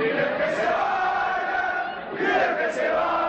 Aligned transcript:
¡Piden 0.00 0.34
que 0.38 0.48
se 0.56 0.64
vayan! 0.64 2.56
Que 2.56 2.72
se 2.72 2.88
vayan! 2.88 3.19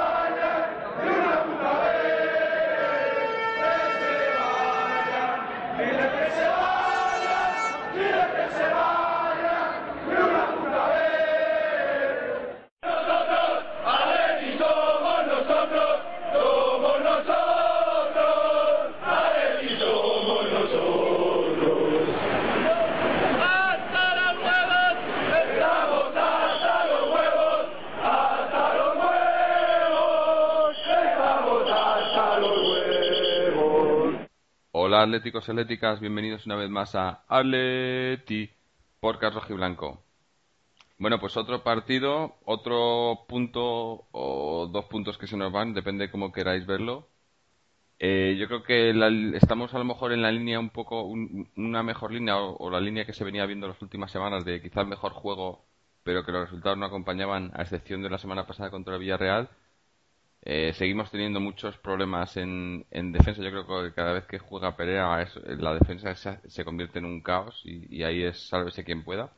Atléticos 35.01 35.47
y 35.47 35.51
atléticas, 35.51 35.99
bienvenidos 35.99 36.45
una 36.45 36.55
vez 36.55 36.69
más 36.69 36.95
a 36.95 37.23
Atleti 37.27 38.49
por 38.99 39.17
Carlos 39.17 39.47
Blanco. 39.49 40.03
Bueno, 40.99 41.19
pues 41.19 41.35
otro 41.37 41.63
partido, 41.63 42.35
otro 42.45 43.25
punto 43.27 44.07
o 44.11 44.69
dos 44.71 44.85
puntos 44.85 45.17
que 45.17 45.25
se 45.27 45.37
nos 45.37 45.51
van, 45.51 45.73
depende 45.73 46.11
cómo 46.11 46.31
queráis 46.31 46.65
verlo. 46.67 47.07
Eh, 47.99 48.35
yo 48.39 48.47
creo 48.47 48.63
que 48.63 48.91
estamos 49.35 49.73
a 49.73 49.79
lo 49.79 49.85
mejor 49.85 50.13
en 50.13 50.21
la 50.21 50.31
línea 50.31 50.59
un 50.59 50.69
poco, 50.69 51.03
una 51.03 51.83
mejor 51.83 52.11
línea 52.11 52.38
o, 52.38 52.69
la 52.69 52.79
línea 52.79 53.05
que 53.05 53.13
se 53.13 53.23
venía 53.23 53.45
viendo 53.45 53.67
las 53.67 53.81
últimas 53.81 54.11
semanas 54.11 54.45
de 54.45 54.61
quizás 54.61 54.85
mejor 54.88 55.13
juego, 55.13 55.65
pero 56.03 56.23
que 56.25 56.31
los 56.31 56.43
resultados 56.43 56.77
no 56.77 56.85
acompañaban, 56.85 57.52
a 57.55 57.63
excepción 57.63 58.03
de 58.03 58.09
la 58.09 58.17
semana 58.19 58.45
pasada 58.45 58.69
contra 58.69 58.95
el 58.95 59.02
Villarreal 59.02 59.49
eh, 60.44 60.73
seguimos 60.73 61.11
teniendo 61.11 61.39
muchos 61.39 61.78
problemas 61.78 62.36
en, 62.38 62.86
defensa. 63.11 63.42
Yo 63.44 63.52
creo 63.52 63.84
que 63.84 63.94
cada 63.94 64.14
vez 64.14 64.25
que 64.25 64.39
juega 64.39 64.75
Perea, 64.75 65.28
la 65.45 65.73
defensa 65.75 66.16
se, 66.16 66.66
convierte 66.66 67.00
en 67.00 67.06
un 67.06 67.22
caos 67.22 67.61
y, 67.66 68.03
ahí 68.03 68.23
es 68.23 68.48
sálvese 68.50 68.83
quien 68.83 69.03
pueda. 69.03 69.33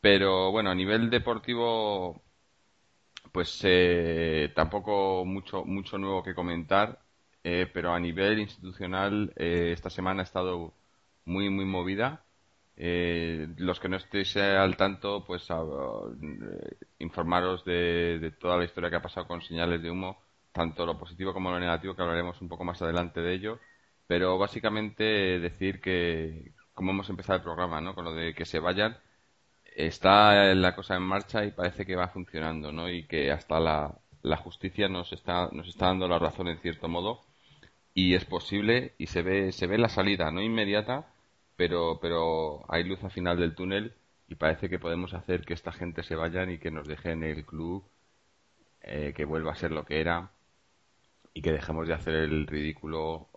Pero 0.00 0.50
bueno, 0.52 0.70
a 0.70 0.74
nivel 0.74 1.10
deportivo, 1.10 2.22
pues 3.32 3.60
eh, 3.64 4.52
tampoco 4.54 5.24
mucho, 5.24 5.64
mucho 5.64 5.98
nuevo 5.98 6.22
que 6.22 6.34
comentar. 6.34 7.00
Eh, 7.44 7.66
pero 7.72 7.92
a 7.94 8.00
nivel 8.00 8.38
institucional, 8.40 9.32
esta 9.36 9.90
semana 9.90 10.20
ha 10.22 10.24
estado 10.24 10.74
muy, 11.24 11.50
muy 11.50 11.64
movida. 11.64 12.24
Eh, 12.82 13.46
los 13.58 13.78
que 13.78 13.90
no 13.90 13.98
estéis 13.98 14.38
al 14.38 14.74
tanto, 14.74 15.22
pues 15.26 15.46
eh, 15.50 16.76
informaros 16.98 17.62
de, 17.62 18.32
toda 18.40 18.56
la 18.56 18.64
historia 18.64 18.88
que 18.88 18.96
ha 18.96 19.02
pasado 19.02 19.26
con 19.26 19.42
señales 19.42 19.82
de 19.82 19.90
humo, 19.90 20.22
tanto 20.50 20.86
lo 20.86 20.98
positivo 20.98 21.34
como 21.34 21.50
lo 21.50 21.60
negativo, 21.60 21.94
que 21.94 22.00
hablaremos 22.00 22.40
un 22.40 22.48
poco 22.48 22.64
más 22.64 22.80
adelante 22.80 23.20
de 23.20 23.34
ello. 23.34 23.58
Pero 24.06 24.38
básicamente 24.38 25.04
decir 25.04 25.80
que, 25.82 26.52
como 26.72 26.92
hemos 26.92 27.10
empezado 27.10 27.36
el 27.36 27.42
programa, 27.44 27.82
¿no? 27.82 27.94
Con 27.94 28.06
lo 28.06 28.14
de 28.14 28.34
que 28.34 28.46
se 28.46 28.60
vayan, 28.60 28.96
está 29.76 30.54
la 30.54 30.74
cosa 30.74 30.96
en 30.96 31.02
marcha 31.02 31.44
y 31.44 31.50
parece 31.50 31.84
que 31.84 31.96
va 31.96 32.08
funcionando, 32.08 32.72
¿no? 32.72 32.88
Y 32.88 33.04
que 33.06 33.30
hasta 33.30 33.60
la, 33.60 33.94
la 34.22 34.36
justicia 34.38 34.88
nos 34.88 35.12
está, 35.12 35.50
nos 35.52 35.68
está 35.68 35.88
dando 35.88 36.08
la 36.08 36.18
razón 36.18 36.48
en 36.48 36.58
cierto 36.60 36.88
modo 36.88 37.20
y 37.92 38.14
es 38.14 38.24
posible 38.24 38.94
y 38.96 39.08
se 39.08 39.20
ve, 39.20 39.52
se 39.52 39.66
ve 39.66 39.76
la 39.76 39.90
salida, 39.90 40.30
no 40.30 40.40
inmediata, 40.40 41.12
pero, 41.60 41.98
pero 42.00 42.64
hay 42.72 42.84
luz 42.84 43.04
al 43.04 43.10
final 43.10 43.38
del 43.38 43.54
túnel 43.54 43.92
y 44.28 44.36
parece 44.36 44.70
que 44.70 44.78
podemos 44.78 45.12
hacer 45.12 45.42
que 45.42 45.52
esta 45.52 45.72
gente 45.72 46.02
se 46.02 46.16
vayan 46.16 46.50
y 46.50 46.56
que 46.56 46.70
nos 46.70 46.88
dejen 46.88 47.22
el 47.22 47.44
club, 47.44 47.84
eh, 48.80 49.12
que 49.14 49.26
vuelva 49.26 49.52
a 49.52 49.56
ser 49.56 49.70
lo 49.70 49.84
que 49.84 50.00
era 50.00 50.30
y 51.34 51.42
que 51.42 51.52
dejemos 51.52 51.86
de 51.86 51.92
hacer 51.92 52.14
el 52.14 52.46
ridículo 52.46 53.28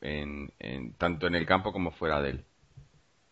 en, 0.00 0.50
tanto 0.98 1.28
en 1.28 1.36
el 1.36 1.46
campo 1.46 1.72
como 1.72 1.92
fuera 1.92 2.20
de 2.20 2.30
él. 2.30 2.44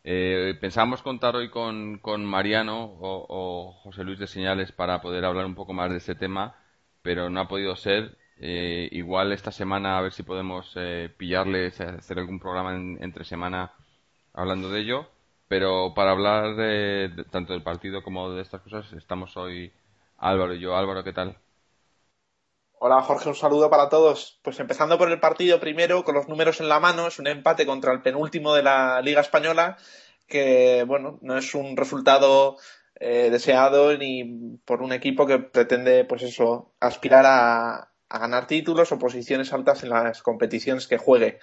Eh, 0.05 0.57
pensábamos 0.61 1.03
contar 1.03 1.35
hoy 1.35 1.51
con, 1.51 1.99
con 1.99 2.25
Mariano 2.25 2.97
o, 3.01 3.73
José 3.83 4.05
Luis 4.05 4.21
de 4.21 4.29
Señales 4.29 4.71
para 4.71 5.01
poder 5.01 5.25
hablar 5.25 5.47
un 5.47 5.57
poco 5.57 5.73
más 5.73 5.91
de 5.91 5.97
este 5.97 6.15
tema, 6.15 6.55
pero 7.03 7.29
no 7.29 7.41
ha 7.41 7.49
podido 7.49 7.75
ser. 7.75 8.17
Eh, 8.37 8.89
igual 8.93 9.33
esta 9.33 9.51
semana 9.51 9.99
a 9.99 10.03
ver 10.03 10.13
si 10.13 10.23
podemos 10.23 10.73
eh, 10.77 11.13
pillarles, 11.17 11.81
hacer 11.81 12.21
algún 12.21 12.39
programa 12.39 12.77
entre 13.01 13.25
semana 13.25 13.73
hablando 14.39 14.71
de 14.71 14.81
ello, 14.81 15.07
pero 15.49 15.95
para 15.95 16.13
hablar 16.13 16.55
de, 16.55 17.11
tanto 17.31 17.53
del 17.53 17.63
partido 17.63 18.03
como 18.03 18.31
de 18.31 18.43
estas 18.43 18.63
cosas 18.63 18.93
estamos 18.93 19.37
hoy 19.37 19.73
Álvaro 20.17 20.55
y 20.55 20.61
yo. 20.61 20.77
Álvaro, 20.77 21.03
¿qué 21.03 21.13
tal? 21.13 21.37
Hola 22.79 23.03
Jorge, 23.03 23.29
un 23.29 23.35
saludo 23.35 23.69
para 23.69 23.89
todos. 23.89 24.39
Pues 24.43 24.61
empezando 24.61 24.97
por 24.97 25.11
el 25.11 25.19
partido 25.19 25.59
primero, 25.59 26.05
con 26.05 26.15
los 26.15 26.29
números 26.29 26.61
en 26.61 26.69
la 26.69 26.79
mano, 26.79 27.09
es 27.09 27.19
un 27.19 27.27
empate 27.27 27.67
contra 27.67 27.93
el 27.93 28.01
penúltimo 28.03 28.55
de 28.55 28.63
la 28.63 29.01
Liga 29.03 29.21
Española, 29.21 29.77
que 30.29 30.85
bueno, 30.87 31.19
no 31.21 31.37
es 31.37 31.57
un 31.57 31.77
resultado 31.77 32.57
eh, 33.01 33.31
deseado 33.31 33.97
ni 33.99 34.59
por 34.65 34.83
un 34.83 34.93
equipo 34.93 35.27
que 35.27 35.41
pretende, 35.41 36.05
pues 36.05 36.23
eso, 36.23 36.71
aspirar 36.79 37.27
a, 37.27 37.91
a 38.09 38.19
ganar 38.19 38.47
títulos 38.47 38.93
o 38.93 38.99
posiciones 39.01 39.53
altas 39.53 39.83
en 39.83 39.91
las 39.91 40.23
competiciones 40.23 40.87
que 40.87 40.99
juegue. 40.99 41.41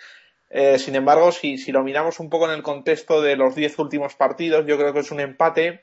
Eh, 0.49 0.79
sin 0.79 0.95
embargo, 0.95 1.31
si, 1.31 1.57
lo 1.71 1.83
miramos 1.83 2.19
un 2.19 2.29
poco 2.29 2.45
en 2.45 2.51
el 2.51 2.63
contexto 2.63 3.21
de 3.21 3.35
los 3.35 3.55
diez 3.55 3.77
últimos 3.79 4.15
partidos, 4.15 4.65
yo 4.65 4.77
creo 4.77 4.93
que 4.93 4.99
es 4.99 5.11
un 5.11 5.19
empate 5.19 5.81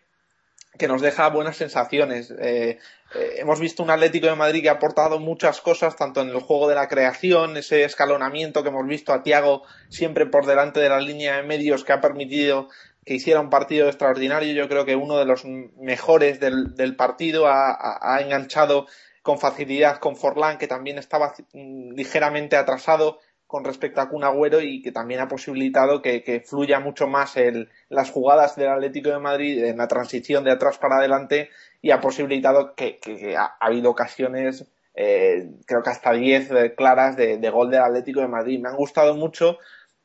que 0.79 0.89
nos 0.89 1.03
deja 1.03 1.29
buenas 1.29 1.57
sensaciones. 1.57 2.31
Eh, 2.31 2.79
eh, 3.15 3.35
hemos 3.37 3.61
visto 3.61 3.83
un 3.83 3.91
Atlético 3.91 4.29
de 4.29 4.37
Madrid 4.37 4.63
que 4.63 4.71
ha 4.71 4.75
aportado 4.75 5.19
muchas 5.19 5.61
cosas, 5.61 5.97
tanto 5.97 6.23
en 6.23 6.31
el 6.31 6.41
juego 6.41 6.69
de 6.69 6.75
la 6.75 6.89
creación, 6.89 7.57
ese 7.57 7.85
escalonamiento 7.85 8.63
que 8.63 8.71
hemos 8.71 8.87
visto 8.87 9.13
a 9.13 9.23
Tiago 9.23 9.65
siempre 9.91 10.27
por 10.27 10.47
delante 10.47 10.81
de 10.81 10.89
la 10.89 11.01
línea 11.01 11.37
de 11.37 11.43
medios 11.43 11.85
que 11.85 11.93
ha 11.93 12.01
permitido 12.01 12.69
que 13.05 13.15
hiciera 13.15 13.41
un 13.41 13.51
partido 13.51 13.89
extraordinario. 13.89 14.55
Yo 14.55 14.69
creo 14.69 14.85
que 14.85 14.97
uno 14.97 15.19
de 15.19 15.25
los 15.25 15.45
mejores 15.45 16.41
del, 16.41 16.97
partido 16.97 17.47
ha, 17.49 18.19
enganchado 18.21 18.87
con 19.23 19.39
facilidad 19.39 19.99
con 19.99 20.17
Forlán, 20.17 20.59
que 20.59 20.69
también 20.69 20.99
estaba 20.99 21.35
mm, 21.53 21.93
ligeramente 21.95 22.57
atrasado 22.57 23.19
con 23.53 23.65
respecto 23.65 24.01
a 24.01 24.09
Kun 24.09 24.25
Agüero 24.25 24.63
y 24.63 24.81
que 24.81 24.93
también 24.93 25.21
ha 25.21 25.29
posibilitado 25.29 26.01
que, 26.01 26.43
fluya 26.47 26.81
mucho 26.81 27.07
más 27.07 27.37
el, 27.37 27.69
las 27.91 28.11
jugadas 28.11 28.57
del 28.57 28.71
Atlético 28.71 29.11
de 29.11 29.19
Madrid 29.19 29.63
en 29.63 29.77
la 29.77 29.89
transición 29.89 30.43
de 30.43 30.53
atrás 30.53 30.79
para 30.79 30.97
adelante 30.97 31.51
y 31.83 31.91
ha 31.91 32.01
posibilitado 32.01 32.75
que, 32.75 32.99
ha, 33.37 33.55
habido 33.61 33.91
ocasiones, 33.91 34.65
eh, 34.95 35.51
creo 35.67 35.83
que 35.83 35.91
hasta 35.91 36.13
10 36.15 36.51
eh, 36.51 36.75
claras 36.75 37.15
de, 37.19 37.51
gol 37.51 37.71
del 37.71 37.83
Atlético 37.83 38.21
de 38.21 38.29
Madrid. 38.29 38.59
Me 38.59 38.71
han 38.71 38.77
gustado 38.77 39.15
mucho 39.17 39.59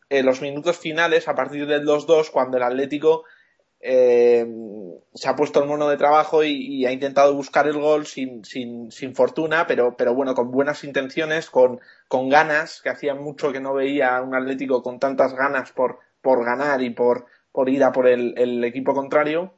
eh, 0.09 0.23
los 0.23 0.41
minutos 0.41 0.77
finales 0.77 1.29
a 1.29 1.35
partir 1.35 1.67
del 1.67 1.85
2-2 1.85 2.31
cuando 2.31 2.57
el 2.57 2.63
Atlético 2.63 3.23
eh, 3.89 4.45
se 5.13 5.29
ha 5.29 5.35
puesto 5.37 5.61
el 5.61 5.69
mono 5.69 5.87
de 5.87 5.95
trabajo 5.95 6.43
y, 6.43 6.85
ha 6.85 6.91
intentado 6.91 7.33
buscar 7.33 7.67
el 7.67 7.79
gol 7.79 8.05
sin, 8.05 8.43
sin, 8.43 9.15
fortuna, 9.15 9.65
pero, 9.65 9.95
pero, 9.95 10.13
bueno, 10.13 10.35
con 10.35 10.51
buenas 10.51 10.83
intenciones, 10.83 11.49
con, 11.49 11.79
con, 12.09 12.27
ganas, 12.27 12.81
que 12.81 12.89
hacía 12.89 13.15
mucho 13.15 13.53
que 13.53 13.61
no 13.61 13.73
veía 13.73 14.17
a 14.17 14.21
un 14.21 14.35
Atlético 14.35 14.83
con 14.83 14.99
tantas 14.99 15.33
ganas 15.33 15.71
por, 15.71 15.99
por 16.21 16.43
ganar 16.43 16.81
y 16.81 16.89
por, 16.89 17.27
ir 17.67 17.83
a 17.85 17.93
por 17.93 18.07
el, 18.07 18.33
el, 18.37 18.61
equipo 18.65 18.93
contrario. 18.93 19.53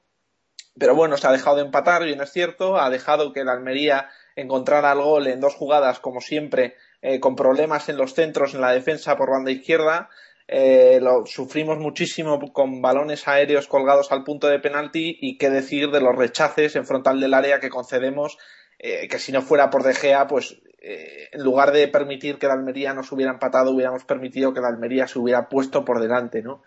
Pero 0.77 0.93
bueno, 0.93 1.17
se 1.17 1.27
ha 1.27 1.31
dejado 1.31 1.55
de 1.55 1.63
empatar, 1.63 2.03
bien 2.03 2.21
es 2.21 2.31
cierto, 2.31 2.79
ha 2.79 2.91
dejado 2.91 3.33
que 3.33 3.39
el 3.39 3.49
Almería 3.49 4.09
encontrara 4.35 4.91
el 4.91 5.01
gol 5.01 5.25
en 5.25 5.41
dos 5.41 5.55
jugadas, 5.55 5.99
como 5.99 6.21
siempre, 6.21 6.75
eh, 7.01 7.19
con 7.19 7.35
problemas 7.35 7.89
en 7.89 7.97
los 7.97 8.13
centros, 8.13 8.53
en 8.53 8.61
la 8.61 8.73
defensa 8.73 9.17
por 9.17 9.31
banda 9.31 9.49
izquierda, 9.49 10.09
eh, 10.51 10.99
lo 10.99 11.27
sufrimos 11.27 11.77
muchísimo 11.77 12.39
con 12.51 12.81
balones 12.81 13.27
aéreos 13.27 13.67
colgados 13.67 14.11
al 14.11 14.23
punto 14.23 14.47
de 14.47 14.57
penalti 14.57 15.15
y 15.21 15.37
qué 15.37 15.51
decir 15.51 15.91
de 15.91 16.01
los 16.01 16.15
rechaces 16.15 16.75
en 16.75 16.87
frontal 16.87 17.19
del 17.19 17.35
área 17.35 17.59
que 17.59 17.69
concedemos, 17.69 18.39
eh, 18.79 19.07
que 19.07 19.19
si 19.19 19.31
no 19.31 19.43
fuera 19.43 19.69
por 19.69 19.83
De 19.83 19.93
Gea, 19.93 20.25
pues 20.25 20.59
eh, 20.81 21.29
en 21.33 21.43
lugar 21.43 21.71
de 21.71 21.87
permitir 21.87 22.39
que 22.39 22.47
la 22.47 22.53
Almería 22.53 22.95
nos 22.95 23.11
hubiera 23.11 23.31
empatado, 23.31 23.69
hubiéramos 23.69 24.05
permitido 24.05 24.51
que 24.51 24.59
la 24.59 24.69
Almería 24.69 25.05
se 25.05 25.19
hubiera 25.19 25.49
puesto 25.49 25.85
por 25.85 26.01
delante, 26.01 26.41
¿no? 26.41 26.63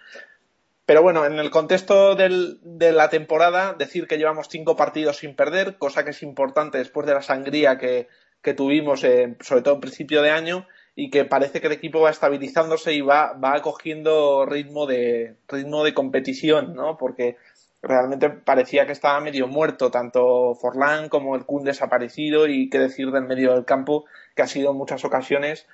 Pero 0.87 1.03
bueno, 1.03 1.27
en 1.27 1.41
el 1.41 1.51
contexto 1.51 2.15
del, 2.15 2.61
de 2.63 2.93
la 2.93 3.11
temporada, 3.11 3.75
decir 3.77 4.07
que 4.07 4.17
llevamos 4.17 4.47
cinco 4.49 4.77
partidos 4.77 5.17
sin 5.17 5.35
perder, 5.35 5.77
cosa 5.79 6.05
que 6.05 6.11
es 6.11 6.23
importante 6.23 6.79
después 6.79 7.05
de 7.05 7.15
la 7.15 7.23
sangría 7.23 7.79
que, 7.79 8.07
que 8.43 8.55
tuvimos, 8.55 9.01
sobre 9.01 9.63
todo 9.63 9.75
en 9.75 9.81
principio 9.81 10.23
de 10.23 10.31
año, 10.31 10.69
y 10.95 11.11
que 11.11 11.25
parece 11.25 11.61
que 11.61 11.69
el 11.69 11.73
equipo 11.73 12.01
va 12.01 12.11
estabilizándose 12.11 12.93
y 12.93 13.01
va, 13.01 13.33
va 13.33 13.61
cogiendo 13.63 14.45
ritmo 14.47 14.87
de, 14.87 15.37
ritmo 15.49 15.85
de 15.85 15.95
competición, 15.95 16.75
¿no? 16.75 16.99
Porque 16.99 17.37
realmente 17.83 18.31
parecía 18.31 18.87
que 18.87 18.93
estaba 18.93 19.21
medio 19.21 19.49
muerto, 19.49 19.91
tanto 19.91 20.55
Forlán 20.55 21.09
como 21.09 21.35
el 21.35 21.45
Kun 21.47 21.65
desaparecido 21.65 22.47
y 22.47 22.69
qué 22.69 22.79
decir 22.79 23.11
del 23.11 23.25
medio 23.25 23.55
del 23.55 23.65
campo, 23.65 24.05
que 24.37 24.43
ha 24.43 24.47
sido 24.47 24.71
en 24.71 24.77
muchas 24.77 25.05
ocasiones 25.05 25.67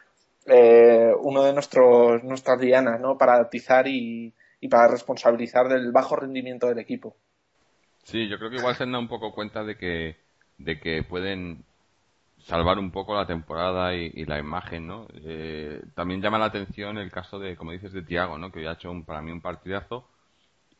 eh, 0.46 1.12
uno 1.20 1.42
de 1.44 1.52
nuestros, 1.52 2.22
nuestras 2.24 2.60
dianas, 2.60 3.00
¿no? 3.00 3.18
Para 3.18 3.36
atizar 3.36 3.88
y, 3.88 4.32
y 4.60 4.68
para 4.68 4.88
responsabilizar 4.88 5.68
del 5.68 5.92
bajo 5.92 6.16
rendimiento 6.16 6.68
del 6.68 6.78
equipo. 6.78 7.16
Sí, 8.04 8.28
yo 8.28 8.38
creo 8.38 8.50
que 8.50 8.56
igual 8.56 8.74
se 8.74 8.84
han 8.84 8.92
dado 8.92 9.02
un 9.02 9.08
poco 9.08 9.32
cuenta 9.32 9.64
de 9.64 9.76
que, 9.76 10.16
de 10.56 10.80
que 10.80 11.02
pueden 11.02 11.64
salvar 12.40 12.78
un 12.78 12.90
poco 12.90 13.14
la 13.14 13.26
temporada 13.26 13.94
y, 13.94 14.24
la 14.24 14.38
imagen, 14.38 14.86
¿no? 14.86 15.06
Eh, 15.14 15.82
también 15.94 16.22
llama 16.22 16.38
la 16.38 16.46
atención 16.46 16.98
el 16.98 17.10
caso 17.10 17.38
de, 17.38 17.56
como 17.56 17.72
dices, 17.72 17.92
de 17.92 18.02
Tiago, 18.02 18.38
¿no? 18.38 18.50
Que 18.52 18.60
hoy 18.60 18.66
ha 18.66 18.72
hecho 18.72 18.90
un, 18.90 19.04
para 19.04 19.22
mí 19.22 19.30
un 19.30 19.40
partidazo 19.40 20.08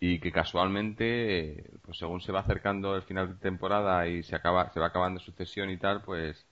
y 0.00 0.20
que 0.20 0.32
casualmente, 0.32 1.70
pues 1.84 1.98
según 1.98 2.20
se 2.20 2.32
va 2.32 2.40
acercando 2.40 2.96
el 2.96 3.02
final 3.02 3.28
de 3.28 3.40
temporada 3.40 4.06
y 4.08 4.22
se 4.22 4.36
acaba, 4.36 4.70
se 4.72 4.80
va 4.80 4.86
acabando 4.86 5.20
su 5.20 5.32
cesión 5.32 5.70
y 5.70 5.78
tal, 5.78 6.02
pues 6.02 6.46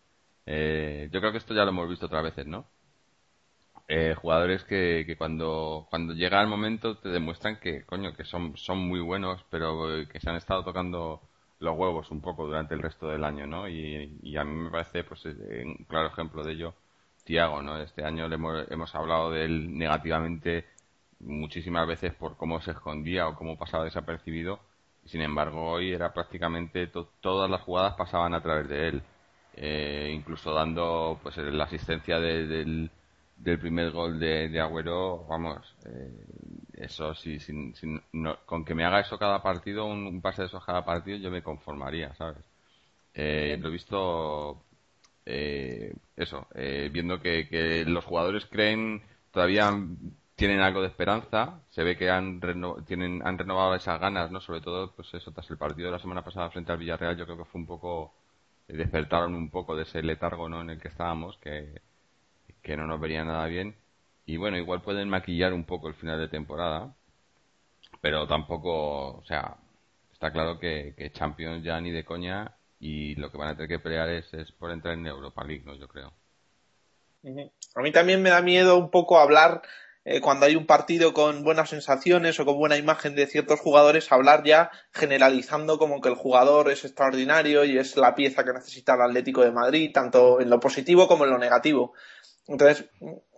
eh, 0.47 1.09
yo 1.13 1.21
creo 1.21 1.33
que 1.33 1.39
esto 1.39 1.55
ya 1.55 1.65
lo 1.65 1.71
hemos 1.71 1.89
visto 1.89 2.07
otras 2.07 2.25
veces, 2.25 2.47
¿no? 2.47 2.67
Eh, 3.89 4.15
jugadores 4.21 4.65
que, 4.65 5.15
cuando, 5.17 5.87
cuando 5.91 6.13
llega 6.15 6.41
el 6.43 6.49
momento 6.49 6.99
te 6.99 7.09
demuestran 7.09 7.61
que, 7.61 7.85
coño, 7.85 8.15
que 8.17 8.25
son, 8.25 8.57
son 8.57 8.79
muy 8.79 9.01
buenos, 9.01 9.45
pero 9.51 10.07
que 10.11 10.19
se 10.21 10.29
han 10.29 10.37
estado 10.37 10.65
tocando 10.65 11.23
los 11.61 11.77
huevos 11.77 12.11
un 12.11 12.21
poco 12.21 12.47
durante 12.47 12.75
el 12.75 12.83
resto 12.83 13.09
del 13.09 13.25
año, 13.25 13.47
¿no? 13.47 13.69
Y, 13.69 14.37
a 14.37 14.45
mí 14.45 14.55
me 14.55 14.71
parece, 14.71 15.05
pues, 15.05 15.25
eh, 15.27 15.65
un 15.65 15.85
claro 15.89 16.09
ejemplo 16.09 16.43
de 16.45 16.53
ello, 16.53 16.75
Tiago, 17.25 17.63
¿no? 17.63 17.79
Este 17.79 18.05
año 18.05 18.29
le 18.29 18.37
hemos, 18.37 18.71
hemos 18.71 18.95
hablado 18.95 19.31
de 19.31 19.45
él 19.45 19.77
negativamente 19.79 20.67
muchísimas 21.21 21.87
veces 21.87 22.15
por 22.15 22.37
cómo 22.37 22.61
se 22.61 22.73
escondía 22.73 23.29
o 23.29 23.37
cómo 23.37 23.59
pasaba 23.59 23.85
desapercibido. 23.85 24.61
Sin 25.07 25.23
embargo, 25.23 25.71
hoy 25.71 25.93
era 25.93 26.13
prácticamente 26.13 26.89
todas 27.21 27.51
las 27.51 27.63
jugadas 27.63 27.95
pasaban 27.97 28.35
a 28.35 28.43
través 28.43 28.69
de 28.69 28.89
él, 28.89 29.03
eh, 29.55 30.13
incluso 30.15 30.53
dando 30.53 31.19
pues 31.23 31.37
la 31.39 31.65
asistencia 31.65 32.19
del, 32.21 32.91
del 33.37 33.59
primer 33.59 33.91
gol 33.91 34.19
de, 34.19 34.49
de 34.49 34.61
Agüero, 34.61 35.25
vamos, 35.29 35.75
eh, 35.85 36.11
eso 36.77 37.15
sí, 37.15 37.39
sin, 37.41 37.75
con 38.47 38.65
que 38.65 38.75
me 38.75 38.85
haga 38.85 39.01
eso 39.01 39.19
cada 39.19 39.43
partido, 39.43 39.87
un, 39.87 40.21
pase 40.21 40.43
de 40.43 40.49
esos 40.49 40.65
cada 40.65 40.85
partido, 40.85 41.19
yo 41.19 41.31
me 41.31 41.43
conformaría, 41.43 42.15
¿sabes? 42.15 42.39
Eh, 43.15 43.57
lo 43.61 43.69
he 43.69 43.73
visto, 43.73 44.63
eh, 45.25 45.95
eso, 46.17 46.47
eh, 46.55 46.91
viendo 46.93 47.21
que, 47.21 47.49
que, 47.49 47.85
los 47.87 48.05
jugadores 48.05 48.47
creen, 48.47 49.03
todavía 49.33 49.73
tienen 50.35 50.61
algo 50.61 50.83
de 50.83 50.89
esperanza, 50.89 51.61
se 51.71 51.83
ve 51.83 51.97
que 51.97 52.11
han, 52.11 52.41
tienen, 52.87 53.27
han 53.27 53.39
renovado 53.39 53.75
esas 53.75 54.01
ganas, 54.01 54.31
¿no? 54.31 54.41
Sobre 54.41 54.61
todo, 54.61 54.93
pues 54.95 55.13
eso, 55.15 55.33
tras 55.33 55.51
el 55.51 55.59
partido 55.59 55.87
de 55.89 55.93
la 55.93 55.99
semana 55.99 56.23
pasada 56.23 56.51
frente 56.51 56.73
al 56.73 56.79
Villarreal, 56.79 57.17
yo 57.17 57.25
creo 57.25 57.39
que 57.39 57.45
fue 57.45 57.61
un 57.61 57.67
poco, 57.67 58.15
despertaron 58.69 59.35
un 59.35 59.51
poco 59.51 59.77
de 59.77 59.85
ese 59.85 60.03
letargo, 60.03 60.49
¿no? 60.49 60.61
En 60.61 60.71
el 60.71 60.81
que 60.81 60.89
estábamos, 60.89 61.39
que, 61.39 61.81
que 62.67 62.77
no 62.77 62.85
nos 62.85 63.01
vería 63.01 63.23
nada 63.23 63.47
bien 63.47 63.77
y 64.27 64.39
bueno, 64.39 64.59
igual 64.59 64.83
pueden 64.83 65.09
maquillar 65.09 65.53
un 65.53 65.65
poco 65.65 65.87
el 65.87 65.95
final 65.95 66.19
de 66.19 66.27
temporada, 66.27 66.93
pero 68.01 68.27
tampoco, 68.27 69.19
o 69.19 69.25
sea, 69.25 69.55
está 70.13 70.33
claro 70.33 70.59
que, 70.59 71.13
Champions 71.15 71.63
ya 71.63 71.81
ni 71.81 71.93
de 71.93 72.05
coña 72.05 72.57
y 72.81 73.15
lo 73.15 73.31
que 73.31 73.39
van 73.39 73.51
a 73.51 73.55
tener 73.55 73.69
que 73.69 73.79
pelear 73.79 74.09
es, 74.09 74.35
es 74.35 74.51
por 74.51 74.73
entrar 74.73 74.95
en 74.95 75.07
Europa 75.07 75.45
League, 75.45 75.63
¿no? 75.65 75.77
Yo 75.77 75.87
creo. 75.87 76.13
A 77.77 77.83
mí 77.83 77.93
también 77.93 78.21
me 78.21 78.31
da 78.31 78.43
miedo 78.43 78.77
un 78.77 78.91
poco 78.91 79.21
hablar 79.21 79.63
eh, 80.05 80.21
cuando 80.21 80.47
hay 80.47 80.57
un 80.57 80.67
partido 80.67 81.15
con 81.15 81.45
buenas 81.45 81.71
sensaciones 81.71 82.41
o 82.41 82.45
con 82.45 82.59
buena 82.59 82.77
imagen 82.77 83.15
de 83.15 83.29
ciertos 83.29 83.61
jugadores, 83.61 84.11
hablar 84.11 84.43
ya 84.43 84.73
generalizando 84.93 85.79
como 85.79 86.01
que 86.01 86.09
el 86.09 86.17
jugador 86.17 86.69
es 86.73 86.85
extraordinario 86.85 87.65
y 87.65 87.79
es 87.79 87.97
la 87.97 88.17
pieza 88.17 88.45
que 88.45 88.53
necesita 88.53 88.95
el 88.95 89.03
Atlético 89.03 89.43
de 89.43 89.53
Madrid, 89.53 89.93
tanto 89.95 90.41
en 90.41 90.51
lo 90.51 90.59
positivo 90.59 91.07
como 91.07 91.25
en 91.25 91.31
lo 91.31 91.39
negativo. 91.39 91.95
Entonces, 92.49 92.89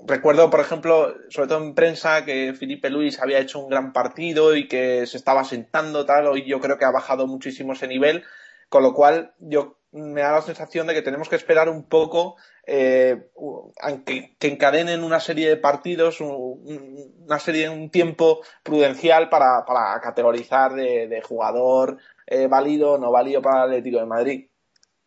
recuerdo, 0.06 0.50
por 0.50 0.60
ejemplo, 0.60 1.14
sobre 1.30 1.48
todo 1.48 1.64
en 1.64 1.74
prensa, 1.74 2.24
que 2.24 2.52
Felipe 2.54 2.90
Luis 2.90 3.20
había 3.20 3.38
hecho 3.38 3.58
un 3.58 3.70
gran 3.70 3.92
partido 3.92 4.54
y 4.54 4.68
que 4.68 5.06
se 5.06 5.16
estaba 5.16 5.44
sentando, 5.44 6.04
tal. 6.04 6.26
Hoy 6.26 6.44
yo 6.46 6.60
creo 6.60 6.76
que 6.76 6.84
ha 6.84 6.90
bajado 6.90 7.26
muchísimo 7.26 7.72
ese 7.72 7.88
nivel, 7.88 8.24
con 8.68 8.82
lo 8.82 8.92
cual 8.92 9.32
yo 9.38 9.78
me 9.92 10.20
da 10.20 10.32
la 10.32 10.42
sensación 10.42 10.86
de 10.86 10.94
que 10.94 11.02
tenemos 11.02 11.30
que 11.30 11.36
esperar 11.36 11.70
un 11.70 11.84
poco 11.84 12.36
eh, 12.66 13.30
que, 14.04 14.36
encadenen 14.40 15.02
una 15.02 15.20
serie 15.20 15.48
de 15.48 15.56
partidos, 15.56 16.20
una 16.20 17.38
serie 17.38 17.62
de 17.62 17.70
un 17.70 17.90
tiempo 17.90 18.40
prudencial 18.62 19.30
para, 19.30 19.64
para 19.64 19.98
categorizar 20.02 20.74
de, 20.74 21.22
jugador 21.22 21.96
eh, 22.26 22.46
válido 22.46 22.92
o 22.92 22.98
no 22.98 23.10
válido 23.10 23.40
para 23.40 23.64
el 23.64 23.70
Atlético 23.70 24.00
de 24.00 24.06
Madrid. 24.06 24.48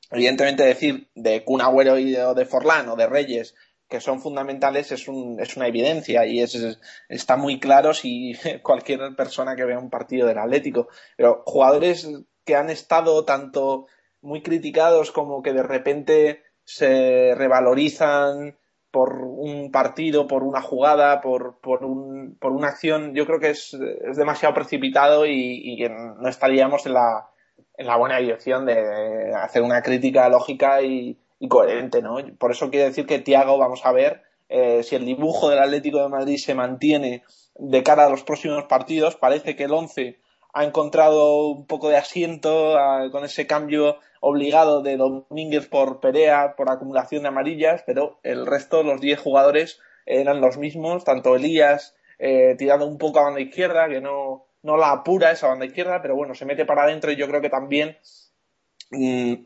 Evidentemente 0.09 0.63
decir 0.63 1.07
de 1.13 1.44
Kun 1.45 1.62
Agüero 1.62 2.00
y 2.00 2.12
de, 2.12 2.33
de 2.33 2.45
Forlán 2.45 2.89
o 2.89 2.95
de 2.95 3.07
Reyes 3.07 3.56
que 3.91 3.99
son 3.99 4.21
fundamentales 4.21 4.93
es, 4.93 5.09
un, 5.09 5.38
es 5.41 5.57
una 5.57 5.67
evidencia 5.67 6.25
y 6.25 6.39
es, 6.39 6.79
está 7.09 7.35
muy 7.35 7.59
claro 7.59 7.93
si 7.93 8.33
cualquier 8.63 9.15
persona 9.17 9.55
que 9.57 9.65
vea 9.65 9.77
un 9.77 9.89
partido 9.89 10.25
del 10.27 10.38
Atlético. 10.38 10.88
Pero 11.17 11.43
jugadores 11.45 12.09
que 12.45 12.55
han 12.55 12.69
estado 12.69 13.25
tanto 13.25 13.88
muy 14.21 14.41
criticados 14.41 15.11
como 15.11 15.43
que 15.43 15.51
de 15.51 15.63
repente 15.63 16.41
se 16.63 17.35
revalorizan 17.35 18.57
por 18.91 19.23
un 19.23 19.71
partido, 19.71 20.25
por 20.25 20.44
una 20.44 20.61
jugada, 20.61 21.19
por, 21.19 21.59
por, 21.59 21.83
un, 21.83 22.37
por 22.39 22.53
una 22.53 22.69
acción, 22.69 23.13
yo 23.13 23.25
creo 23.25 23.39
que 23.41 23.49
es, 23.49 23.73
es 23.73 24.15
demasiado 24.15 24.53
precipitado 24.53 25.25
y, 25.25 25.75
que 25.77 25.89
no 25.89 26.29
estaríamos 26.29 26.85
en 26.85 26.94
la, 26.94 27.29
en 27.75 27.87
la 27.87 27.97
buena 27.97 28.17
dirección 28.19 28.65
de 28.65 29.33
hacer 29.35 29.63
una 29.63 29.81
crítica 29.81 30.29
lógica 30.29 30.81
y, 30.81 31.17
y 31.41 31.47
coherente, 31.47 32.03
¿no? 32.03 32.17
Por 32.38 32.51
eso 32.51 32.69
quiere 32.69 32.85
decir 32.85 33.07
que 33.07 33.17
Tiago, 33.17 33.57
vamos 33.57 33.81
a 33.83 33.91
ver 33.91 34.21
eh, 34.47 34.83
si 34.83 34.95
el 34.95 35.05
dibujo 35.05 35.49
del 35.49 35.57
Atlético 35.57 35.99
de 35.99 36.07
Madrid 36.07 36.38
se 36.38 36.53
mantiene 36.53 37.23
de 37.55 37.81
cara 37.81 38.05
a 38.05 38.09
los 38.09 38.21
próximos 38.21 38.65
partidos. 38.65 39.15
Parece 39.15 39.55
que 39.55 39.63
el 39.63 39.73
11 39.73 40.19
ha 40.53 40.63
encontrado 40.63 41.47
un 41.47 41.65
poco 41.65 41.89
de 41.89 41.97
asiento 41.97 42.77
con 43.11 43.25
ese 43.25 43.47
cambio 43.47 43.97
obligado 44.19 44.83
de 44.83 44.97
Domínguez 44.97 45.67
por 45.67 45.99
Perea, 45.99 46.55
por 46.55 46.69
acumulación 46.69 47.23
de 47.23 47.29
amarillas, 47.29 47.83
pero 47.87 48.19
el 48.21 48.45
resto, 48.45 48.83
los 48.83 49.01
10 49.01 49.19
jugadores, 49.19 49.79
eran 50.05 50.41
los 50.41 50.57
mismos, 50.59 51.03
tanto 51.05 51.35
Elías 51.35 51.95
eh, 52.19 52.53
tirando 52.55 52.85
un 52.85 52.99
poco 52.99 53.19
a 53.19 53.23
banda 53.23 53.41
izquierda, 53.41 53.89
que 53.89 53.99
no, 53.99 54.45
no 54.61 54.77
la 54.77 54.91
apura 54.91 55.31
esa 55.31 55.47
banda 55.47 55.65
izquierda, 55.65 56.03
pero 56.03 56.15
bueno, 56.15 56.35
se 56.35 56.45
mete 56.45 56.65
para 56.65 56.83
adentro 56.83 57.11
y 57.11 57.15
yo 57.15 57.27
creo 57.27 57.41
que 57.41 57.49
también 57.49 57.97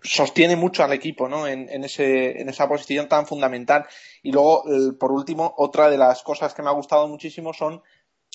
sostiene 0.01 0.55
mucho 0.55 0.83
al 0.83 0.93
equipo 0.93 1.29
¿no? 1.29 1.47
en, 1.47 1.83
ese, 1.83 2.41
en 2.41 2.49
esa 2.49 2.67
posición 2.67 3.07
tan 3.07 3.27
fundamental. 3.27 3.85
Y 4.23 4.31
luego, 4.31 4.63
por 4.99 5.11
último, 5.11 5.53
otra 5.57 5.89
de 5.89 5.97
las 5.97 6.23
cosas 6.23 6.53
que 6.53 6.63
me 6.63 6.69
ha 6.69 6.73
gustado 6.73 7.07
muchísimo 7.07 7.53
son 7.53 7.81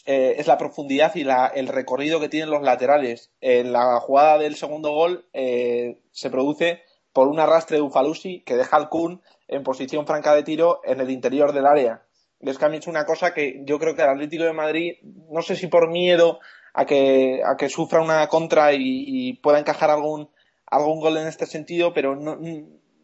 eh, 0.06 0.36
es 0.38 0.46
la 0.46 0.56
profundidad 0.56 1.14
y 1.14 1.24
la, 1.24 1.46
el 1.48 1.68
recorrido 1.68 2.20
que 2.20 2.28
tienen 2.28 2.50
los 2.50 2.62
laterales. 2.62 3.32
En 3.40 3.72
la 3.72 3.98
jugada 4.00 4.38
del 4.38 4.54
segundo 4.54 4.92
gol 4.92 5.28
eh, 5.32 6.00
se 6.12 6.30
produce 6.30 6.82
por 7.12 7.28
un 7.28 7.40
arrastre 7.40 7.78
de 7.78 7.82
Ufalusi 7.82 8.42
que 8.42 8.56
deja 8.56 8.76
al 8.76 8.88
Kun 8.88 9.20
en 9.48 9.64
posición 9.64 10.06
franca 10.06 10.34
de 10.34 10.44
tiro 10.44 10.80
en 10.84 11.00
el 11.00 11.10
interior 11.10 11.52
del 11.52 11.66
área. 11.66 12.04
Y 12.40 12.48
es 12.48 12.56
que 12.56 12.64
han 12.64 12.74
hecho 12.74 12.88
una 12.88 13.04
cosa 13.04 13.34
que 13.34 13.62
yo 13.64 13.78
creo 13.78 13.94
que 13.94 14.02
el 14.02 14.08
Atlético 14.08 14.44
de 14.44 14.52
Madrid, 14.52 14.92
no 15.02 15.42
sé 15.42 15.56
si 15.56 15.66
por 15.66 15.90
miedo 15.90 16.38
a 16.72 16.86
que, 16.86 17.42
a 17.44 17.56
que 17.56 17.68
sufra 17.68 18.00
una 18.00 18.28
contra 18.28 18.72
y 18.72 19.34
pueda 19.42 19.58
encajar 19.58 19.90
algún, 19.90 20.30
algún 20.70 21.00
gol 21.00 21.16
en 21.18 21.26
este 21.26 21.46
sentido, 21.46 21.92
pero 21.92 22.16
no, 22.16 22.38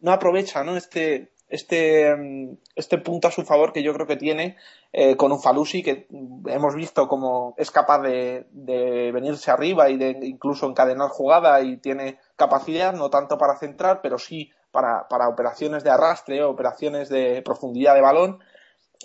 no 0.01 0.11
aprovecha 0.11 0.63
¿no? 0.63 0.77
Este, 0.77 1.31
este, 1.49 2.57
este 2.75 2.97
punto 2.97 3.27
a 3.27 3.31
su 3.31 3.43
favor 3.43 3.71
que 3.71 3.83
yo 3.83 3.93
creo 3.93 4.07
que 4.07 4.17
tiene 4.17 4.57
eh, 4.91 5.15
con 5.15 5.31
un 5.31 5.41
Falusi 5.41 5.81
que 5.81 6.07
hemos 6.47 6.75
visto 6.75 7.07
como 7.07 7.55
es 7.57 7.71
capaz 7.71 8.01
de, 8.01 8.47
de, 8.51 9.11
venirse 9.13 9.49
arriba 9.49 9.89
y 9.89 9.97
de 9.97 10.17
incluso 10.23 10.67
encadenar 10.67 11.09
jugada 11.09 11.61
y 11.61 11.77
tiene 11.77 12.19
capacidad 12.35 12.93
no 12.93 13.09
tanto 13.09 13.37
para 13.37 13.57
centrar 13.57 14.01
pero 14.01 14.17
sí 14.17 14.51
para, 14.71 15.07
para 15.07 15.29
operaciones 15.29 15.83
de 15.83 15.89
arrastre 15.89 16.43
operaciones 16.43 17.09
de 17.09 17.41
profundidad 17.41 17.95
de 17.95 18.01
balón 18.01 18.39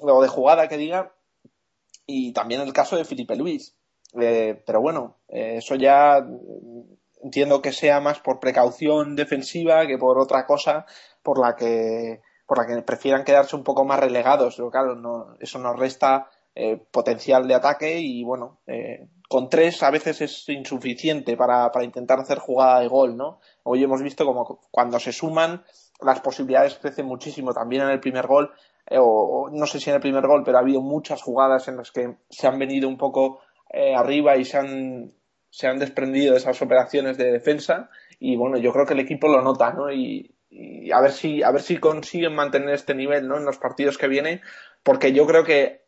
o 0.00 0.22
de 0.22 0.28
jugada 0.28 0.68
que 0.68 0.76
diga 0.76 1.12
y 2.06 2.32
también 2.32 2.60
el 2.60 2.72
caso 2.72 2.96
de 2.96 3.04
Felipe 3.04 3.36
Luis 3.36 3.76
eh, 4.20 4.60
pero 4.66 4.80
bueno 4.80 5.18
eh, 5.28 5.58
eso 5.58 5.76
ya 5.76 6.26
entiendo 7.22 7.62
que 7.62 7.72
sea 7.72 8.00
más 8.00 8.20
por 8.20 8.40
precaución 8.40 9.16
defensiva 9.16 9.86
que 9.86 9.98
por 9.98 10.18
otra 10.18 10.46
cosa 10.46 10.86
por 11.22 11.38
la 11.40 11.56
que 11.56 12.20
por 12.46 12.58
la 12.58 12.66
que 12.66 12.82
prefieran 12.82 13.24
quedarse 13.24 13.56
un 13.56 13.64
poco 13.64 13.84
más 13.84 13.98
relegados. 13.98 14.56
Pero 14.56 14.70
claro, 14.70 14.94
no, 14.94 15.36
eso 15.40 15.58
nos 15.58 15.78
resta 15.78 16.28
eh, 16.54 16.76
potencial 16.90 17.48
de 17.48 17.54
ataque 17.54 18.00
y 18.00 18.24
bueno, 18.24 18.60
eh, 18.66 19.08
con 19.26 19.48
tres 19.48 19.82
a 19.82 19.90
veces 19.90 20.20
es 20.20 20.48
insuficiente 20.50 21.34
para, 21.34 21.70
para, 21.70 21.86
intentar 21.86 22.20
hacer 22.20 22.38
jugada 22.38 22.80
de 22.80 22.88
gol, 22.88 23.16
¿no? 23.16 23.40
Hoy 23.62 23.82
hemos 23.82 24.02
visto 24.02 24.26
como 24.26 24.60
cuando 24.70 25.00
se 25.00 25.12
suman 25.12 25.64
las 26.02 26.20
posibilidades 26.20 26.74
crecen 26.74 27.06
muchísimo 27.06 27.54
también 27.54 27.84
en 27.84 27.90
el 27.90 28.00
primer 28.00 28.26
gol, 28.26 28.50
eh, 28.86 28.98
o, 29.00 29.48
no 29.50 29.66
sé 29.66 29.80
si 29.80 29.88
en 29.88 29.96
el 29.96 30.02
primer 30.02 30.26
gol, 30.26 30.42
pero 30.44 30.58
ha 30.58 30.60
habido 30.60 30.82
muchas 30.82 31.22
jugadas 31.22 31.68
en 31.68 31.78
las 31.78 31.90
que 31.90 32.16
se 32.28 32.46
han 32.46 32.58
venido 32.58 32.86
un 32.88 32.98
poco 32.98 33.40
arriba 33.96 34.36
y 34.36 34.44
se 34.44 34.58
han 34.58 35.14
se 35.52 35.66
han 35.66 35.78
desprendido 35.78 36.32
de 36.32 36.38
esas 36.38 36.62
operaciones 36.62 37.18
de 37.18 37.30
defensa 37.30 37.90
y 38.18 38.36
bueno, 38.36 38.56
yo 38.56 38.72
creo 38.72 38.86
que 38.86 38.94
el 38.94 39.00
equipo 39.00 39.28
lo 39.28 39.42
nota, 39.42 39.72
¿no? 39.74 39.92
Y, 39.92 40.34
a 40.92 41.00
ver 41.00 41.12
si 41.12 41.42
a 41.42 41.50
ver 41.50 41.62
si 41.62 41.78
consiguen 41.78 42.34
mantener 42.34 42.74
este 42.74 42.94
nivel, 42.94 43.28
¿no? 43.28 43.36
En 43.36 43.44
los 43.44 43.58
partidos 43.58 43.98
que 43.98 44.08
vienen, 44.08 44.40
porque 44.82 45.12
yo 45.12 45.26
creo 45.26 45.44
que 45.44 45.82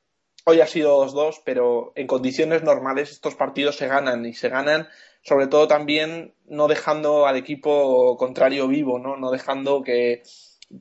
hoy 0.44 0.60
ha 0.60 0.66
sido 0.66 1.04
2-2, 1.06 1.42
pero 1.44 1.92
en 1.96 2.06
condiciones 2.06 2.62
normales 2.62 3.10
estos 3.10 3.34
partidos 3.34 3.76
se 3.76 3.88
ganan 3.88 4.24
y 4.26 4.34
se 4.34 4.50
ganan 4.50 4.88
sobre 5.22 5.46
todo 5.46 5.66
también 5.66 6.34
no 6.46 6.68
dejando 6.68 7.26
al 7.26 7.36
equipo 7.36 8.16
contrario 8.18 8.68
vivo, 8.68 8.98
¿no? 8.98 9.16
No 9.16 9.30
dejando 9.30 9.82
que, 9.82 10.22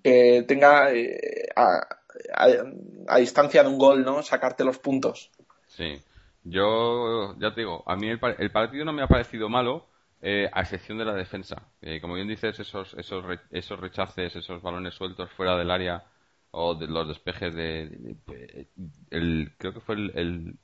tenga 0.04 0.94
eh, 0.94 1.48
a, 1.56 3.18
distancia 3.18 3.64
de 3.64 3.70
un 3.70 3.78
gol, 3.78 4.04
¿no? 4.04 4.22
Sacarte 4.22 4.66
los 4.66 4.80
puntos. 4.80 5.32
Sí. 5.68 6.02
Yo, 6.44 7.36
ya 7.40 7.54
te 7.54 7.62
digo, 7.62 7.84
a 7.88 7.96
mí 7.96 8.10
el, 8.10 8.20
partido 8.52 8.86
no 8.86 8.94
me 8.94 9.02
ha 9.02 9.08
parecido 9.08 9.48
malo, 9.50 9.88
eh, 10.22 10.50
a 10.52 10.62
excepción 10.62 10.98
de 10.98 11.06
la 11.06 11.14
defensa. 11.14 11.72
Eh, 11.82 12.02
como 12.02 12.16
bien 12.16 12.28
dices, 12.28 12.60
esos, 12.60 12.94
esos, 12.96 13.26
esos 13.52 13.80
rechaces, 13.80 14.36
esos 14.36 14.62
balones 14.62 14.94
sueltos 14.96 15.32
fuera 15.32 15.58
del 15.58 15.72
área 15.72 16.04
o 16.52 16.76
de 16.76 16.88
los 16.88 17.08
despejes 17.08 17.54
de, 17.56 18.18
el, 19.10 19.54
creo 19.58 19.74
que 19.74 19.80
fue 19.80 19.96
el, 19.96 20.58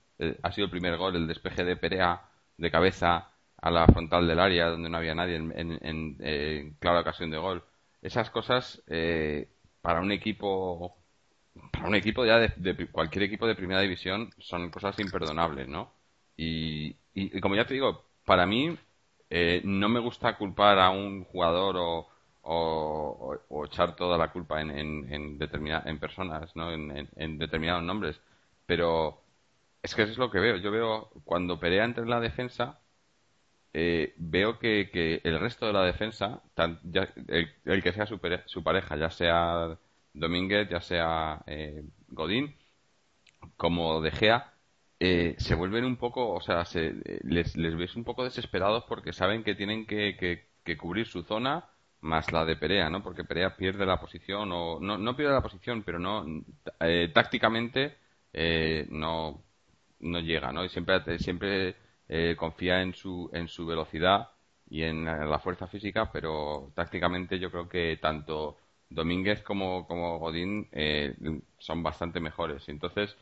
ha 0.43 0.51
sido 0.51 0.65
el 0.65 0.71
primer 0.71 0.97
gol, 0.97 1.15
el 1.15 1.27
despeje 1.27 1.63
de 1.63 1.77
Perea 1.77 2.21
de 2.57 2.71
cabeza 2.71 3.31
a 3.57 3.71
la 3.71 3.85
frontal 3.87 4.27
del 4.27 4.39
área 4.39 4.67
donde 4.69 4.89
no 4.89 4.97
había 4.97 5.15
nadie 5.15 5.35
en, 5.37 6.75
clara 6.79 7.01
ocasión 7.01 7.31
de 7.31 7.37
gol. 7.37 7.63
Esas 8.01 8.29
cosas 8.29 8.83
eh, 8.87 9.49
para 9.81 10.01
un 10.01 10.11
equipo 10.11 10.98
para 11.71 11.87
un 11.87 11.95
equipo 11.95 12.25
ya 12.25 12.39
de, 12.39 12.87
cualquier 12.91 13.23
equipo 13.23 13.47
de 13.47 13.55
primera 13.55 13.81
división 13.81 14.31
son 14.39 14.69
cosas 14.69 14.99
imperdonables, 14.99 15.67
¿no? 15.67 15.91
Y, 16.37 16.95
como 17.41 17.55
ya 17.55 17.65
te 17.65 17.73
digo, 17.73 18.05
para 18.25 18.45
mí 18.45 18.77
eh, 19.29 19.61
no 19.65 19.89
me 19.89 19.99
gusta 19.99 20.37
culpar 20.37 20.79
a 20.79 20.89
un 20.89 21.25
jugador 21.25 21.75
o, 21.77 22.07
o, 22.43 23.65
echar 23.65 23.95
toda 23.95 24.17
la 24.17 24.31
culpa 24.31 24.61
en, 24.61 24.71
en, 24.71 25.07
en, 25.11 25.99
personas, 25.99 26.55
¿no? 26.55 26.71
En, 26.71 27.37
determinados 27.37 27.83
nombres. 27.83 28.19
Pero 28.65 29.21
es 29.83 29.95
que 29.95 30.03
eso 30.03 30.11
es 30.13 30.17
lo 30.17 30.31
que 30.31 30.39
veo. 30.39 30.57
Yo 30.57 30.71
veo 30.71 31.09
cuando 31.25 31.59
Perea 31.59 31.85
entre 31.85 32.03
en 32.03 32.09
la 32.09 32.19
defensa, 32.19 32.79
eh, 33.73 34.13
veo 34.17 34.59
que, 34.59 34.89
que, 34.91 35.21
el 35.23 35.39
resto 35.39 35.67
de 35.67 35.73
la 35.73 35.83
defensa, 35.83 36.41
el, 36.55 37.83
que 37.83 37.93
sea 37.93 38.05
su, 38.05 38.19
su, 38.45 38.63
pareja, 38.63 38.95
ya 38.97 39.11
sea 39.11 39.77
Domínguez, 40.13 40.69
ya 40.69 40.81
sea 40.81 41.43
eh, 41.47 41.83
Godín, 42.09 42.55
como 43.57 44.01
De 44.01 44.11
Gea, 44.11 44.53
eh, 44.99 45.35
se 45.37 45.55
vuelven 45.55 45.85
un 45.85 45.97
poco, 45.97 46.33
o 46.33 46.41
sea, 46.41 46.65
se, 46.65 46.93
les, 47.23 47.55
les 47.55 47.75
ves 47.77 47.95
un 47.95 48.03
poco 48.03 48.23
desesperados 48.23 48.83
porque 48.87 49.13
saben 49.13 49.43
que 49.43 49.55
tienen 49.55 49.85
que, 49.85 50.17
que 50.63 50.77
cubrir 50.77 51.07
su 51.07 51.23
zona 51.23 51.69
más 52.01 52.31
la 52.31 52.45
de 52.45 52.55
Perea, 52.55 52.89
¿no? 52.89 53.03
Porque 53.03 53.23
Perea 53.23 53.55
pierde 53.55 53.85
la 53.85 53.99
posición 53.99 54.51
o 54.51 54.79
no, 54.79 54.97
no 54.97 55.15
pierde 55.15 55.33
la 55.33 55.41
posición, 55.41 55.83
pero 55.83 55.99
no 55.99 56.25
eh, 56.79 57.11
tácticamente 57.13 57.97
eh, 58.33 58.87
no 58.89 59.43
no 59.99 60.19
llega, 60.21 60.51
¿no? 60.51 60.63
Y 60.63 60.69
siempre 60.69 61.19
siempre 61.19 61.75
eh, 62.07 62.35
confía 62.37 62.81
en 62.81 62.93
su 62.93 63.29
en 63.33 63.47
su 63.47 63.65
velocidad 63.65 64.29
y 64.69 64.83
en 64.83 65.05
la 65.05 65.39
fuerza 65.39 65.67
física, 65.67 66.11
pero 66.11 66.71
tácticamente 66.75 67.39
yo 67.39 67.51
creo 67.51 67.67
que 67.67 67.97
tanto 68.01 68.57
Domínguez 68.89 69.41
como 69.43 69.85
como 69.87 70.19
Godín 70.19 70.67
son 71.57 71.83
bastante 71.83 72.19
mejores. 72.19 72.67
Entonces 72.69 73.15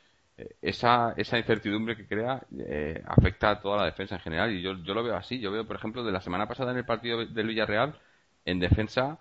esa, 0.62 1.14
esa 1.18 1.38
incertidumbre 1.38 1.96
que 1.98 2.08
crea 2.08 2.46
afecta 3.06 3.50
a 3.52 3.62
toda 3.62 3.78
la 3.78 3.86
defensa 3.86 4.16
en 4.16 4.22
general 4.22 4.52
y 4.54 4.62
yo, 4.62 4.74
yo 4.84 4.94
lo 4.94 5.04
veo 5.04 5.16
así. 5.16 5.40
Yo 5.40 5.52
veo, 5.52 5.66
por 5.68 5.76
ejemplo, 5.78 6.04
de 6.04 6.12
la 6.12 6.22
semana 6.22 6.48
pasada 6.48 6.72
en 6.72 6.78
el 6.78 6.86
partido 6.86 7.26
del 7.26 7.48
Villarreal, 7.48 8.00
en 8.46 8.60
defensa, 8.60 9.18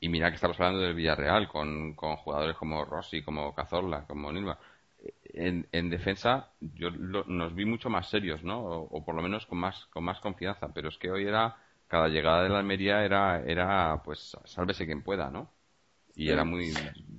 y 0.00 0.08
mira 0.08 0.28
que 0.30 0.36
estamos 0.36 0.58
hablando 0.60 0.80
del 0.82 0.94
Villarreal, 0.94 1.48
con, 1.48 1.94
con 1.94 2.16
jugadores 2.16 2.56
como 2.56 2.84
Rossi, 2.84 3.22
como 3.22 3.54
Cazorla, 3.54 4.06
como 4.06 4.30
Nilma. 4.32 4.58
En, 5.24 5.66
en 5.72 5.90
defensa 5.90 6.50
yo 6.60 6.90
nos 6.90 7.54
vi 7.54 7.64
mucho 7.64 7.88
más 7.90 8.08
serios, 8.08 8.42
¿no? 8.42 8.60
O, 8.62 9.04
por 9.04 9.14
lo 9.14 9.22
menos 9.22 9.46
con 9.46 9.58
más, 9.58 9.86
con 9.86 10.04
más 10.04 10.20
confianza. 10.20 10.68
Pero 10.74 10.88
es 10.88 10.98
que 10.98 11.10
hoy 11.10 11.24
era, 11.26 11.56
cada 11.86 12.08
llegada 12.08 12.42
de 12.42 12.48
la 12.50 12.58
Almería 12.58 13.04
era, 13.04 13.42
era 13.44 14.02
pues, 14.04 14.36
sálvese 14.44 14.86
quien 14.86 15.02
pueda, 15.02 15.30
¿no? 15.30 15.50
Y 16.18 16.30
era 16.30 16.44
muy, 16.44 16.74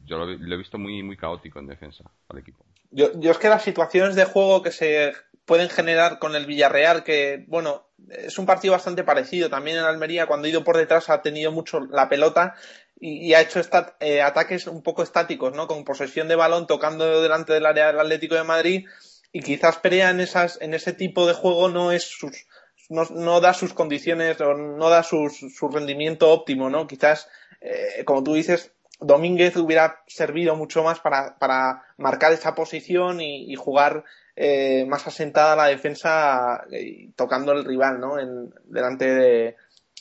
yo 0.06 0.18
lo, 0.18 0.30
he 0.30 0.58
visto 0.58 0.78
muy, 0.78 1.02
muy 1.04 1.16
caótico 1.16 1.58
en 1.60 1.68
defensa 1.68 2.04
al 2.28 2.38
equipo. 2.38 2.66
Yo, 2.92 3.18
yo 3.18 3.32
es 3.32 3.38
que 3.38 3.48
las 3.48 3.64
situaciones 3.64 4.16
de 4.16 4.26
juego 4.26 4.62
que 4.62 4.72
se 4.72 5.14
pueden 5.46 5.70
generar 5.70 6.20
con 6.20 6.36
el 6.36 6.46
Villarreal, 6.46 7.06
que, 7.06 7.46
bueno, 7.48 7.88
es 8.10 8.38
un 8.38 8.46
partido 8.46 8.74
bastante 8.74 9.06
parecido. 9.06 9.50
También 9.50 9.78
en 9.78 9.86
Almería, 9.86 10.28
cuando 10.28 10.46
ha 10.46 10.50
ido 10.50 10.66
por 10.66 10.76
detrás, 10.76 11.10
ha 11.10 11.22
tenido 11.22 11.54
mucho 11.54 11.80
la 11.80 12.10
pelota 12.10 12.56
y, 13.00 13.34
ha 13.34 13.42
hecho 13.42 13.62
eh, 14.02 14.22
ataques 14.22 14.68
un 14.68 14.84
poco 14.84 15.02
estáticos, 15.02 15.56
¿no? 15.56 15.66
Con 15.68 15.86
posesión 15.86 16.28
de 16.28 16.36
balón, 16.36 16.68
tocando 16.68 17.22
delante 17.22 17.54
del 17.54 17.66
área 17.66 17.88
del 17.88 18.02
Atlético 18.02 18.36
de 18.36 18.44
Madrid. 18.44 18.86
Y 19.32 19.42
quizás 19.42 19.78
Perea 19.78 20.10
en, 20.10 20.20
esas, 20.20 20.60
en 20.62 20.74
ese 20.74 20.92
tipo 20.92 21.26
de 21.26 21.34
juego 21.34 21.70
no 21.70 21.94
es 21.94 22.04
sus, 22.04 22.46
no, 22.90 23.40
da 23.40 23.54
sus 23.54 23.74
condiciones 23.74 24.42
o 24.42 24.56
no 24.56 24.90
da 24.90 25.04
su 25.04 25.30
rendimiento 25.72 26.30
óptimo, 26.32 26.70
¿no? 26.70 26.86
Quizás, 26.86 27.30
eh, 27.62 28.04
como 28.06 28.24
tú 28.24 28.34
dices, 28.34 28.74
Domínguez 29.00 29.56
hubiera 29.58 30.02
servido 30.08 30.56
mucho 30.56 30.84
más 30.84 31.00
para, 31.00 31.38
para 31.40 31.84
marcar 31.98 32.34
esa 32.34 32.54
posición 32.54 33.22
y, 33.22 33.52
y 33.52 33.56
jugar 33.56 34.04
eh, 34.36 34.86
más 34.86 35.08
asentada 35.08 35.56
la 35.56 35.68
defensa 35.68 36.66
eh, 36.72 37.10
tocando 37.16 37.52
el 37.52 37.66
rival, 37.66 38.00
¿no? 38.00 38.20
En, 38.20 38.54
delante 38.66 39.06
de 39.06 39.56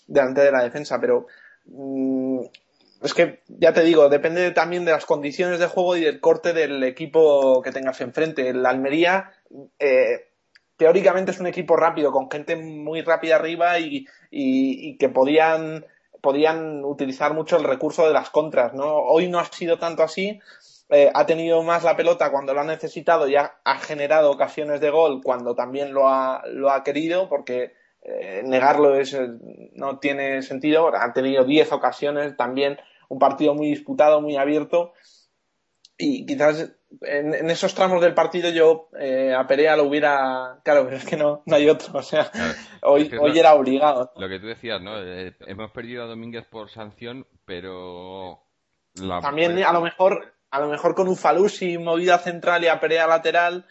delante 0.06 0.40
de 0.40 0.52
la 0.52 0.62
defensa, 0.62 0.98
pero 1.00 1.26
mm, 1.66 2.40
es 3.02 3.14
que 3.14 3.42
ya 3.48 3.72
te 3.72 3.82
digo, 3.82 4.08
depende 4.08 4.50
también 4.50 4.84
de 4.84 4.92
las 4.92 5.06
condiciones 5.06 5.60
de 5.60 5.66
juego 5.66 5.96
y 5.96 6.00
del 6.00 6.20
corte 6.20 6.52
del 6.52 6.82
equipo 6.82 7.62
que 7.62 7.70
tengas 7.70 8.00
enfrente. 8.00 8.48
El 8.48 8.66
Almería 8.66 9.32
eh, 9.78 10.28
teóricamente 10.76 11.30
es 11.30 11.40
un 11.40 11.46
equipo 11.46 11.76
rápido, 11.76 12.10
con 12.10 12.30
gente 12.30 12.56
muy 12.56 13.02
rápida 13.02 13.36
arriba 13.36 13.78
y, 13.78 14.06
y, 14.30 14.88
y 14.88 14.96
que 14.96 15.08
podían 15.08 15.84
podían 16.20 16.84
utilizar 16.84 17.34
mucho 17.34 17.56
el 17.56 17.64
recurso 17.64 18.06
de 18.06 18.12
las 18.12 18.30
contras, 18.30 18.74
¿no? 18.74 18.96
Hoy 18.96 19.28
no 19.28 19.38
ha 19.38 19.44
sido 19.44 19.78
tanto 19.78 20.02
así, 20.02 20.40
eh, 20.90 21.10
ha 21.12 21.26
tenido 21.26 21.62
más 21.62 21.84
la 21.84 21.96
pelota 21.96 22.30
cuando 22.30 22.54
lo 22.54 22.60
ha 22.60 22.64
necesitado 22.64 23.28
y 23.28 23.36
ha, 23.36 23.52
generado 23.80 24.30
ocasiones 24.30 24.80
de 24.80 24.90
gol 24.90 25.20
cuando 25.22 25.54
también 25.54 25.92
lo 25.92 26.08
ha, 26.08 26.42
lo 26.46 26.70
ha 26.70 26.82
querido, 26.82 27.28
porque 27.28 27.74
eh, 28.02 28.42
negarlo 28.44 28.94
es, 28.98 29.12
eh, 29.12 29.28
no 29.74 29.98
tiene 29.98 30.42
sentido. 30.42 30.94
Han 30.94 31.12
tenido 31.12 31.44
10 31.44 31.72
ocasiones 31.72 32.36
también, 32.36 32.78
un 33.08 33.18
partido 33.18 33.54
muy 33.54 33.68
disputado, 33.68 34.22
muy 34.22 34.36
abierto. 34.36 34.92
Y 35.98 36.24
quizás 36.24 36.72
en, 37.02 37.50
esos 37.50 37.74
tramos 37.74 38.00
del 38.00 38.14
partido 38.14 38.50
yo 38.50 38.88
a 39.36 39.46
Perea 39.46 39.76
lo 39.76 39.84
hubiera. 39.84 40.60
Claro, 40.64 40.84
pero 40.84 40.96
es 40.96 41.04
que 41.04 41.16
no, 41.16 41.42
no 41.46 41.56
hay 41.56 41.68
otro. 41.68 41.98
O 41.98 42.02
sea, 42.02 42.30
hoy, 42.82 43.10
hoy 43.20 43.38
era 43.38 43.54
obligado. 43.54 44.12
Lo 44.16 44.28
que 44.28 44.40
tú 44.40 44.46
decías, 44.46 44.80
¿no? 44.80 44.96
hemos 44.98 45.70
perdido 45.72 46.04
a 46.04 46.06
Domínguez 46.06 46.46
por 46.46 46.70
sanción, 46.70 47.26
pero. 47.44 48.42
También 49.22 49.62
a 49.62 49.72
lo 49.72 49.80
mejor 49.80 50.34
a 50.50 50.60
lo 50.60 50.68
mejor 50.68 50.94
con 50.94 51.08
un 51.08 51.16
Falusi 51.16 51.78
movida 51.78 52.18
central 52.18 52.64
y 52.64 52.68
a 52.68 52.80
Perea 52.80 53.06
lateral, 53.06 53.66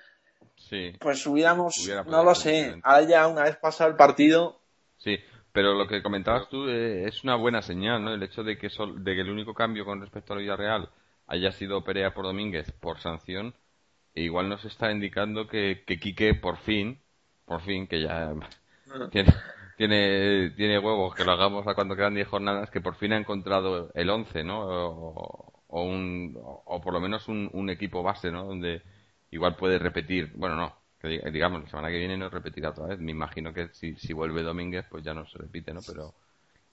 sí. 0.55 0.93
pues 0.99 1.25
hubiéramos, 1.25 1.89
no 2.07 2.23
lo 2.23 2.35
sé, 2.35 2.79
ahora 2.83 3.03
ya 3.03 3.27
una 3.27 3.43
vez 3.43 3.57
pasado 3.57 3.89
el 3.89 3.95
partido. 3.95 4.61
Sí, 4.97 5.17
pero 5.51 5.73
lo 5.73 5.87
que 5.87 6.03
comentabas 6.03 6.49
tú 6.49 6.67
eh, 6.67 7.05
es 7.07 7.23
una 7.23 7.35
buena 7.35 7.61
señal, 7.61 8.03
¿no? 8.03 8.13
El 8.13 8.23
hecho 8.23 8.43
de 8.43 8.57
que, 8.57 8.67
de 8.67 9.15
que 9.15 9.21
el 9.21 9.31
único 9.31 9.53
cambio 9.53 9.85
con 9.85 10.01
respecto 10.01 10.33
a 10.33 10.35
la 10.35 10.41
Villarreal 10.41 10.89
haya 11.27 11.51
sido 11.51 11.83
Perea 11.83 12.13
por 12.13 12.25
Domínguez 12.25 12.71
por 12.71 12.99
sanción, 12.99 13.53
e 14.15 14.23
igual 14.23 14.49
nos 14.49 14.65
está 14.65 14.91
indicando 14.91 15.47
que, 15.47 15.83
que 15.85 15.99
Quique 15.99 16.33
por 16.33 16.57
fin, 16.57 16.99
por 17.45 17.61
fin, 17.61 17.87
que 17.87 18.01
ya 18.01 18.33
tiene, 19.11 19.33
tiene, 19.77 20.49
tiene 20.51 20.79
huevos 20.79 21.13
que 21.13 21.23
lo 21.23 21.33
hagamos 21.33 21.67
a 21.67 21.75
cuando 21.75 21.95
quedan 21.95 22.15
10 22.15 22.27
jornadas, 22.27 22.69
que 22.71 22.81
por 22.81 22.95
fin 22.95 23.13
ha 23.13 23.17
encontrado 23.17 23.91
el 23.93 24.09
11, 24.09 24.43
¿no? 24.43 25.53
o, 25.67 25.83
un, 25.83 26.37
o 26.41 26.81
por 26.81 26.93
lo 26.93 26.99
menos 26.99 27.27
un, 27.27 27.49
un 27.53 27.69
equipo 27.69 28.03
base, 28.03 28.31
¿no? 28.31 28.45
Donde 28.45 28.81
igual 29.31 29.55
puede 29.55 29.79
repetir, 29.79 30.31
bueno, 30.35 30.55
no, 30.55 30.75
digamos, 31.31 31.63
la 31.63 31.69
semana 31.69 31.89
que 31.89 31.99
viene 31.99 32.17
no 32.17 32.29
repetirá 32.29 32.69
otra 32.69 32.87
vez. 32.87 32.99
Me 32.99 33.11
imagino 33.11 33.53
que 33.53 33.69
si, 33.69 33.95
si 33.95 34.13
vuelve 34.13 34.43
Domínguez, 34.43 34.85
pues 34.89 35.03
ya 35.03 35.13
no 35.13 35.25
se 35.25 35.37
repite, 35.37 35.73
¿no? 35.73 35.81
Pero, 35.85 36.13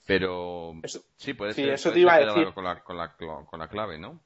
pero 0.06 0.75
sí, 1.16 1.34
puede 1.34 1.54
ser, 1.54 1.70
eso 1.70 1.92
te 1.92 2.00
iba 2.00 2.14
a 2.14 2.20
decir. 2.20 2.52
Con, 2.52 2.64
la, 2.64 2.80
con, 2.82 2.96
la, 2.96 3.14
con 3.16 3.58
la 3.58 3.68
clave, 3.68 3.99
¿no? 3.99 4.20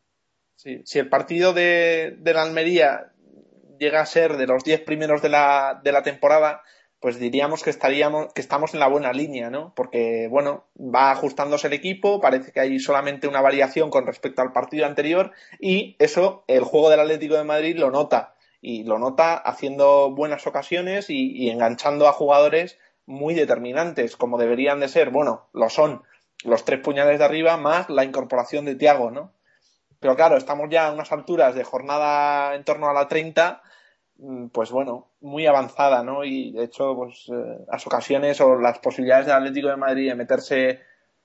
Sí, 0.58 0.82
si 0.84 0.98
el 0.98 1.08
partido 1.08 1.52
de, 1.52 2.18
la 2.24 2.42
Almería 2.42 3.12
llega 3.78 4.00
a 4.00 4.06
ser 4.06 4.36
de 4.36 4.48
los 4.48 4.64
10 4.64 4.80
primeros 4.80 5.22
de 5.22 5.28
la, 5.28 5.80
de 5.84 5.92
la 5.92 6.02
temporada, 6.02 6.62
pues 6.98 7.20
diríamos 7.20 7.62
que 7.62 7.70
estaríamos, 7.70 8.32
que 8.32 8.40
estamos 8.40 8.74
en 8.74 8.80
la 8.80 8.88
buena 8.88 9.12
línea, 9.12 9.50
¿no? 9.50 9.72
Porque, 9.76 10.26
bueno, 10.28 10.64
va 10.76 11.12
ajustándose 11.12 11.68
el 11.68 11.74
equipo, 11.74 12.20
parece 12.20 12.50
que 12.50 12.58
hay 12.58 12.80
solamente 12.80 13.28
una 13.28 13.40
variación 13.40 13.88
con 13.88 14.04
respecto 14.04 14.42
al 14.42 14.50
partido 14.50 14.84
anterior, 14.84 15.30
y 15.60 15.94
eso 16.00 16.42
el 16.48 16.64
juego 16.64 16.90
del 16.90 16.98
Atlético 16.98 17.36
de 17.36 17.44
Madrid 17.44 17.76
lo 17.76 17.92
nota, 17.92 18.34
y 18.60 18.82
lo 18.82 18.98
nota 18.98 19.36
haciendo 19.36 20.10
buenas 20.10 20.48
ocasiones 20.48 21.08
y, 21.08 21.50
enganchando 21.50 22.08
a 22.08 22.12
jugadores 22.12 22.78
muy 23.06 23.34
determinantes, 23.34 24.16
como 24.16 24.38
deberían 24.38 24.80
de 24.80 24.88
ser, 24.88 25.10
bueno, 25.10 25.46
lo 25.52 25.70
son 25.70 26.02
los 26.42 26.64
tres 26.64 26.80
puñales 26.80 27.20
de 27.20 27.24
arriba 27.26 27.56
más 27.58 27.88
la 27.88 28.02
incorporación 28.02 28.64
de 28.64 28.74
Tiago, 28.74 29.12
¿no? 29.12 29.37
Pero 30.00 30.14
claro, 30.14 30.36
estamos 30.36 30.68
ya 30.70 30.86
a 30.86 30.92
unas 30.92 31.10
alturas 31.12 31.54
de 31.54 31.64
jornada 31.64 32.54
en 32.54 32.64
torno 32.64 32.88
a 32.88 32.92
la 32.92 33.08
30 33.08 33.62
mm, 34.18 34.46
pues 34.48 34.70
bueno, 34.70 35.08
muy 35.20 35.46
avanzada, 35.46 36.02
¿no? 36.02 36.24
Y 36.24 36.52
de 36.52 36.64
hecho, 36.64 36.94
pues 36.94 37.28
eh, 37.28 37.64
las 37.70 37.86
ocasiones 37.86 38.40
o 38.40 38.56
las 38.56 38.78
posibilidades 38.78 39.26
del 39.26 39.36
Atlético 39.36 39.68
de 39.68 39.76
Madrid 39.76 40.08
de 40.08 40.14
meterse 40.14 40.80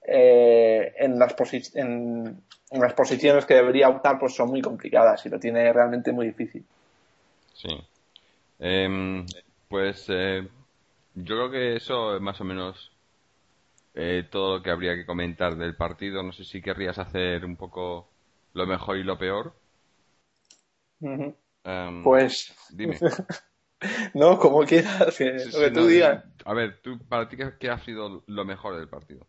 eh, 0.06 0.94
en, 0.98 1.20
las 1.20 1.36
en, 1.76 2.42
las 2.72 2.94
posiciones 2.94 3.46
que 3.46 3.54
debería 3.54 3.90
optar, 3.90 4.18
pues 4.20 4.34
son 4.36 4.50
muy 4.50 4.62
complicadas 4.62 5.26
y 5.26 5.30
lo 5.30 5.40
tiene 5.40 5.72
realmente 5.72 6.12
muy 6.12 6.28
difícil. 6.28 6.66
Sí. 7.54 7.70
Em, 8.60 9.26
pues 9.68 10.06
eh, 10.10 10.48
yo 11.14 11.36
creo 11.36 11.52
que 11.52 11.76
eso 11.76 12.16
es 12.16 12.22
más 12.22 12.42
o 12.42 12.44
menos 12.44 12.90
todo 14.32 14.58
lo 14.58 14.64
que 14.64 14.72
habría 14.72 14.96
que 14.96 15.06
comentar 15.06 15.56
del 15.56 15.76
partido. 15.76 16.24
No 16.24 16.32
sé 16.32 16.44
si 16.46 16.64
querrías 16.64 16.98
hacer 16.98 17.46
un 17.46 17.56
poco 17.56 18.08
lo 18.54 18.68
mejor 18.68 18.98
y 18.98 19.04
lo 19.04 19.18
peor. 19.18 19.54
Em, 21.02 22.04
pues. 22.04 22.54
Dime. 22.70 22.98
no, 24.14 24.40
como 24.40 24.64
quieras, 24.64 25.18
que, 25.18 25.34
lo 25.52 25.60
que 25.60 25.72
tú 25.72 25.88
digas. 25.88 26.24
A 26.46 26.54
ver, 26.54 26.82
¿tú, 26.82 27.00
¿para 27.08 27.28
ti 27.28 27.38
qué, 27.60 27.70
ha 27.70 27.80
sido 27.80 28.24
lo 28.28 28.46
mejor 28.46 28.78
del 28.78 28.88
partido? 28.88 29.28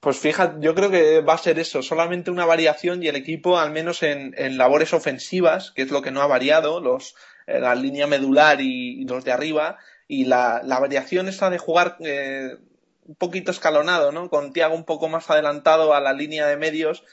Pues 0.00 0.18
fíjate, 0.18 0.56
yo 0.60 0.74
creo 0.74 0.90
que 0.90 1.20
va 1.20 1.34
a 1.34 1.38
ser 1.38 1.58
eso, 1.60 1.80
solamente 1.80 2.30
una 2.30 2.44
variación 2.44 3.02
y 3.02 3.08
el 3.08 3.14
equipo, 3.14 3.58
al 3.58 3.70
menos 3.70 4.02
en, 4.02 4.34
labores 4.58 4.92
ofensivas, 4.92 5.70
que 5.70 5.82
es 5.82 5.92
lo 5.92 6.02
que 6.02 6.10
no 6.10 6.22
ha 6.22 6.26
variado, 6.26 6.80
los, 6.80 7.14
eh, 7.46 7.60
la 7.60 7.76
línea 7.76 8.08
medular 8.08 8.60
y, 8.60 9.04
los 9.04 9.24
de 9.24 9.30
arriba, 9.30 9.78
y 10.08 10.24
la, 10.24 10.60
variación 10.64 11.28
esa 11.28 11.50
de 11.50 11.58
jugar 11.58 11.98
eh, 12.00 12.56
un 13.04 13.14
poquito 13.14 13.52
escalonado, 13.52 14.10
¿no? 14.10 14.28
Con 14.28 14.52
Tiago 14.52 14.74
un 14.74 14.84
poco 14.84 15.08
más 15.08 15.30
adelantado 15.30 15.94
a 15.94 16.00
la 16.00 16.12
línea 16.12 16.48
de 16.48 16.56
medios 16.56 17.04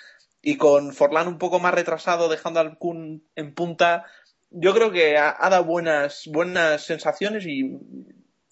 y 0.41 0.57
con 0.57 0.93
Forlán 0.93 1.27
un 1.27 1.37
poco 1.37 1.59
más 1.59 1.73
retrasado, 1.73 2.29
dejando 2.29 2.59
al 2.59 2.77
Kun 2.77 3.23
en 3.35 3.53
punta, 3.53 4.05
yo 4.51 4.73
creo 4.73 4.91
que 4.91 5.17
ha, 5.17 5.35
dado 5.49 5.63
buenas, 5.65 6.29
buenas 6.31 6.83
sensaciones 6.83 7.45
y 7.45 7.77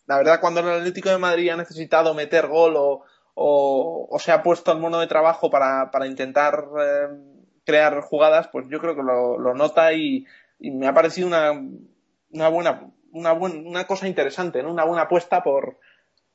la 0.06 0.17
verdad 0.17 0.39
cuando 0.39 0.60
el 0.60 0.70
Atlético 0.70 1.10
de 1.10 1.17
Madrid 1.17 1.50
ha 1.50 1.58
necesitado 1.58 2.13
meter 2.13 2.48
gol 2.48 2.75
o, 2.75 3.03
o, 3.34 4.17
se 4.20 4.32
ha 4.32 4.44
puesto 4.44 4.72
el 4.72 4.79
mono 4.79 5.00
de 5.00 5.08
trabajo 5.08 5.50
para, 5.50 5.89
para 5.91 6.08
intentar 6.08 6.65
eh, 6.79 7.08
crear 7.63 8.01
jugadas, 8.01 8.48
pues 8.50 8.65
yo 8.70 8.79
creo 8.79 8.96
que 8.96 9.03
lo, 9.03 9.53
nota 9.53 9.94
y, 9.94 10.25
me 10.60 10.88
ha 10.88 10.94
parecido 10.94 11.27
una, 11.27 11.51
una 12.32 12.50
buena 12.50 12.91
una, 13.12 13.34
una 13.34 13.88
cosa 13.88 14.08
interesante, 14.08 14.62
¿no? 14.62 14.72
una 14.72 14.86
buena 14.86 15.03
apuesta 15.03 15.44
por, 15.44 15.79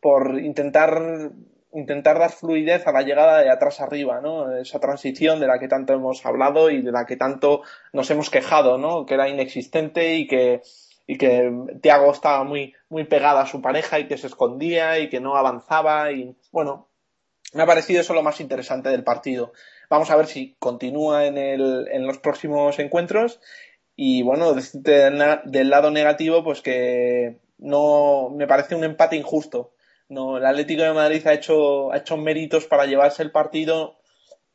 por 0.01 0.39
intentar 0.41 1.33
intentar 1.73 2.19
dar 2.19 2.31
fluidez 2.31 2.87
a 2.87 2.93
la 2.93 3.03
llegada 3.03 3.41
de 3.41 3.51
atrás 3.51 3.81
arriba, 3.81 4.21
¿no? 4.21 4.55
Esa 4.57 4.81
transición 4.81 5.41
de 5.41 5.47
la 5.47 5.59
que 5.59 5.69
tanto 5.69 5.93
hemos 5.93 6.25
hablado 6.27 6.71
y 6.71 6.83
de 6.83 6.93
la 6.93 7.07
que 7.07 7.17
tanto 7.17 7.63
nos 7.93 8.11
hemos 8.11 8.31
quejado, 8.31 8.79
¿no? 8.79 9.07
Que 9.07 9.15
era 9.15 9.29
inexistente 9.29 10.17
y 10.17 10.27
que, 10.27 10.63
y 11.07 11.19
que 11.19 11.51
Tiago 11.81 12.13
estaba 12.13 12.45
muy, 12.45 12.75
muy 12.89 13.05
pegada 13.05 13.43
a 13.43 13.47
su 13.47 13.63
pareja 13.63 13.99
y 13.99 14.07
que 14.07 14.19
se 14.19 14.27
escondía 14.27 14.99
y 14.99 15.09
que 15.09 15.21
no 15.21 15.37
avanzaba 15.37 16.13
y, 16.13 16.37
bueno, 16.51 16.89
me 17.55 17.63
ha 17.63 17.67
parecido 17.67 18.01
eso 18.01 18.15
lo 18.15 18.23
más 18.23 18.41
interesante 18.41 18.91
del 18.91 19.05
partido. 19.05 19.53
Vamos 19.89 20.11
a 20.11 20.17
ver 20.17 20.27
si 20.27 20.57
continúa 20.59 21.27
en, 21.27 21.39
el, 21.39 21.89
en 21.91 22.07
los 22.07 22.19
próximos 22.19 22.79
encuentros 22.79 23.41
y, 23.97 24.23
bueno, 24.23 24.55
del 24.55 25.71
lado 25.71 25.91
negativo, 25.91 26.45
pues 26.45 26.63
que 26.63 27.39
no, 27.59 28.31
me 28.31 28.47
parece 28.47 28.75
un 28.75 28.85
empate 28.85 29.17
injusto 29.17 29.73
no, 30.13 30.37
el 30.37 30.45
Atlético 30.45 30.83
de 30.83 30.93
Madrid 30.93 31.27
ha 31.27 31.33
hecho, 31.33 31.91
ha 31.91 31.97
hecho 31.97 32.19
méritos 32.19 32.67
para 32.67 32.85
llevarse 32.85 33.23
el 33.23 33.31
partido. 33.31 33.97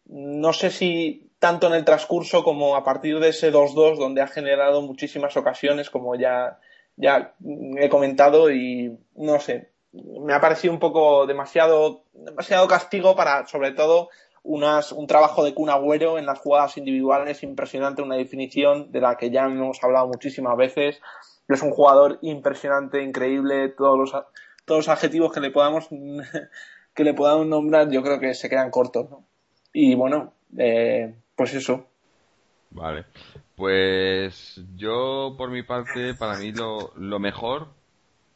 No 0.05 0.53
sé 0.53 0.69
si 0.69 1.31
tanto 1.39 1.67
en 1.67 1.73
el 1.73 1.83
transcurso 1.83 2.43
como 2.43 2.75
a 2.75 2.83
partir 2.83 3.19
de 3.19 3.29
ese 3.29 3.51
2-2, 3.51 3.97
donde 3.97 4.21
ha 4.21 4.27
generado 4.27 4.81
muchísimas 4.81 5.35
ocasiones, 5.35 5.89
como 5.89 6.15
ya, 6.15 6.59
ya 6.95 7.33
he 7.77 7.89
comentado, 7.89 8.51
y 8.51 8.99
no 9.15 9.39
sé, 9.39 9.71
me 9.93 10.33
ha 10.33 10.41
parecido 10.41 10.73
un 10.73 10.79
poco 10.79 11.25
demasiado, 11.25 12.03
demasiado 12.13 12.67
castigo 12.67 13.15
para, 13.15 13.47
sobre 13.47 13.71
todo, 13.71 14.09
unas, 14.43 14.91
un 14.91 15.07
trabajo 15.07 15.43
de 15.43 15.55
Kun 15.55 15.71
Agüero 15.71 16.19
en 16.19 16.27
las 16.27 16.39
jugadas 16.39 16.77
individuales 16.77 17.41
impresionante, 17.41 18.03
una 18.03 18.15
definición 18.15 18.91
de 18.91 19.01
la 19.01 19.17
que 19.17 19.31
ya 19.31 19.45
hemos 19.45 19.83
hablado 19.83 20.07
muchísimas 20.07 20.55
veces. 20.55 21.01
Es 21.47 21.61
un 21.63 21.71
jugador 21.71 22.19
impresionante, 22.21 23.01
increíble, 23.01 23.69
todos 23.69 23.97
los, 23.97 24.13
todos 24.67 24.85
los 24.85 24.89
adjetivos 24.89 25.31
que 25.31 25.39
le 25.39 25.49
podamos 25.49 25.87
que 26.93 27.03
le 27.03 27.13
podamos 27.13 27.47
nombrar 27.47 27.89
yo 27.89 28.03
creo 28.03 28.19
que 28.19 28.33
se 28.33 28.49
quedan 28.49 28.69
cortos 28.69 29.09
¿no? 29.09 29.23
y 29.71 29.95
bueno 29.95 30.33
eh, 30.57 31.15
pues 31.35 31.53
eso. 31.53 31.87
Vale. 32.69 33.05
Pues 33.55 34.61
yo 34.75 35.35
por 35.37 35.49
mi 35.49 35.63
parte 35.63 36.13
para 36.13 36.37
mí 36.37 36.51
lo, 36.51 36.91
lo 36.97 37.19
mejor 37.19 37.69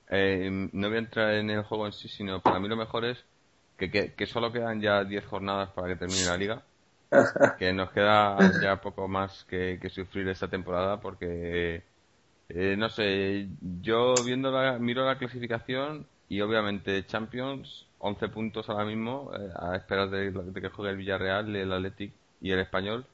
eh, 0.09 0.49
no 0.71 0.87
voy 0.87 0.97
a 0.97 0.99
entrar 0.99 1.33
en 1.33 1.49
el 1.49 1.63
juego 1.63 1.85
en 1.85 1.93
sí 1.93 2.07
sino 2.07 2.41
para 2.41 2.59
mí 2.59 2.67
lo 2.67 2.77
mejor 2.77 3.05
es 3.05 3.23
que, 3.77 3.89
que, 3.89 4.25
solo 4.25 4.51
quedan 4.51 4.79
ya 4.79 5.03
10 5.03 5.25
jornadas 5.25 5.69
para 5.71 5.87
que 5.89 5.95
termine 5.95 6.25
la 6.25 6.37
liga. 6.37 6.63
Que 7.59 7.73
nos 7.73 7.91
queda 7.91 8.37
ya 8.61 8.79
poco 8.79 9.07
más 9.09 9.43
que, 9.43 9.79
que 9.81 9.89
sufrir 9.89 10.29
esta 10.29 10.47
temporada 10.47 11.01
porque 11.01 11.83
eh, 12.47 12.75
no 12.77 12.89
sé, 12.89 13.47
yo 13.81 14.13
viendo 14.25 14.51
la, 14.51 14.77
miro 14.77 15.05
la 15.05 15.17
clasificación 15.17 16.05
y 16.31 16.39
obviamente 16.39 17.05
Champions, 17.07 17.87
11 17.99 18.29
puntos 18.29 18.69
ahora 18.69 18.85
mismo, 18.85 19.31
eh, 19.37 19.49
a 19.53 19.75
esperar 19.75 20.09
de, 20.09 20.31
que 20.61 20.69
juegue 20.69 20.91
el 20.91 20.97
Villarreal, 20.97 21.53
el 21.53 21.73
Athletic 21.73 22.13
y 22.39 22.51
el 22.51 22.59
Español, 22.59 23.05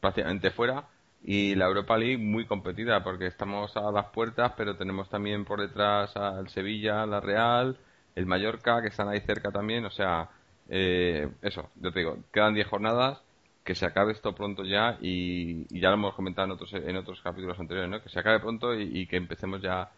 prácticamente 0.00 0.50
fuera. 0.50 0.88
Y 1.22 1.54
la 1.54 1.66
Europa 1.66 1.98
League 1.98 2.16
muy 2.16 2.46
competida, 2.46 3.04
porque 3.04 3.26
estamos 3.26 3.76
a 3.76 3.92
las 3.92 4.06
puertas, 4.06 4.54
pero 4.56 4.74
tenemos 4.74 5.10
también 5.10 5.44
por 5.44 5.60
detrás 5.60 6.16
al 6.16 6.48
Sevilla, 6.48 7.04
la 7.04 7.20
Real, 7.20 7.76
el 8.16 8.24
Mallorca, 8.24 8.80
que 8.80 8.88
están 8.88 9.08
ahí 9.08 9.20
cerca 9.20 9.50
también. 9.50 9.84
O 9.84 9.90
sea, 9.90 10.30
eh, 10.70 11.28
eso, 11.42 11.68
yo 11.76 11.92
te 11.92 11.98
digo, 11.98 12.20
quedan 12.32 12.54
10 12.54 12.68
jornadas, 12.68 13.20
que 13.64 13.74
se 13.74 13.84
acabe 13.84 14.12
esto 14.12 14.34
pronto 14.34 14.64
ya, 14.64 14.96
y, 15.02 15.66
ya 15.78 15.90
lo 15.90 15.96
hemos 15.96 16.14
comentado 16.14 16.46
en 16.46 16.52
otros, 16.52 16.72
en 16.72 16.96
otros 16.96 17.20
capítulos 17.20 17.60
anteriores, 17.60 17.90
¿no? 17.90 18.02
Que 18.02 18.08
se 18.08 18.18
acabe 18.18 18.40
pronto 18.40 18.74
y 18.74 19.06
que 19.06 19.18
empecemos 19.18 19.60
ya 19.60 19.90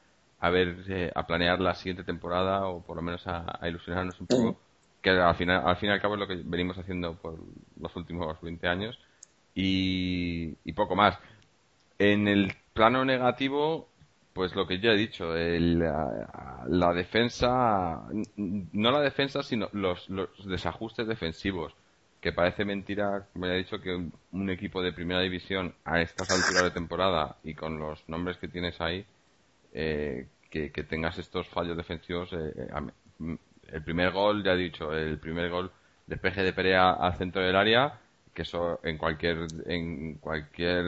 a 0.44 0.50
ver, 0.50 0.84
eh, 0.88 1.10
a 1.14 1.26
planear 1.26 1.58
la 1.58 1.74
siguiente 1.74 2.04
temporada 2.04 2.66
o 2.66 2.82
por 2.82 2.96
lo 2.96 3.02
menos 3.02 3.26
a, 3.26 3.66
ilusionarnos 3.66 4.20
un 4.20 4.26
poco, 4.26 4.60
que 5.00 5.08
al 5.08 5.34
final, 5.36 5.66
al 5.66 5.76
fin 5.78 5.88
y 5.88 5.92
al 5.92 6.02
cabo 6.02 6.14
es 6.14 6.20
lo 6.20 6.28
que 6.28 6.36
venimos 6.44 6.76
haciendo 6.76 7.14
por 7.14 7.38
los 7.80 7.96
últimos 7.96 8.38
20 8.42 8.68
años 8.68 8.98
y, 9.54 10.52
poco 10.74 10.96
más. 10.96 11.18
En 11.98 12.28
el 12.28 12.52
plano 12.74 13.06
negativo, 13.06 13.88
pues 14.34 14.54
lo 14.54 14.66
que 14.66 14.80
ya 14.80 14.90
he 14.90 14.96
dicho, 14.96 15.32
la, 15.32 16.92
defensa, 16.92 18.02
no 18.36 18.90
la 18.90 19.00
defensa, 19.00 19.42
sino 19.42 19.70
los, 19.72 20.10
los 20.10 20.28
desajustes 20.46 21.06
defensivos, 21.06 21.74
que 22.20 22.32
parece 22.32 22.66
mentira, 22.66 23.28
como 23.32 23.46
ya 23.46 23.54
he 23.54 23.58
dicho, 23.64 23.80
que 23.80 24.10
un 24.32 24.50
equipo 24.50 24.82
de 24.82 24.92
primera 24.92 25.22
división 25.22 25.74
a 25.86 26.02
estas 26.02 26.30
alturas 26.30 26.64
de 26.64 26.70
temporada 26.72 27.38
y 27.42 27.54
con 27.54 27.78
los 27.78 28.06
nombres 28.10 28.36
que 28.36 28.48
tienes 28.48 28.78
ahí, 28.82 29.06
eh, 29.74 30.28
que, 30.72 30.84
tengas 30.84 31.18
estos 31.18 31.48
fallos 31.48 31.76
defensivos. 31.76 32.32
Eh, 32.32 32.52
eh, 32.56 33.36
el 33.68 33.82
primer 33.82 34.12
gol, 34.12 34.44
ya 34.44 34.52
he 34.52 34.56
dicho, 34.56 34.92
el 34.92 35.18
primer 35.18 35.50
gol 35.50 35.70
despeje 36.06 36.42
de 36.42 36.52
Perea 36.52 36.92
al 36.92 37.14
centro 37.14 37.42
del 37.42 37.56
área, 37.56 38.00
que 38.32 38.42
eso 38.42 38.80
en 38.82 38.98
cualquier 38.98 39.46
en 39.66 40.16
cualquier 40.16 40.84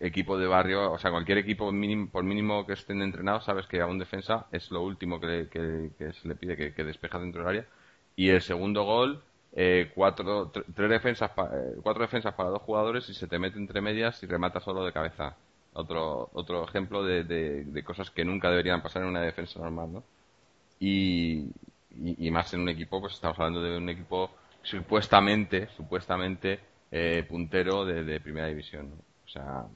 equipo 0.00 0.38
de 0.38 0.46
barrio, 0.46 0.92
o 0.92 0.98
sea, 0.98 1.10
cualquier 1.10 1.38
equipo 1.38 1.70
mínimo, 1.72 2.08
por 2.10 2.24
mínimo 2.24 2.66
que 2.66 2.72
estén 2.74 3.02
entrenados, 3.02 3.44
sabes 3.44 3.66
que 3.66 3.80
a 3.80 3.86
un 3.86 3.98
defensa 3.98 4.46
es 4.52 4.70
lo 4.70 4.82
último 4.82 5.20
que, 5.20 5.48
se 5.98 6.28
le 6.28 6.34
pide 6.34 6.56
que, 6.56 6.74
que 6.74 6.84
despeja 6.84 7.18
dentro 7.18 7.42
del 7.42 7.48
área. 7.48 7.66
Y 8.16 8.30
el 8.30 8.42
segundo 8.42 8.84
gol, 8.84 9.22
cuatro, 9.94 10.50
tres 10.50 10.90
defensas, 10.90 11.30
cuatro 11.82 12.02
defensas 12.02 12.34
para 12.34 12.50
dos 12.50 12.62
jugadores 12.62 13.08
y 13.08 13.14
se 13.14 13.28
te 13.28 13.38
mete 13.38 13.58
entre 13.58 13.80
medias 13.80 14.22
y 14.22 14.26
remata 14.26 14.60
solo 14.60 14.84
de 14.84 14.92
cabeza 14.92 15.36
otro, 15.78 16.30
otro 16.32 16.64
ejemplo 16.64 17.04
de, 17.04 17.24
de, 17.24 17.84
cosas 17.84 18.10
que 18.10 18.24
nunca 18.24 18.50
deberían 18.50 18.82
pasar 18.82 19.02
en 19.02 19.08
una 19.08 19.22
defensa 19.22 19.60
normal, 19.60 19.92
¿no? 19.92 20.04
Y, 20.80 21.46
y, 21.90 22.30
más 22.30 22.52
en 22.54 22.60
un 22.60 22.68
equipo, 22.68 23.00
pues 23.00 23.14
estamos 23.14 23.38
hablando 23.38 23.62
de 23.62 23.76
un 23.76 23.88
equipo 23.88 24.30
supuestamente, 24.62 25.68
supuestamente 25.76 26.60
eh, 26.90 27.24
puntero 27.28 27.84
de, 27.84 28.20
primera 28.20 28.48
división, 28.48 28.92
O 29.24 29.28
sea, 29.28 29.66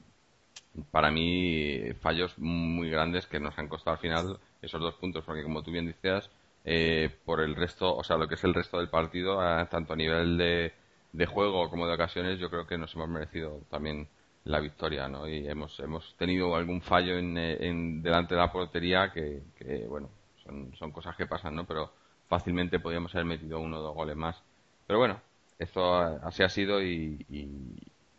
para 0.91 1.11
mí 1.11 1.93
fallos 2.01 2.37
muy 2.37 2.89
grandes 2.89 3.27
que 3.27 3.39
nos 3.39 3.57
han 3.57 3.67
costado 3.67 3.95
al 3.95 4.01
final 4.01 4.39
esos 4.61 4.81
dos 4.81 4.95
puntos, 4.95 5.23
porque 5.25 5.43
como 5.43 5.63
tú 5.63 5.71
bien 5.71 5.87
decías, 5.87 6.29
eh, 6.65 7.09
por 7.25 7.39
el 7.41 7.55
resto, 7.55 7.95
o 7.95 8.03
sea, 8.03 8.17
lo 8.17 8.27
que 8.27 8.35
es 8.35 8.43
el 8.43 8.53
resto 8.53 8.77
del 8.77 8.89
partido, 8.89 9.39
tanto 9.69 9.93
a 9.93 9.95
nivel 9.95 10.37
de, 10.37 10.73
de 11.13 11.25
juego 11.25 11.69
como 11.69 11.87
de 11.87 11.93
ocasiones, 11.93 12.39
yo 12.39 12.49
creo 12.49 12.67
que 12.67 12.77
nos 12.77 12.93
hemos 12.95 13.09
merecido 13.09 13.61
también 13.69 14.07
la 14.45 14.59
victoria, 14.59 15.07
¿no? 15.07 15.27
Y 15.27 15.47
hemos, 15.47 15.79
hemos 15.79 16.15
tenido 16.17 16.55
algún 16.55 16.81
fallo 16.81 17.17
en, 17.17 18.01
delante 18.01 18.35
de 18.35 18.41
la 18.41 18.51
portería 18.51 19.11
que, 19.11 19.41
que 19.57 19.85
bueno, 19.87 20.09
son, 20.43 20.75
son, 20.75 20.91
cosas 20.91 21.15
que 21.15 21.25
pasan, 21.25 21.55
¿no? 21.55 21.65
Pero 21.65 21.91
fácilmente 22.27 22.79
podríamos 22.79 23.13
haber 23.15 23.25
metido 23.25 23.59
uno 23.59 23.79
o 23.79 23.81
dos 23.81 23.95
goles 23.95 24.15
más. 24.15 24.41
Pero 24.87 24.99
bueno, 24.99 25.21
esto 25.59 25.95
así 25.95 26.43
ha 26.43 26.49
sido 26.49 26.83
y, 26.83 27.25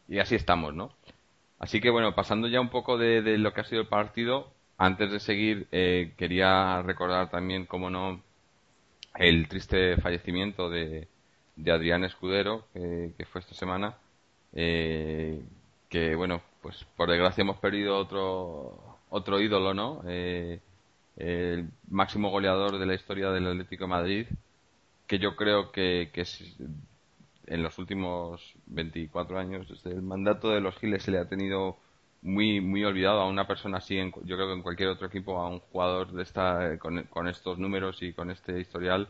y, 0.08 0.18
así 0.18 0.34
estamos, 0.34 0.74
¿no? 0.74 0.92
Así 1.58 1.80
que 1.80 1.90
bueno, 1.90 2.14
pasando 2.14 2.48
ya 2.48 2.60
un 2.60 2.70
poco 2.70 2.98
de, 2.98 3.22
de, 3.22 3.38
lo 3.38 3.52
que 3.52 3.60
ha 3.60 3.64
sido 3.64 3.82
el 3.82 3.88
partido, 3.88 4.50
antes 4.78 5.10
de 5.10 5.20
seguir, 5.20 5.68
eh, 5.72 6.14
quería 6.16 6.82
recordar 6.82 7.30
también, 7.30 7.66
como 7.66 7.90
no, 7.90 8.20
el 9.16 9.48
triste 9.48 9.96
fallecimiento 9.98 10.70
de, 10.70 11.08
de 11.56 11.72
Adrián 11.72 12.04
Escudero, 12.04 12.66
que 12.72 13.26
fue 13.30 13.40
esta 13.40 13.54
semana, 13.54 13.96
eh, 14.52 15.40
que 15.94 16.16
bueno, 16.16 16.42
pues 16.60 16.84
por 16.96 17.08
desgracia 17.08 17.42
hemos 17.42 17.58
perdido 17.58 17.96
otro, 17.96 18.98
otro 19.10 19.40
ídolo, 19.40 19.74
¿no? 19.74 20.02
Eh, 20.08 20.58
el 21.16 21.68
máximo 21.88 22.30
goleador 22.30 22.78
de 22.80 22.86
la 22.86 22.94
historia 22.94 23.30
del 23.30 23.46
Atlético 23.46 23.84
de 23.84 23.88
Madrid, 23.90 24.26
que 25.06 25.20
yo 25.20 25.36
creo 25.36 25.70
que, 25.70 26.10
que 26.12 26.24
en 27.46 27.62
los 27.62 27.78
últimos 27.78 28.54
24 28.66 29.38
años, 29.38 29.68
desde 29.68 29.92
el 29.92 30.02
mandato 30.02 30.50
de 30.50 30.60
los 30.60 30.74
Giles 30.78 31.04
se 31.04 31.12
le 31.12 31.18
ha 31.18 31.28
tenido 31.28 31.76
muy 32.22 32.60
muy 32.60 32.84
olvidado 32.84 33.20
a 33.20 33.28
una 33.28 33.46
persona 33.46 33.78
así, 33.78 33.96
yo 34.24 34.36
creo 34.36 34.48
que 34.48 34.54
en 34.54 34.62
cualquier 34.62 34.88
otro 34.88 35.06
equipo, 35.06 35.38
a 35.38 35.48
un 35.48 35.60
jugador 35.60 36.10
de 36.10 36.24
esta, 36.24 36.76
con, 36.78 37.04
con 37.04 37.28
estos 37.28 37.56
números 37.60 38.02
y 38.02 38.12
con 38.12 38.32
este 38.32 38.58
historial, 38.58 39.06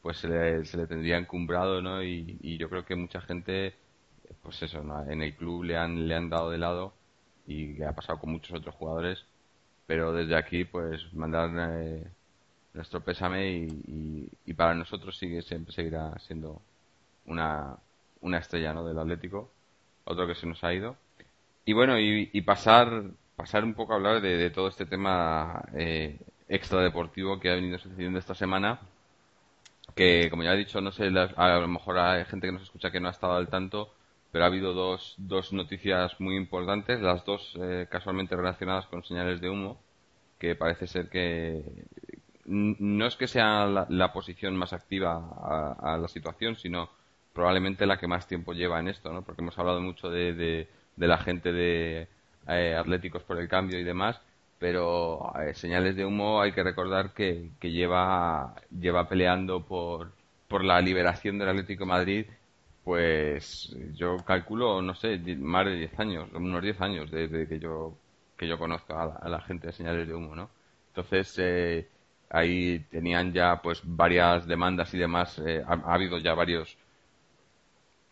pues 0.00 0.16
se 0.18 0.28
le, 0.28 0.64
se 0.64 0.78
le 0.78 0.86
tendría 0.86 1.18
encumbrado, 1.18 1.82
¿no? 1.82 2.02
Y, 2.02 2.56
yo 2.58 2.70
creo 2.70 2.86
que 2.86 2.96
mucha 2.96 3.20
gente, 3.20 3.74
pues 4.42 4.62
eso, 4.62 4.82
en 5.08 5.22
el 5.22 5.34
club 5.34 5.64
le 5.64 5.76
han, 5.76 6.08
le 6.08 6.14
han 6.14 6.28
dado 6.28 6.50
de 6.50 6.58
lado 6.58 6.92
y 7.46 7.74
que 7.76 7.84
ha 7.84 7.92
pasado 7.92 8.18
con 8.20 8.30
muchos 8.30 8.58
otros 8.58 8.74
jugadores, 8.74 9.24
pero 9.86 10.12
desde 10.12 10.36
aquí, 10.36 10.64
pues 10.64 11.12
mandar 11.14 11.50
eh, 11.80 12.04
nuestro 12.74 13.00
pésame 13.00 13.48
y, 13.52 14.28
y, 14.46 14.54
para 14.54 14.74
nosotros 14.74 15.18
sigue 15.18 15.42
siempre 15.42 15.74
seguirá 15.74 16.18
siendo 16.20 16.60
una, 17.26 17.76
una 18.20 18.38
estrella, 18.38 18.72
¿no? 18.74 18.84
Del 18.84 18.98
Atlético, 18.98 19.50
otro 20.04 20.26
que 20.26 20.34
se 20.34 20.46
nos 20.46 20.62
ha 20.64 20.72
ido 20.72 20.96
y 21.64 21.72
bueno, 21.74 21.98
y, 21.98 22.40
pasar, 22.42 23.04
pasar 23.36 23.64
un 23.64 23.74
poco 23.74 23.92
a 23.92 23.96
hablar 23.96 24.20
de, 24.20 24.50
todo 24.50 24.68
este 24.68 24.84
tema 24.86 25.62
eh, 25.74 26.18
extradeportivo 26.48 27.38
que 27.38 27.50
ha 27.50 27.54
venido 27.54 27.78
sucediendo 27.78 28.18
esta 28.18 28.34
semana. 28.34 28.80
Que, 29.94 30.28
como 30.30 30.42
ya 30.42 30.54
he 30.54 30.56
dicho, 30.56 30.80
no 30.80 30.90
sé, 30.92 31.04
a 31.36 31.58
lo 31.58 31.68
mejor 31.68 31.98
hay 31.98 32.24
gente 32.24 32.46
que 32.48 32.52
nos 32.52 32.62
escucha 32.62 32.90
que 32.90 33.00
no 33.00 33.08
ha 33.08 33.10
estado 33.12 33.34
al 33.34 33.48
tanto, 33.48 33.94
pero 34.32 34.44
ha 34.44 34.48
habido 34.48 34.72
dos, 34.72 35.14
dos 35.18 35.52
noticias 35.52 36.18
muy 36.20 36.36
importantes, 36.36 37.00
las 37.00 37.24
dos 37.24 37.56
eh, 37.60 37.86
casualmente 37.88 38.34
relacionadas 38.34 38.86
con 38.86 39.04
señales 39.04 39.40
de 39.40 39.50
humo, 39.50 39.80
que 40.38 40.56
parece 40.56 40.88
ser 40.88 41.08
que 41.08 41.62
no 42.44 43.06
es 43.06 43.14
que 43.14 43.28
sea 43.28 43.66
la, 43.66 44.12
posición 44.12 44.56
más 44.56 44.72
activa 44.72 45.76
a, 45.78 45.96
la 45.96 46.08
situación, 46.08 46.56
sino 46.56 46.90
probablemente 47.32 47.86
la 47.86 47.98
que 47.98 48.08
más 48.08 48.26
tiempo 48.26 48.52
lleva 48.52 48.80
en 48.80 48.88
esto, 48.88 49.12
¿no? 49.12 49.22
Porque 49.22 49.42
hemos 49.42 49.56
hablado 49.58 49.80
mucho 49.80 50.10
de 50.10 50.66
de 50.96 51.06
la 51.06 51.18
gente 51.18 51.52
de 51.52 52.08
eh, 52.48 52.76
Atléticos 52.78 53.22
por 53.22 53.38
el 53.38 53.48
Cambio 53.48 53.78
y 53.78 53.84
demás, 53.84 54.20
pero 54.58 55.32
eh, 55.40 55.54
señales 55.54 55.96
de 55.96 56.04
humo 56.04 56.40
hay 56.40 56.52
que 56.52 56.62
recordar 56.62 57.12
que, 57.14 57.50
que 57.60 57.70
lleva, 57.70 58.54
lleva 58.70 59.08
peleando 59.08 59.64
por, 59.64 60.12
por 60.48 60.64
la 60.64 60.80
liberación 60.80 61.38
del 61.38 61.48
Atlético 61.48 61.86
Madrid, 61.86 62.26
pues 62.84 63.74
yo 63.94 64.16
calculo, 64.18 64.82
no 64.82 64.94
sé, 64.94 65.18
más 65.38 65.66
de 65.66 65.76
10 65.76 66.00
años, 66.00 66.28
unos 66.34 66.62
10 66.62 66.80
años 66.80 67.10
desde 67.10 67.46
que 67.46 67.58
yo, 67.60 67.94
que 68.36 68.48
yo 68.48 68.58
conozco 68.58 68.94
a 68.94 69.28
la, 69.28 69.40
gente 69.40 69.68
de 69.68 69.72
señales 69.72 70.08
de 70.08 70.14
humo, 70.14 70.34
¿no? 70.34 70.50
Entonces, 70.88 71.34
eh, 71.38 71.88
ahí 72.30 72.80
tenían 72.90 73.32
ya 73.32 73.60
pues 73.62 73.80
varias 73.84 74.46
demandas 74.46 74.92
y 74.94 74.98
demás, 74.98 75.40
ha, 75.66 75.94
habido 75.94 76.18
ya 76.18 76.34
varios 76.34 76.76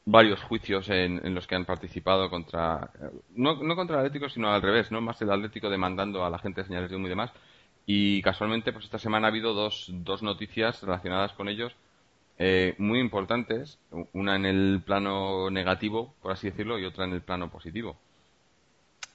varios 0.04 0.42
juicios 0.42 0.88
en, 0.88 1.34
los 1.34 1.46
que 1.46 1.54
han 1.54 1.64
participado 1.64 2.30
contra, 2.30 2.90
no, 3.34 3.62
no, 3.62 3.76
contra 3.76 3.96
el 4.00 4.06
Atlético, 4.06 4.28
sino 4.28 4.50
al 4.52 4.62
revés, 4.62 4.90
¿no? 4.90 5.00
Más 5.00 5.20
el 5.22 5.30
Atlético 5.30 5.68
demandando 5.70 6.24
a 6.24 6.30
la 6.30 6.38
gente 6.38 6.64
señales 6.64 6.90
de 6.90 6.96
humo 6.96 7.06
y 7.06 7.10
demás. 7.10 7.32
Y 7.86 8.22
casualmente, 8.22 8.72
pues 8.72 8.84
esta 8.86 8.98
semana 8.98 9.26
ha 9.26 9.30
habido 9.30 9.52
dos, 9.54 9.86
dos 9.92 10.22
noticias 10.22 10.82
relacionadas 10.82 11.32
con 11.32 11.48
ellos 11.48 11.74
eh, 12.40 12.74
muy 12.78 12.98
importantes, 13.00 13.78
una 14.12 14.34
en 14.34 14.46
el 14.46 14.82
plano 14.84 15.50
negativo, 15.50 16.14
por 16.22 16.32
así 16.32 16.48
decirlo, 16.50 16.78
y 16.78 16.86
otra 16.86 17.04
en 17.04 17.12
el 17.12 17.20
plano 17.22 17.50
positivo. 17.50 17.96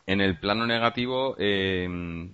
En 0.05 0.21
el 0.21 0.37
plano 0.37 0.67
negativo, 0.67 1.35
eh, 1.39 2.29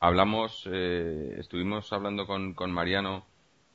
hablamos, 0.00 0.68
eh, 0.72 1.36
estuvimos 1.38 1.92
hablando 1.92 2.26
con, 2.26 2.54
con 2.54 2.70
Mariano 2.70 3.26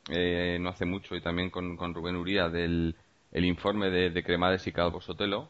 no 0.10 0.70
hace 0.70 0.86
mucho 0.86 1.16
y 1.16 1.22
también 1.22 1.50
con, 1.50 1.78
con 1.78 1.94
Rubén 1.94 2.18
Uría 2.18 2.50
del, 2.50 2.96
el 3.34 3.46
informe 3.46 3.90
de, 3.90 4.24
Cremades 4.24 4.66
y 4.68 4.72
Calvo 4.72 5.02
Sotelo, 5.02 5.50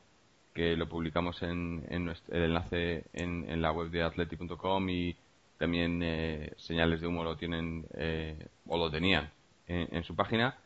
que 0.54 0.76
lo 0.78 0.88
publicamos 0.88 1.43
en, 1.43 1.86
el 1.89 2.15
enlace 2.30 3.04
en, 3.13 3.62
la 3.62 3.71
web 3.71 3.89
de 3.89 4.04
atleti.com 4.04 4.89
y 4.89 5.15
también 5.58 6.02
eh, 6.02 6.54
señales 6.58 7.02
de 7.02 7.08
humo 7.08 7.23
lo 7.23 7.36
tienen 7.36 7.86
eh, 7.95 8.47
o 8.67 8.78
lo 8.78 8.89
tenían 8.89 9.30
en, 9.67 10.04
su 10.04 10.15
página. 10.15 10.58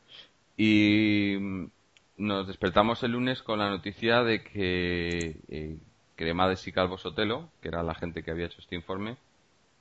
Y 0.57 1.37
mm, 1.39 1.69
nos 2.17 2.47
despertamos 2.47 3.03
el 3.03 3.11
lunes 3.11 3.43
con 3.43 3.59
la 3.59 3.69
noticia 3.69 4.23
de 4.23 4.43
que 4.43 5.37
eh, 5.47 5.77
Cremades 6.15 6.67
y 6.67 6.71
Calvo 6.71 6.97
Sotelo, 6.97 7.49
que 7.61 7.69
era 7.69 7.83
la 7.83 7.95
gente 7.95 8.23
que 8.23 8.31
había 8.31 8.47
hecho 8.47 8.59
este 8.59 8.75
informe, 8.75 9.17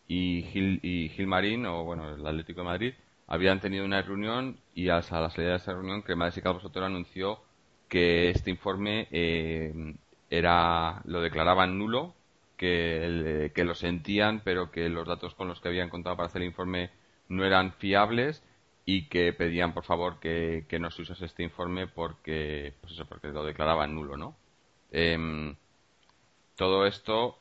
y 0.06 0.42
Gil, 0.52 0.78
y 0.82 1.08
Gil 1.08 1.26
Marín, 1.26 1.66
o 1.66 1.82
bueno, 1.84 2.14
el 2.14 2.26
Atlético 2.26 2.60
de 2.60 2.66
Madrid, 2.66 2.94
habían 3.26 3.60
tenido 3.60 3.84
una 3.84 4.02
reunión 4.02 4.58
y 4.74 4.88
a 4.90 4.96
la 4.96 5.30
salida 5.30 5.50
de 5.50 5.56
esa 5.56 5.72
reunión 5.72 6.02
Cremades 6.02 6.36
y 6.36 6.42
Calvo 6.42 6.60
Sotelo 6.60 6.86
anunció 6.86 7.40
que 7.88 8.30
este 8.30 8.50
informe 8.50 9.08
eh, 9.10 9.94
era 10.30 11.00
lo 11.06 11.20
declaraban 11.22 11.78
nulo, 11.78 12.14
que, 12.56 13.50
que 13.54 13.64
lo 13.64 13.74
sentían, 13.74 14.40
pero 14.44 14.70
que 14.70 14.88
los 14.88 15.08
datos 15.08 15.34
con 15.34 15.48
los 15.48 15.60
que 15.60 15.68
habían 15.68 15.88
contado 15.88 16.16
para 16.16 16.28
hacer 16.28 16.42
el 16.42 16.48
informe 16.48 16.90
no 17.28 17.44
eran 17.44 17.72
fiables 17.72 18.42
y 18.86 19.08
que 19.08 19.34
pedían 19.34 19.74
por 19.74 19.84
favor 19.84 20.18
que, 20.20 20.64
no 20.80 20.90
se 20.90 21.02
usase 21.02 21.26
este 21.26 21.42
informe 21.42 21.86
porque 21.86 22.72
pues 22.80 22.94
eso 22.94 23.04
porque 23.04 23.28
lo 23.28 23.44
declaraban 23.44 23.94
nulo 23.94 24.16
no 24.16 24.36
em, 24.92 25.54
todo 26.54 26.86
esto 26.86 27.40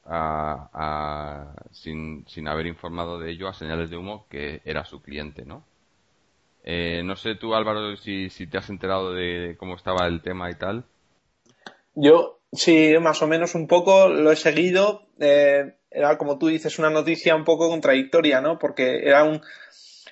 sin, 1.71 2.25
sin 2.27 2.47
haber 2.49 2.65
informado 2.65 3.19
de 3.19 3.31
ello 3.31 3.47
a 3.47 3.53
señales 3.53 3.89
de 3.89 3.97
humo 3.97 4.25
que 4.29 4.61
era 4.65 4.83
su 4.83 5.01
cliente 5.01 5.45
no 5.45 5.63
eh, 6.67 7.03
no 7.05 7.15
sé 7.15 7.35
tú, 7.35 7.53
Álvaro, 7.53 7.95
si, 7.95 8.31
si 8.31 8.47
te 8.47 8.57
has 8.57 8.69
enterado 8.71 9.13
de 9.13 9.55
cómo 9.59 9.75
estaba 9.75 10.07
el 10.07 10.23
tema 10.23 10.49
y 10.49 10.55
tal. 10.55 10.83
Yo 11.93 12.39
sí, 12.51 12.95
más 12.99 13.21
o 13.21 13.27
menos 13.27 13.53
un 13.53 13.67
poco 13.67 14.07
lo 14.07 14.31
he 14.31 14.35
seguido. 14.35 15.03
Eh, 15.19 15.75
era, 15.91 16.17
como 16.17 16.39
tú 16.39 16.47
dices, 16.47 16.79
una 16.79 16.89
noticia 16.89 17.35
un 17.35 17.45
poco 17.45 17.69
contradictoria, 17.69 18.41
¿no? 18.41 18.57
Porque 18.57 19.07
era 19.07 19.23
un, 19.23 19.41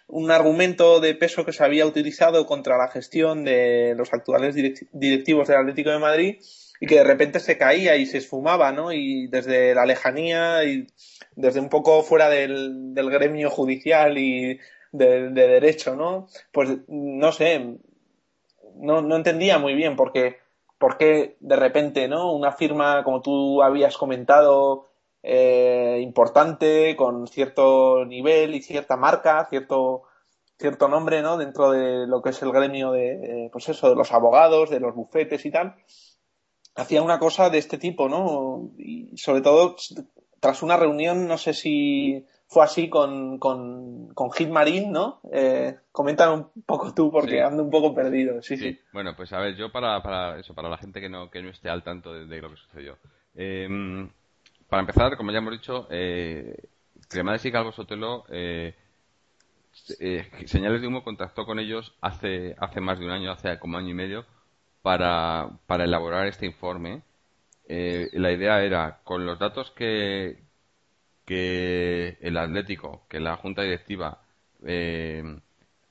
un 0.07 0.31
argumento 0.31 0.99
de 0.99 1.15
peso 1.15 1.45
que 1.45 1.53
se 1.53 1.63
había 1.63 1.85
utilizado 1.85 2.45
contra 2.45 2.77
la 2.77 2.89
gestión 2.89 3.43
de 3.43 3.93
los 3.95 4.13
actuales 4.13 4.55
directivos 4.91 5.47
del 5.47 5.57
Atlético 5.57 5.89
de 5.91 5.99
Madrid 5.99 6.35
y 6.79 6.85
que 6.85 6.95
de 6.95 7.03
repente 7.03 7.39
se 7.39 7.57
caía 7.57 7.95
y 7.95 8.05
se 8.05 8.17
esfumaba, 8.17 8.71
¿no? 8.71 8.91
Y 8.91 9.27
desde 9.27 9.73
la 9.73 9.85
lejanía 9.85 10.63
y 10.65 10.87
desde 11.35 11.59
un 11.59 11.69
poco 11.69 12.03
fuera 12.03 12.29
del, 12.29 12.93
gremio 12.93 13.49
judicial 13.49 14.17
y 14.17 14.59
de, 14.91 15.29
derecho, 15.29 15.95
¿no? 15.95 16.27
Pues 16.51 16.69
no 16.87 17.31
sé, 17.31 17.77
no, 18.75 19.01
no 19.01 19.15
entendía 19.15 19.57
muy 19.59 19.73
bien 19.73 19.95
por 19.95 20.11
qué 20.11 20.43
de 21.39 21.55
repente, 21.55 22.07
¿no? 22.07 22.33
Una 22.33 22.51
firma, 22.51 23.03
como 23.03 23.21
tú 23.21 23.61
habías 23.61 23.97
comentado, 23.97 24.89
eh, 25.23 25.99
importante, 26.01 26.95
con 26.97 27.27
cierto 27.27 28.03
nivel 28.05 28.55
y 28.55 28.61
cierta 28.61 28.97
marca, 28.97 29.47
cierto, 29.49 30.03
cierto 30.59 30.89
nombre, 30.89 31.21
¿no? 31.21 31.37
Dentro 31.37 31.71
de 31.71 32.05
lo 32.05 32.21
que 32.21 32.31
es 32.31 32.41
el 32.41 32.51
gremio 32.51 32.91
de, 32.91 33.49
pues 33.51 33.69
eso, 33.69 33.89
de 33.89 33.95
los 33.95 34.11
abogados, 34.11 34.69
de 34.69 34.81
los 34.81 34.93
bufetes 34.93 35.45
y 35.45 35.51
tal, 35.51 35.75
hacía 36.75 37.01
una 37.01 37.19
cosa 37.19 37.49
de 37.49 37.57
este 37.57 37.77
tipo, 37.77 38.09
¿no? 38.09 38.71
Y 38.77 39.15
sobre 39.15 39.41
todo 39.41 39.77
tras 40.41 40.61
una 40.61 40.75
reunión, 40.75 41.25
no 41.25 41.37
sé 41.37 41.53
si 41.53 42.25
fue 42.47 42.65
así 42.65 42.89
con, 42.89 43.39
con, 43.39 44.13
con 44.13 44.31
Hit 44.33 44.49
¿no? 44.49 45.21
Eh, 45.31 45.73
coméntame 45.89 46.33
un 46.33 46.63
poco 46.65 46.93
tú 46.93 47.09
porque 47.09 47.41
ando 47.41 47.63
un 47.63 47.71
poco 47.71 47.95
perdido. 47.95 48.41
Sí, 48.41 48.57
sí, 48.57 48.77
Bueno, 48.91 49.15
pues 49.15 49.31
a 49.31 49.39
ver, 49.39 49.55
yo 49.55 49.71
para, 49.71 50.03
para 50.03 50.37
eso, 50.37 50.53
para 50.53 50.67
la 50.67 50.77
gente 50.77 50.99
que 50.99 51.07
no, 51.07 51.31
que 51.31 51.41
no 51.41 51.49
esté 51.49 51.69
al 51.69 51.81
tanto 51.81 52.13
de, 52.13 52.41
lo 52.41 52.49
que 52.49 52.57
sucedió. 52.57 52.97
Eh, 53.35 53.69
para 54.73 54.81
empezar, 54.81 55.17
como 55.17 55.31
ya 55.31 55.37
hemos 55.37 55.53
dicho, 55.53 55.87
eh, 55.91 56.57
Cremades 57.07 57.45
y 57.45 57.51
Calvo 57.51 57.71
Sotelo, 57.71 58.25
eh, 58.29 58.73
eh, 59.99 60.27
Señales 60.47 60.81
de 60.81 60.87
Humo 60.87 61.03
contactó 61.03 61.45
con 61.45 61.59
ellos 61.59 61.93
hace, 62.01 62.55
hace 62.57 62.81
más 62.81 62.97
de 62.97 63.05
un 63.05 63.11
año, 63.11 63.31
hace 63.31 63.59
como 63.59 63.77
año 63.77 63.89
y 63.89 63.93
medio, 63.93 64.25
para, 64.81 65.47
para 65.67 65.83
elaborar 65.83 66.25
este 66.25 66.47
informe. 66.47 67.03
Eh, 67.67 68.09
la 68.13 68.31
idea 68.31 68.63
era, 68.63 69.01
con 69.03 69.27
los 69.27 69.37
datos 69.37 69.69
que, 69.69 70.41
que 71.23 72.17
el 72.21 72.35
Atlético, 72.35 73.05
que 73.07 73.19
la 73.19 73.37
Junta 73.37 73.61
Directiva 73.61 74.23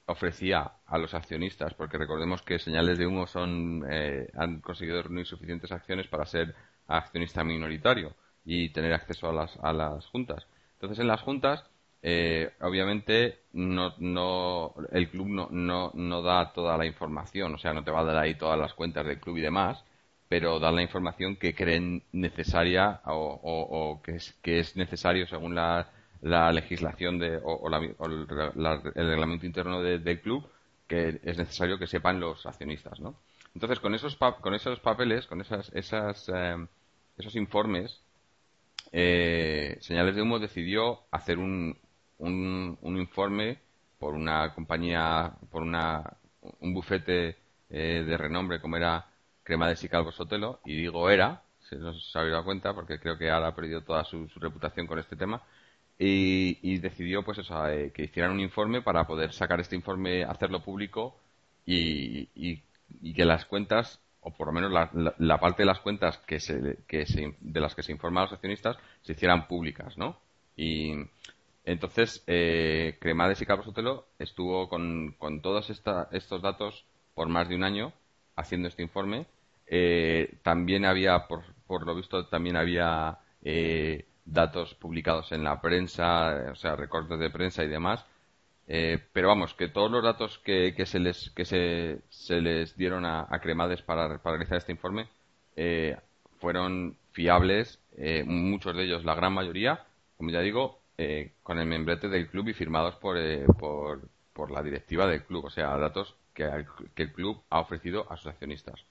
ofrecía 0.06 0.72
a 0.86 0.98
los 0.98 1.14
accionistas, 1.14 1.72
porque 1.74 1.98
recordemos 1.98 2.42
que 2.42 2.58
señales 2.58 2.98
de 2.98 3.06
humo 3.06 3.28
son 3.28 3.84
eh, 3.88 4.28
han 4.34 4.60
conseguido 4.60 5.00
reunir 5.04 5.24
suficientes 5.24 5.70
acciones 5.70 6.08
para 6.08 6.26
ser 6.26 6.52
accionista 6.88 7.44
minoritario 7.44 8.16
y 8.44 8.70
tener 8.70 8.92
acceso 8.92 9.28
a 9.28 9.33
las, 9.33 9.57
a 9.62 9.72
las 9.72 10.07
juntas. 10.07 10.46
Entonces, 10.74 10.98
en 10.98 11.09
las 11.09 11.20
juntas 11.20 11.64
eh, 12.05 12.50
obviamente 12.61 13.38
no, 13.52 13.94
no, 13.98 14.74
el 14.90 15.09
club 15.09 15.28
no, 15.28 15.48
no, 15.52 15.92
no 15.94 16.22
da 16.22 16.52
toda 16.52 16.76
la 16.76 16.85
información, 16.85 17.55
o 17.55 17.59
sea, 17.59 17.72
no 17.72 17.85
te 17.85 17.92
va 17.92 18.00
a 18.00 18.05
dar 18.05 18.16
ahí 18.16 18.35
todas 18.35 18.59
las 18.59 18.74
cuentas 18.74 19.07
del 19.07 19.20
club 19.20 19.37
y 19.37 19.42
demás, 19.42 19.85
pero 20.28 20.59
da 20.59 20.72
la 20.72 20.83
información 20.83 21.37
que 21.37 21.55
creen 21.55 22.02
necesaria 22.11 23.00
o, 23.05 24.00
que, 24.02 24.16
es, 24.16 24.33
que 24.42 24.59
es 24.59 24.76
necesario 24.76 25.26
según 25.28 25.55
la, 25.55 25.90
la 26.22 26.50
legislación 26.50 27.18
de, 27.18 27.38
o, 27.44 27.68
el, 27.68 28.26
reglamento 28.28 29.46
interno 29.46 29.81
del 29.83 30.20
club 30.20 30.44
que 30.88 31.20
es 31.22 31.38
necesario 31.38 31.78
que 31.78 31.87
sepan 31.87 32.18
los 32.18 32.44
accionistas, 32.44 32.98
¿no? 33.00 33.14
Entonces, 33.55 33.81
con 33.81 33.94
esos, 33.94 34.16
con 34.16 34.55
esos 34.55 34.81
papeles, 34.81 35.26
con 35.26 35.40
esas, 35.40 35.70
esas, 35.74 36.28
eh, 36.35 36.66
esos 37.16 37.37
informes, 37.37 38.01
eh, 38.92 39.78
Señales 39.81 40.14
de 40.14 40.22
Humo 40.22 40.38
decidió 40.38 41.00
hacer 41.11 41.38
un, 41.38 41.76
un, 42.18 42.96
informe 42.98 43.59
por 43.98 44.14
una 44.14 44.55
compañía, 44.55 45.33
por 45.50 45.62
una, 45.62 46.02
un 46.61 46.74
bufete 46.74 47.37
eh, 47.70 48.05
de 48.07 48.16
renombre 48.16 48.61
como 48.61 48.76
era 48.76 49.07
Cremades 49.42 49.83
y 49.85 49.88
Calvo 49.88 50.12
Sotelo, 50.12 50.61
y 50.64 50.76
digo 50.76 51.11
era, 51.11 51.42
se 51.68 51.76
nos 51.76 52.14
habéis 52.14 52.33
dado 52.33 52.44
cuenta, 52.44 52.74
porque 52.74 52.98
creo 52.98 53.18
que 53.18 53.31
ahora 53.31 53.48
ha 53.48 53.55
perdido 53.55 53.83
toda 53.83 54.05
su, 54.05 54.28
reputación 54.37 54.87
con 54.87 54.98
este 54.98 55.16
tema, 55.16 55.42
y, 55.98 56.78
decidió 56.78 57.22
pues 57.22 57.38
eso, 57.38 57.66
eh, 57.68 57.92
que 57.92 58.05
hicieran 58.05 58.33
un 58.33 58.40
informe 58.40 58.83
para 58.83 59.07
poder 59.07 59.33
sacar 59.33 59.61
este 59.61 59.76
informe, 59.76 60.24
hacerlo 60.24 60.62
público 60.62 61.16
y, 61.64 62.26
que 63.14 63.24
las 63.24 63.46
cuentas, 63.46 64.00
o 64.22 64.30
por 64.30 64.46
lo 64.46 64.52
menos 64.52 64.72
la, 64.72 65.38
parte 65.38 65.62
de 65.62 65.66
las 65.66 65.80
cuentas 65.80 66.18
que 66.18 66.40
se, 66.40 66.78
que 66.87 67.04
de 67.40 67.61
las 67.61 67.74
que 67.74 67.82
se 67.82 67.92
informa 67.92 68.20
a 68.20 68.24
los 68.24 68.32
accionistas, 68.32 68.76
se 69.02 69.12
hicieran 69.12 69.48
públicas, 69.48 69.98
¿no? 69.98 70.16
Y 70.56 70.92
entonces, 71.64 72.22
eh, 72.26 72.96
Cremades 73.00 73.40
y 73.42 73.46
Carlos 73.46 73.66
estuvo 74.18 74.68
con, 74.68 75.14
con 75.18 75.42
todos 75.42 75.70
estos 75.70 76.42
datos 76.42 76.85
por 77.14 77.28
más 77.28 77.48
de 77.48 77.56
un 77.56 77.64
año 77.64 77.92
haciendo 78.37 78.68
este 78.68 78.82
informe. 78.82 79.26
Eh, 79.66 80.38
también 80.42 80.85
había, 80.85 81.26
por, 81.26 81.42
por, 81.66 81.87
lo 81.87 81.94
visto, 81.94 82.26
también 82.26 82.56
había 82.56 83.18
eh, 83.42 84.06
datos 84.24 84.74
publicados 84.74 85.32
en 85.32 85.44
la 85.44 85.61
prensa, 85.61 86.50
o 86.50 86.54
sea, 86.54 86.76
recortes 86.76 87.18
de 87.18 87.30
prensa 87.30 87.64
y 87.64 87.68
demás. 87.68 88.04
Eh, 88.68 88.98
pero 89.12 89.29
vamos, 89.29 89.55
que 89.55 89.68
todos 89.68 89.90
los 89.90 90.03
datos 90.03 90.38
que, 90.38 90.75
que 90.75 90.87
se 90.87 90.98
les 90.98 91.31
que 91.31 91.44
se, 91.44 92.01
se 92.09 92.40
les 92.40 92.77
dieron 92.77 93.05
a, 93.05 93.27
Cremades 93.40 93.83
para, 93.83 94.18
para, 94.18 94.37
realizar 94.37 94.59
este 94.59 94.72
informe 94.72 95.09
eh, 95.57 95.96
fueron 96.38 96.96
fiables, 97.12 97.81
eh, 97.96 98.25
muchos 98.25 98.77
de 98.77 98.85
ellos, 98.85 99.05
la 99.05 99.14
gran 99.14 99.33
mayoría, 99.33 99.85
como 100.16 100.31
ya 100.31 100.40
digo, 100.40 100.81
con 101.42 101.59
el 101.59 101.66
membrete 101.66 102.09
del 102.09 102.29
club 102.29 102.48
y 102.48 102.53
firmados 102.53 102.94
por, 102.94 103.16
por, 103.59 104.09
por, 104.33 104.53
la 104.53 104.62
directiva 104.62 105.05
del 105.09 105.25
club, 105.25 105.46
o 105.46 105.51
sea, 105.51 105.77
datos 105.77 106.14
que, 106.33 106.44
el 106.44 107.12
club 107.12 107.42
ha 107.51 107.61
ofrecido 107.61 108.07
a 108.11 108.16
sus 108.16 108.29
accionistas. 108.29 108.85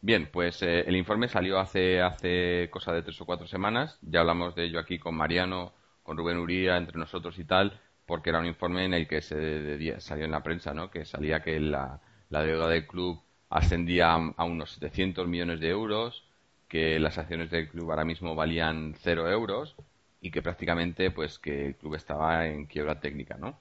Bien, 0.00 0.28
pues 0.32 0.62
eh, 0.62 0.84
el 0.86 0.96
informe 0.96 1.28
salió 1.28 1.58
hace, 1.58 2.00
hace 2.00 2.68
cosa 2.70 2.92
de 2.92 3.02
tres 3.02 3.20
o 3.20 3.26
cuatro 3.26 3.48
semanas. 3.48 3.98
Ya 4.02 4.20
hablamos 4.20 4.54
de 4.54 4.64
ello 4.64 4.78
aquí 4.78 4.98
con 4.98 5.16
Mariano, 5.16 5.72
con 6.04 6.16
Rubén 6.16 6.38
Uría, 6.38 6.76
entre 6.76 6.98
nosotros 6.98 7.38
y 7.38 7.44
tal, 7.44 7.80
porque 8.08 8.30
era 8.30 8.40
un 8.40 8.46
informe 8.46 8.86
en 8.86 8.94
el 8.94 9.06
que 9.06 9.20
se 9.20 10.00
salió 10.00 10.24
en 10.24 10.30
la 10.30 10.42
prensa, 10.42 10.72
¿no? 10.72 10.90
Que 10.90 11.04
salía 11.04 11.42
que 11.42 11.60
la, 11.60 12.00
deuda 12.30 12.66
del 12.66 12.86
club 12.86 13.22
ascendía 13.50 14.14
a, 14.14 14.44
unos 14.44 14.72
700 14.72 15.28
millones 15.28 15.60
de 15.60 15.68
euros, 15.68 16.24
que 16.68 16.98
las 16.98 17.18
acciones 17.18 17.50
del 17.50 17.68
club 17.68 17.90
ahora 17.90 18.06
mismo 18.06 18.34
valían 18.34 18.94
cero 18.98 19.30
euros 19.30 19.76
y 20.22 20.30
que 20.30 20.40
prácticamente, 20.40 21.10
pues, 21.10 21.38
que 21.38 21.66
el 21.66 21.76
club 21.76 21.96
estaba 21.96 22.46
en 22.46 22.64
quiebra 22.64 22.98
técnica, 22.98 23.36
¿no? 23.36 23.60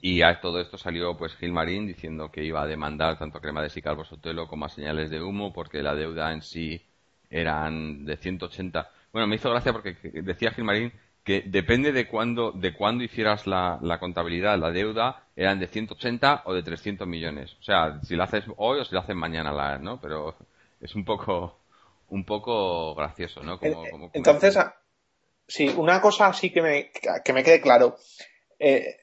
Y 0.00 0.22
a 0.22 0.40
todo 0.40 0.58
esto 0.60 0.78
salió 0.78 1.14
pues 1.18 1.36
Gilmarín 1.36 1.86
diciendo 1.86 2.30
que 2.30 2.42
iba 2.42 2.62
a 2.62 2.66
demandar 2.66 3.18
tanto 3.18 3.36
a 3.38 3.40
Cremades 3.42 3.76
y 3.76 3.82
Calvo 3.82 4.04
Sotelo 4.04 4.48
como 4.48 4.64
a 4.64 4.70
Señales 4.70 5.10
de 5.10 5.22
Humo 5.22 5.52
porque 5.52 5.82
la 5.82 5.94
deuda 5.94 6.32
en 6.32 6.40
sí 6.40 6.82
eran 7.28 8.06
de 8.06 8.16
180. 8.16 8.90
Bueno, 9.12 9.26
me 9.26 9.36
hizo 9.36 9.50
gracia 9.50 9.72
porque 9.72 9.96
decía 10.22 10.52
Gilmarín 10.52 10.92
que 11.30 11.44
depende 11.46 11.92
de 11.92 12.08
cuándo 12.08 12.50
de 12.50 12.74
cuándo 12.74 13.04
hicieras 13.04 13.46
la, 13.46 13.78
la, 13.82 14.00
contabilidad, 14.00 14.58
la 14.58 14.72
deuda 14.72 15.22
eran 15.36 15.60
de 15.60 15.68
180 15.68 16.42
o 16.44 16.54
de 16.54 16.64
300 16.64 17.06
millones. 17.06 17.56
O 17.60 17.62
sea, 17.62 18.00
si 18.02 18.16
la 18.16 18.24
haces 18.24 18.46
hoy 18.56 18.80
o 18.80 18.84
si 18.84 18.92
la 18.92 19.02
haces 19.02 19.14
mañana, 19.14 19.52
la, 19.52 19.78
¿no? 19.78 20.00
Pero 20.00 20.34
es 20.80 20.92
un 20.96 21.04
poco 21.04 21.60
un 22.08 22.24
poco 22.24 22.96
gracioso, 22.96 23.44
¿no? 23.44 23.60
Como, 23.60 23.88
como, 23.88 24.10
Entonces, 24.12 24.56
ah, 24.56 24.74
sí, 25.46 25.72
una 25.76 26.00
cosa 26.00 26.26
así 26.26 26.50
que 26.50 26.62
me, 26.62 26.90
que 27.24 27.32
me 27.32 27.44
quede 27.44 27.60
claro. 27.60 27.96
Eh, 28.58 28.96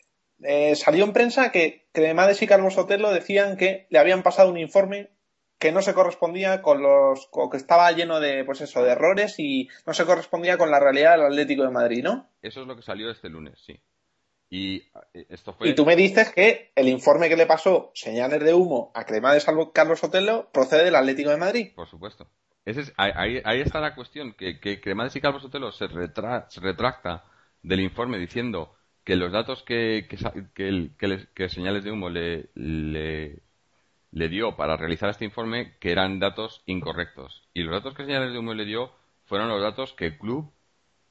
eh, 0.43 0.75
salió 0.75 1.05
en 1.05 1.13
prensa 1.13 1.49
que 1.53 1.87
Cremades 1.93 2.41
y 2.41 2.47
Carlos 2.47 2.73
Sotelo 2.73 3.09
decían 3.13 3.55
que 3.55 3.87
le 3.89 3.99
habían 3.99 4.21
pasado 4.21 4.51
un 4.51 4.57
informe 4.57 5.11
que 5.59 5.71
no 5.71 5.81
se 5.81 5.93
correspondía 5.93 6.61
con 6.61 6.81
los 6.81 7.29
que 7.51 7.57
estaba 7.57 7.91
lleno 7.91 8.19
de 8.19 8.43
pues 8.43 8.61
eso 8.61 8.83
de 8.83 8.91
errores 8.91 9.35
y 9.39 9.69
no 9.85 9.93
se 9.93 10.05
correspondía 10.05 10.57
con 10.57 10.71
la 10.71 10.79
realidad 10.79 11.13
del 11.13 11.25
Atlético 11.25 11.63
de 11.63 11.71
Madrid, 11.71 12.03
¿no? 12.03 12.29
Eso 12.41 12.61
es 12.61 12.67
lo 12.67 12.75
que 12.75 12.81
salió 12.81 13.09
este 13.09 13.29
lunes, 13.29 13.59
sí. 13.65 13.79
Y 14.49 14.77
eh, 15.13 15.25
esto 15.29 15.53
fue... 15.53 15.69
Y 15.69 15.75
tú 15.75 15.85
me 15.85 15.95
dices 15.95 16.31
que 16.31 16.71
el 16.75 16.87
informe 16.87 17.29
que 17.29 17.35
le 17.35 17.45
pasó 17.45 17.91
señales 17.93 18.43
de 18.43 18.53
humo 18.53 18.91
a 18.93 19.05
Cremades 19.05 19.45
Carlos 19.73 19.99
Sotelo 19.99 20.49
procede 20.51 20.85
del 20.85 20.95
Atlético 20.95 21.31
de 21.31 21.37
Madrid. 21.37 21.71
Por 21.75 21.87
supuesto. 21.87 22.29
ahí, 22.97 23.41
está 23.59 23.81
la 23.81 23.95
cuestión, 23.95 24.33
que, 24.33 24.59
que 24.59 24.79
Cremades 24.79 25.15
y 25.15 25.21
Carlos 25.21 25.41
Sotelo 25.41 25.71
se, 25.71 25.87
se 25.87 26.59
retracta 26.61 27.25
del 27.61 27.81
informe 27.81 28.17
diciendo 28.17 28.77
que 29.07 29.15
los 29.15 29.31
datos 29.31 29.63
que, 29.63 30.05
que, 30.53 31.49
Señales 31.49 31.83
de 31.85 31.91
Humo 31.91 32.09
le, 32.09 32.49
le, 32.55 33.41
dio 34.29 34.55
para 34.55 34.77
realizar 34.77 35.09
este 35.09 35.25
informe, 35.25 35.77
que 35.79 35.91
eran 35.91 36.19
datos 36.19 36.63
incorrectos. 36.65 37.43
Y 37.53 37.63
los 37.63 37.73
datos 37.73 37.93
que 37.93 38.05
Señales 38.05 38.33
de 38.33 38.39
Humo 38.39 38.53
le 38.53 38.65
dio 38.65 38.91
fueron 39.25 39.49
los 39.49 39.61
datos 39.61 39.93
que 39.93 40.07
el 40.07 40.17
club 40.17 40.51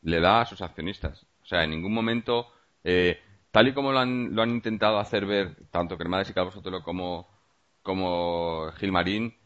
le 0.03 0.21
da 0.21 0.41
a 0.41 0.47
sus 0.47 0.63
accionistas. 0.63 1.27
O 1.43 1.47
sea, 1.47 1.65
en 1.65 1.71
ningún 1.71 1.95
momento, 1.95 2.49
eh, 2.85 3.21
tal 3.51 3.69
y 3.69 3.75
como 3.75 3.93
lo 3.93 4.01
han, 4.01 4.35
lo 4.35 4.43
han 4.43 4.51
intentado 4.51 4.99
hacer 4.99 5.27
ver 5.27 5.57
tanto 5.71 5.97
Cremades 5.97 6.31
y 6.31 6.35
Calvo 6.35 6.51
Sotelo 6.51 6.83
como, 6.83 7.29
como 7.83 8.73
Gilmarín 8.79 9.37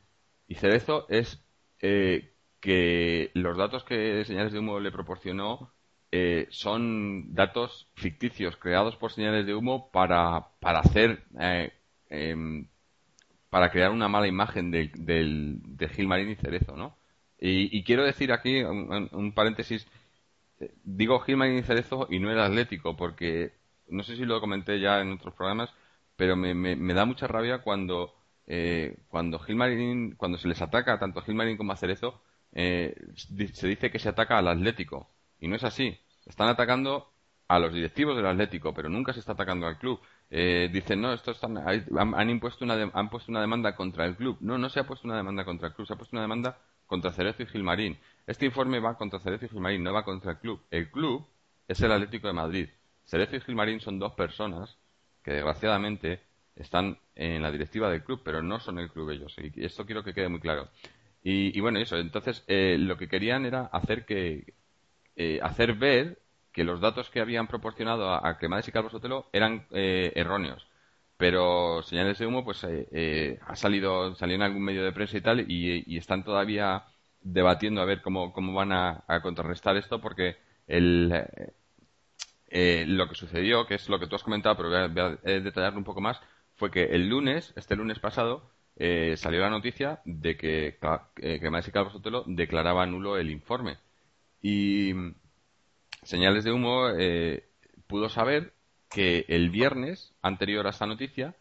y 0.48 0.54
Cerezo, 0.54 1.06
es 1.08 1.44
eh, 1.80 2.32
que 2.60 3.30
los 3.34 3.56
datos 3.56 3.84
que 3.84 4.24
Señales 4.24 4.52
de 4.52 4.58
Humo 4.60 4.80
le 4.80 4.92
proporcionó 4.92 5.72
eh, 6.12 6.48
son 6.50 7.34
datos 7.34 7.88
ficticios 7.94 8.56
creados 8.56 8.96
por 8.96 9.12
señales 9.12 9.46
de 9.46 9.54
humo 9.54 9.90
para, 9.92 10.48
para 10.58 10.80
hacer 10.80 11.22
eh, 11.38 11.72
em, 12.08 12.66
para 13.50 13.70
crear 13.70 13.90
una 13.90 14.08
mala 14.08 14.28
imagen 14.28 14.70
de, 14.70 14.90
del, 14.94 15.58
de 15.62 15.88
Gilmarín 15.88 16.30
y 16.30 16.36
Cerezo, 16.36 16.76
¿no? 16.76 16.96
Y, 17.42 17.82
quiero 17.84 18.04
decir 18.04 18.32
aquí 18.32 18.62
un, 18.62 19.32
paréntesis, 19.34 19.86
digo 20.84 21.20
Gilmarín 21.20 21.58
y 21.58 21.62
Cerezo 21.62 22.06
y 22.10 22.18
no 22.18 22.30
el 22.30 22.38
Atlético, 22.38 22.96
porque 22.96 23.52
no 23.88 24.02
sé 24.02 24.16
si 24.16 24.24
lo 24.26 24.40
comenté 24.40 24.78
ya 24.78 25.00
en 25.00 25.12
otros 25.12 25.34
programas, 25.34 25.70
pero 26.16 26.36
me, 26.36 26.54
me, 26.54 26.94
da 26.94 27.06
mucha 27.06 27.26
rabia 27.26 27.62
cuando 27.62 28.14
eh, 28.46 28.98
cuando 29.08 29.38
Gilmarín, 29.38 30.16
cuando 30.16 30.36
se 30.36 30.48
les 30.48 30.60
ataca 30.60 30.98
tanto 30.98 31.20
a 31.20 31.22
Gilmarín 31.22 31.56
como 31.56 31.72
a 31.72 31.76
Cerezo, 31.76 32.20
se 32.52 33.68
dice 33.68 33.90
que 33.90 33.98
se 33.98 34.08
ataca 34.10 34.38
al 34.38 34.48
Atlético 34.48 35.08
y 35.40 35.48
no 35.48 35.56
es 35.56 35.64
así. 35.64 35.98
Están 36.26 36.48
atacando 36.48 37.10
a 37.48 37.58
los 37.58 37.72
directivos 37.72 38.16
del 38.16 38.26
Atlético, 38.26 38.74
pero 38.74 38.88
nunca 38.88 39.12
se 39.12 39.20
está 39.20 39.32
atacando 39.32 39.66
al 39.66 39.78
club. 39.78 40.00
Eh, 40.30 40.70
dicen, 40.72 41.00
no, 41.00 41.12
estos 41.12 41.36
están, 41.36 41.58
han, 41.58 42.30
impuesto 42.30 42.64
una 42.64 42.74
han 42.92 43.10
puesto 43.10 43.32
una 43.32 43.40
demanda 43.40 43.74
contra 43.74 44.06
el 44.06 44.16
club. 44.16 44.36
No, 44.40 44.58
no 44.58 44.68
se 44.68 44.80
ha 44.80 44.86
puesto 44.86 45.08
una 45.08 45.16
demanda 45.16 45.44
contra 45.44 45.68
el 45.68 45.74
club, 45.74 45.86
se 45.86 45.94
ha 45.94 45.96
puesto 45.96 46.14
una 46.14 46.22
demanda 46.22 46.58
contra 46.86 47.12
Cerezo 47.12 47.42
y 47.42 47.46
Gilmarín. 47.46 47.98
Este 48.26 48.46
informe 48.46 48.78
va 48.78 48.96
contra 48.96 49.18
Cerezo 49.20 49.46
y 49.46 49.48
Gilmarín, 49.48 49.82
no 49.82 49.92
va 49.92 50.04
contra 50.04 50.32
el 50.32 50.38
club. 50.38 50.62
El 50.70 50.90
club 50.90 51.26
es 51.66 51.80
el 51.80 51.92
Atlético 51.92 52.28
de 52.28 52.32
Madrid. 52.32 52.68
Cerezo 53.04 53.36
y 53.36 53.40
Gilmarín 53.40 53.80
son 53.80 53.98
dos 53.98 54.12
personas 54.12 54.76
que 55.22 55.32
desgraciadamente 55.32 56.20
están 56.54 56.98
en 57.14 57.42
la 57.42 57.50
directiva 57.50 57.90
del 57.90 58.04
club, 58.04 58.22
pero 58.24 58.42
no 58.42 58.60
son 58.60 58.78
el 58.78 58.90
club 58.90 59.10
ellos. 59.10 59.34
Y 59.38 59.64
esto 59.64 59.84
quiero 59.84 60.04
que 60.04 60.14
quede 60.14 60.28
muy 60.28 60.40
claro. 60.40 60.68
Y, 61.22 61.58
bueno, 61.60 61.78
eso. 61.78 61.98
Entonces, 61.98 62.44
eh, 62.46 62.76
lo 62.78 62.96
que 62.96 63.08
querían 63.08 63.44
era 63.44 63.66
hacer 63.66 64.06
que 64.06 64.54
eh, 65.16 65.38
hacer 65.42 65.74
ver 65.74 66.18
que 66.52 66.64
los 66.64 66.80
datos 66.80 67.10
que 67.10 67.20
habían 67.20 67.46
proporcionado 67.46 68.12
a, 68.12 68.38
Cremades 68.38 68.68
y 68.68 68.72
Calvo 68.72 68.90
Sotelo 68.90 69.28
eran 69.32 69.66
eh, 69.70 70.12
erróneos. 70.14 70.66
Pero 71.16 71.82
señales 71.82 72.18
de 72.18 72.26
humo, 72.26 72.44
pues 72.44 72.64
eh, 72.68 73.38
ha 73.46 73.54
salido, 73.54 74.14
salió 74.14 74.36
en 74.36 74.42
algún 74.42 74.62
medio 74.64 74.82
de 74.82 74.92
prensa 74.92 75.18
y 75.18 75.20
tal, 75.20 75.50
y, 75.50 75.96
están 75.96 76.24
todavía 76.24 76.84
debatiendo 77.20 77.82
a 77.82 77.84
ver 77.84 78.00
cómo, 78.02 78.32
cómo 78.32 78.54
van 78.54 78.72
a, 78.72 79.04
contrarrestar 79.22 79.76
esto, 79.76 80.00
porque 80.00 80.36
el, 80.66 81.08
lo 82.96 83.08
que 83.08 83.14
sucedió, 83.14 83.66
que 83.66 83.74
es 83.74 83.88
lo 83.88 84.00
que 84.00 84.06
tú 84.06 84.16
has 84.16 84.22
comentado, 84.22 84.56
pero 84.56 84.70
voy 84.70 85.00
a, 85.00 85.40
detallarlo 85.40 85.78
un 85.78 85.84
poco 85.84 86.00
más, 86.00 86.20
fue 86.54 86.70
que 86.70 86.84
el 86.84 87.08
lunes, 87.08 87.52
este 87.56 87.76
lunes 87.76 87.98
pasado, 87.98 88.50
salió 89.16 89.40
la 89.40 89.50
noticia 89.50 90.00
de 90.06 90.36
que 90.38 90.78
Cremades 91.14 91.68
y 91.68 91.72
Calvo 91.72 91.90
Sotelo 91.90 92.24
declaraba 92.26 92.86
nulo 92.86 93.18
el 93.18 93.30
informe 93.30 93.76
y 94.42 94.94
señales 96.02 96.44
de 96.44 96.52
humo 96.52 96.88
eh, 96.98 97.48
pudo 97.86 98.08
saber 98.08 98.52
que 98.88 99.24
el 99.28 99.50
viernes 99.50 100.14
anterior 100.22 100.66
a 100.66 100.70
esta 100.70 100.86
noticia, 100.86 101.36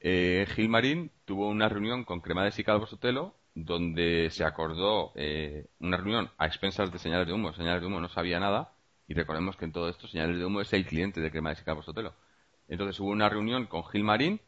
eh, 0.00 0.46
Gilmarín 0.54 1.10
tuvo 1.24 1.48
una 1.48 1.68
reunión 1.68 2.04
con 2.04 2.20
Cremades 2.20 2.58
y 2.58 2.64
Calvo 2.64 2.86
Sotelo 2.86 3.34
donde 3.54 4.30
se 4.30 4.44
acordó 4.44 5.12
eh, 5.14 5.68
una 5.78 5.96
reunión 5.96 6.30
a 6.38 6.46
expensas 6.46 6.90
de 6.90 6.98
señales 6.98 7.26
de 7.26 7.32
humo. 7.32 7.52
Señales 7.52 7.80
de 7.80 7.86
humo 7.86 8.00
no 8.00 8.08
sabía 8.08 8.40
nada 8.40 8.72
y 9.06 9.14
recordemos 9.14 9.56
que 9.56 9.64
en 9.64 9.72
todo 9.72 9.88
esto 9.88 10.08
señales 10.08 10.38
de 10.38 10.44
humo 10.44 10.60
es 10.60 10.72
el 10.72 10.86
cliente 10.86 11.20
de 11.20 11.30
Cremades 11.30 11.60
y 11.60 11.64
Calvo 11.64 11.82
Sotelo. 11.82 12.14
Entonces 12.68 12.98
hubo 13.00 13.10
una 13.10 13.28
reunión 13.28 13.66
con 13.66 13.84
Gilmarín 13.84 14.40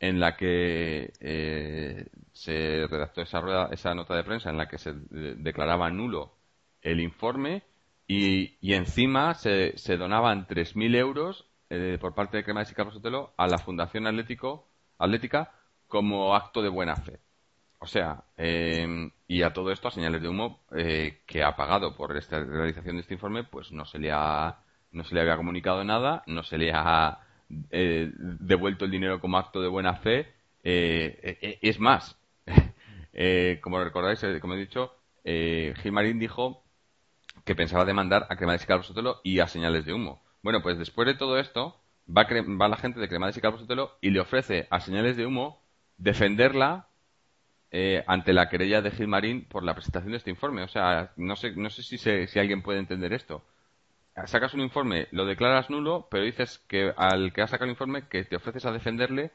en 0.00 0.20
la 0.20 0.36
que 0.36 1.12
eh, 1.20 2.06
se 2.32 2.86
redactó 2.88 3.22
esa, 3.22 3.40
rueda, 3.40 3.68
esa 3.70 3.94
nota 3.94 4.16
de 4.16 4.24
prensa 4.24 4.50
en 4.50 4.56
la 4.56 4.68
que 4.68 4.78
se 4.78 4.92
declaraba 4.92 5.90
nulo 5.90 6.34
el 6.82 7.00
informe 7.00 7.62
y, 8.06 8.56
y 8.60 8.74
encima 8.74 9.34
se, 9.34 9.76
se 9.78 9.96
donaban 9.96 10.46
3.000 10.46 10.96
euros 10.96 11.46
eh, 11.70 11.98
por 12.00 12.14
parte 12.14 12.36
de 12.36 12.44
Cremades 12.44 12.70
y 12.70 12.74
Calvo 12.74 12.92
Sotelo 12.92 13.32
a 13.36 13.46
la 13.46 13.58
Fundación 13.58 14.06
Atlético, 14.06 14.68
Atlética 14.98 15.52
como 15.88 16.34
acto 16.34 16.62
de 16.62 16.68
buena 16.68 16.96
fe. 16.96 17.20
O 17.78 17.86
sea, 17.86 18.24
eh, 18.36 19.10
y 19.28 19.42
a 19.42 19.52
todo 19.52 19.70
esto, 19.70 19.88
a 19.88 19.90
señales 19.90 20.22
de 20.22 20.28
humo 20.28 20.60
eh, 20.74 21.20
que 21.26 21.42
ha 21.42 21.54
pagado 21.56 21.94
por 21.94 22.16
esta 22.16 22.40
realización 22.40 22.96
de 22.96 23.02
este 23.02 23.14
informe, 23.14 23.44
pues 23.44 23.72
no 23.72 23.84
se 23.84 23.98
le 23.98 24.10
ha, 24.10 24.58
no 24.92 25.04
se 25.04 25.14
le 25.14 25.20
había 25.20 25.36
comunicado 25.36 25.84
nada, 25.84 26.22
no 26.26 26.42
se 26.42 26.58
le 26.58 26.72
ha 26.72 27.20
eh, 27.70 28.10
devuelto 28.14 28.86
el 28.86 28.90
dinero 28.90 29.20
como 29.20 29.38
acto 29.38 29.60
de 29.60 29.68
buena 29.68 29.96
fe. 29.96 30.32
es 30.62 31.78
más, 31.78 32.18
como 33.62 33.84
recordáis, 33.84 34.24
como 34.40 34.54
he 34.54 34.58
dicho, 34.58 34.94
Gilmarín 35.22 36.18
dijo 36.18 36.63
que 37.44 37.54
pensaba 37.54 37.84
demandar 37.84 38.26
a 38.30 38.36
Cremades 38.36 38.64
y 38.64 38.66
Calvo 38.66 39.20
y 39.22 39.40
a 39.40 39.46
señales 39.46 39.84
de 39.84 39.92
humo. 39.92 40.22
Bueno, 40.42 40.62
pues 40.62 40.78
después 40.78 41.06
de 41.06 41.14
todo 41.14 41.38
esto, 41.38 41.80
va, 42.08 42.26
va 42.60 42.68
la 42.68 42.76
gente 42.76 43.00
de 43.00 43.08
Cremades 43.08 43.36
y 43.36 43.40
Calvo 43.40 43.58
Sotelo 43.58 43.96
y 44.00 44.10
le 44.10 44.20
ofrece 44.20 44.66
a 44.70 44.80
señales 44.80 45.16
de 45.16 45.26
humo 45.26 45.60
defenderla 45.96 46.88
eh, 47.70 48.04
ante 48.06 48.32
la 48.32 48.48
querella 48.48 48.82
de 48.82 48.90
Gilmarín 48.90 49.44
por 49.46 49.62
la 49.64 49.74
presentación 49.74 50.12
de 50.12 50.18
este 50.18 50.30
informe. 50.30 50.62
O 50.62 50.68
sea, 50.68 51.12
no 51.16 51.36
sé, 51.36 51.52
no 51.56 51.70
sé 51.70 51.82
si, 51.82 51.98
si 51.98 52.38
alguien 52.38 52.62
puede 52.62 52.78
entender 52.78 53.12
esto. 53.12 53.42
Sacas 54.26 54.54
un 54.54 54.60
informe, 54.60 55.08
lo 55.10 55.26
declaras 55.26 55.70
nulo, 55.70 56.06
pero 56.08 56.22
dices 56.22 56.62
que 56.68 56.92
al 56.96 57.32
que 57.32 57.42
ha 57.42 57.48
sacado 57.48 57.64
el 57.64 57.72
informe 57.72 58.06
que 58.08 58.24
te 58.24 58.36
ofreces 58.36 58.64
a 58.64 58.70
defenderle 58.70 59.32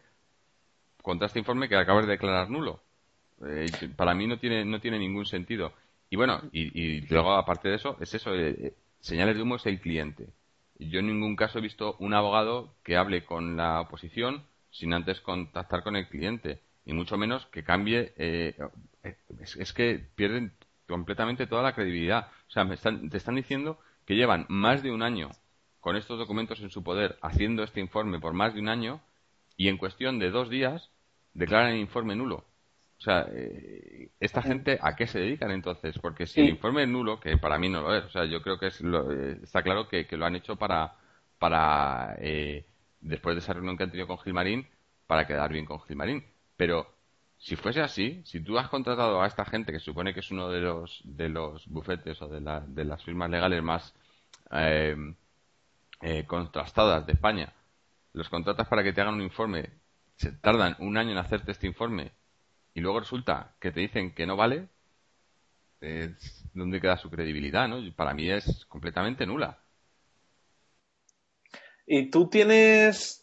contra 1.01 1.27
este 1.27 1.39
informe 1.39 1.67
que 1.67 1.75
acabas 1.75 2.05
de 2.05 2.13
declarar 2.13 2.49
nulo. 2.49 2.81
Eh, 3.45 3.67
para 3.97 4.13
mí 4.13 4.25
no 4.25 4.39
tiene, 4.39 4.63
no 4.63 4.79
tiene 4.79 4.97
ningún 4.99 5.25
sentido. 5.25 5.73
Y 6.09 6.15
bueno, 6.15 6.41
y, 6.51 7.01
luego 7.01 7.33
aparte 7.33 7.69
de 7.69 7.75
eso, 7.75 7.97
es 7.99 8.13
eso, 8.13 8.33
eh, 8.33 8.73
señales 8.99 9.35
de 9.35 9.43
humo 9.43 9.57
es 9.57 9.65
el 9.65 9.79
cliente. 9.79 10.29
Yo 10.79 10.99
en 10.99 11.07
ningún 11.07 11.35
caso 11.35 11.59
he 11.59 11.61
visto 11.61 11.95
un 11.99 12.13
abogado 12.13 12.73
que 12.83 12.97
hable 12.97 13.25
con 13.25 13.57
la 13.57 13.81
oposición 13.81 14.43
sin 14.71 14.93
antes 14.93 15.19
contactar 15.21 15.83
con 15.83 15.95
el 15.95 16.07
cliente 16.07 16.61
y 16.85 16.93
mucho 16.93 17.17
menos 17.17 17.45
que 17.47 17.63
cambie. 17.63 18.13
Eh, 18.17 18.55
es, 19.39 19.73
que 19.73 19.99
pierden 20.15 20.53
completamente 20.87 21.47
toda 21.47 21.63
la 21.63 21.73
credibilidad. 21.73 22.29
O 22.47 22.51
sea, 22.51 22.63
me 22.63 22.75
están, 22.75 23.09
te 23.09 23.17
están 23.17 23.35
diciendo 23.35 23.79
que 24.05 24.15
llevan 24.15 24.45
más 24.49 24.81
de 24.81 24.91
un 24.91 25.03
año 25.03 25.31
con 25.79 25.95
estos 25.95 26.17
documentos 26.17 26.59
en 26.61 26.71
su 26.71 26.83
poder 26.83 27.17
haciendo 27.21 27.63
este 27.63 27.79
informe 27.79 28.19
por 28.19 28.33
más 28.33 28.53
de 28.53 28.59
un 28.59 28.69
año 28.69 29.01
y 29.55 29.67
en 29.67 29.77
cuestión 29.77 30.19
de 30.19 30.31
dos 30.31 30.49
días 30.49 30.89
declaran 31.33 31.73
el 31.73 31.79
informe 31.79 32.15
nulo. 32.15 32.45
O 32.99 33.01
sea, 33.01 33.27
eh, 33.31 34.09
¿esta 34.19 34.41
gente 34.41 34.77
a 34.81 34.95
qué 34.95 35.07
se 35.07 35.19
dedican 35.19 35.51
entonces? 35.51 35.97
Porque 35.99 36.27
si 36.27 36.41
el 36.41 36.49
informe 36.49 36.83
es 36.83 36.89
nulo, 36.89 37.19
que 37.19 37.37
para 37.37 37.57
mí 37.57 37.69
no 37.69 37.81
lo 37.81 37.95
es, 37.95 38.03
o 38.05 38.09
sea, 38.09 38.25
yo 38.25 38.41
creo 38.41 38.59
que 38.59 38.67
es 38.67 38.81
eh, 38.81 39.39
está 39.41 39.63
claro 39.63 39.87
que, 39.87 40.05
lo 40.11 40.25
han 40.25 40.35
hecho 40.35 40.57
para, 40.57 40.95
para 41.37 42.17
después 43.01 43.35
de 43.35 43.39
esa 43.39 43.53
reunión 43.53 43.77
que 43.77 43.83
han 43.83 43.91
tenido 43.91 44.07
con 44.07 44.19
Gilmarín, 44.19 44.67
para 45.07 45.25
quedar 45.25 45.51
bien 45.51 45.65
con 45.65 45.81
Gilmarín. 45.81 46.25
Pero 46.57 46.93
si 47.39 47.55
fuese 47.55 47.81
así, 47.81 48.21
si 48.25 48.41
tú 48.41 48.59
has 48.59 48.67
contratado 48.67 49.21
a 49.21 49.27
esta 49.27 49.45
gente 49.45 49.71
que 49.71 49.79
supone 49.79 50.13
que 50.13 50.19
es 50.19 50.29
uno 50.29 50.49
de 50.49 50.59
los, 50.59 51.01
de 51.05 51.29
los 51.29 51.65
bufetes 51.67 52.21
o 52.21 52.27
de, 52.27 52.41
de 52.67 52.85
las 52.85 53.03
firmas 53.03 53.29
legales 53.29 53.63
más 53.63 53.95
eh, 54.51 54.95
eh, 56.01 56.25
contrastadas 56.25 57.05
de 57.05 57.13
España, 57.13 57.53
los 58.13 58.27
contratas 58.29 58.67
para 58.67 58.83
que 58.83 58.91
te 58.91 59.01
hagan 59.01 59.15
un 59.15 59.21
informe, 59.21 59.69
se 60.15 60.33
tardan 60.33 60.75
un 60.79 60.97
año 60.97 61.11
en 61.11 61.17
hacerte 61.17 61.51
este 61.51 61.67
informe 61.67 62.11
y 62.73 62.81
luego 62.81 62.99
resulta 62.99 63.55
que 63.59 63.71
te 63.71 63.79
dicen 63.79 64.13
que 64.13 64.25
no 64.25 64.35
vale, 64.35 64.67
¿dónde 66.53 66.81
queda 66.81 66.97
su 66.97 67.09
credibilidad? 67.09 67.67
¿no? 67.67 67.79
Para 67.95 68.13
mí 68.13 68.29
es 68.29 68.65
completamente 68.65 69.25
nula. 69.25 69.59
¿Y 71.85 72.11
tú 72.11 72.29
tienes 72.29 73.19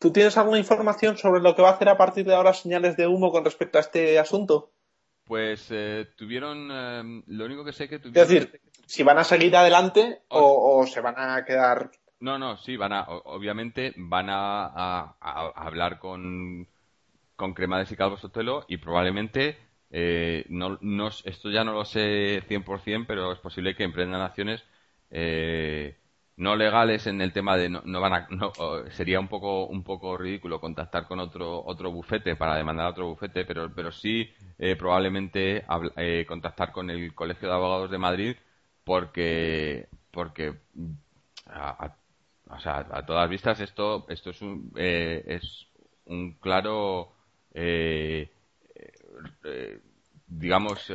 ¿Tú 0.00 0.12
tienes 0.12 0.38
alguna 0.38 0.58
información 0.58 1.18
sobre 1.18 1.42
lo 1.42 1.54
que 1.54 1.60
va 1.60 1.68
a 1.68 1.72
hacer 1.72 1.90
a 1.90 1.98
partir 1.98 2.24
de 2.24 2.34
ahora 2.34 2.54
señales 2.54 2.96
de 2.96 3.06
humo 3.06 3.30
con 3.30 3.44
respecto 3.44 3.76
a 3.76 3.82
este 3.82 4.18
asunto? 4.18 4.72
Pues 5.26 5.66
eh, 5.70 6.08
tuvieron, 6.16 6.70
eh, 6.72 7.22
lo 7.26 7.44
único 7.44 7.66
que 7.66 7.74
sé 7.74 7.86
que 7.86 7.98
tuvieron... 7.98 8.22
Es 8.22 8.28
decir, 8.30 8.60
si 8.86 9.02
van 9.02 9.18
a 9.18 9.24
seguir 9.24 9.54
adelante 9.54 10.22
o, 10.28 10.86
se 10.86 11.02
van 11.02 11.16
a 11.18 11.44
quedar... 11.44 11.90
No, 12.18 12.38
no, 12.38 12.56
sí, 12.56 12.78
van 12.78 12.94
a, 12.94 13.02
obviamente 13.02 13.92
van 13.98 14.28
a, 14.30 15.16
hablar 15.20 15.98
con, 15.98 16.66
con 17.40 17.54
Cremades 17.54 17.90
y 17.90 17.96
Calvo 17.96 18.18
Sotelo 18.18 18.66
y 18.68 18.76
probablemente, 18.76 19.56
eh, 19.90 20.44
no, 20.50 20.76
no, 20.82 21.08
esto 21.08 21.50
ya 21.50 21.64
no 21.64 21.72
lo 21.72 21.86
sé 21.86 22.42
100%, 22.46 23.06
pero 23.08 23.32
es 23.32 23.38
posible 23.38 23.74
que 23.74 23.84
emprendan 23.84 24.20
acciones 24.20 24.62
eh, 25.10 25.96
no 26.36 26.54
legales 26.54 27.06
en 27.06 27.22
el 27.22 27.32
tema 27.32 27.56
de 27.56 27.70
no, 27.70 28.00
van 28.00 28.12
a, 28.12 28.28
no, 28.30 28.52
sería 28.90 29.18
un 29.20 29.28
poco 29.28 29.66
un 29.66 29.82
poco 29.84 30.18
ridículo 30.18 30.60
contactar 30.60 31.06
con 31.06 31.18
otro 31.18 31.64
otro 31.64 31.90
bufete 31.90 32.36
para 32.36 32.56
demandar 32.56 32.86
a 32.86 32.90
otro 32.90 33.06
bufete 33.08 33.44
pero 33.46 33.74
pero 33.74 33.90
sí 33.90 34.30
eh, 34.58 34.76
probablemente 34.76 35.64
contactar 36.26 36.72
con 36.72 36.90
el 36.90 37.14
colegio 37.14 37.48
de 37.48 37.54
abogados 37.54 37.90
de 37.90 37.98
Madrid 37.98 38.36
porque 38.84 39.88
porque 40.10 40.54
a, 41.46 41.96
o 42.50 42.58
sea, 42.60 42.86
a 42.90 43.06
todas 43.06 43.28
vistas 43.30 43.60
esto 43.60 44.06
esto 44.08 44.30
es 44.30 44.42
un 44.42 44.72
eh, 44.76 45.22
es 45.26 45.66
un 46.06 46.32
claro 46.34 47.12
digamos 50.26 50.92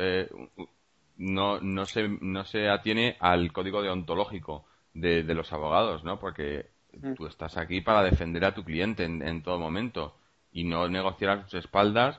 no 1.18 1.60
no 1.60 1.86
se 1.86 2.08
no 2.08 2.44
se 2.44 2.68
atiene 2.68 3.16
al 3.20 3.52
código 3.52 3.82
deontológico 3.82 4.64
de, 5.00 5.34
los 5.34 5.52
abogados, 5.52 6.04
¿no? 6.04 6.18
Porque 6.18 6.70
mm. 6.94 7.14
tú 7.14 7.26
estás 7.26 7.56
aquí 7.56 7.80
para 7.80 8.02
defender 8.02 8.44
a 8.44 8.54
tu 8.54 8.64
cliente 8.64 9.04
en, 9.04 9.42
todo 9.42 9.58
momento 9.58 10.16
y 10.52 10.64
no 10.64 10.88
negociar 10.88 11.30
a 11.30 11.42
sus 11.42 11.60
espaldas 11.60 12.18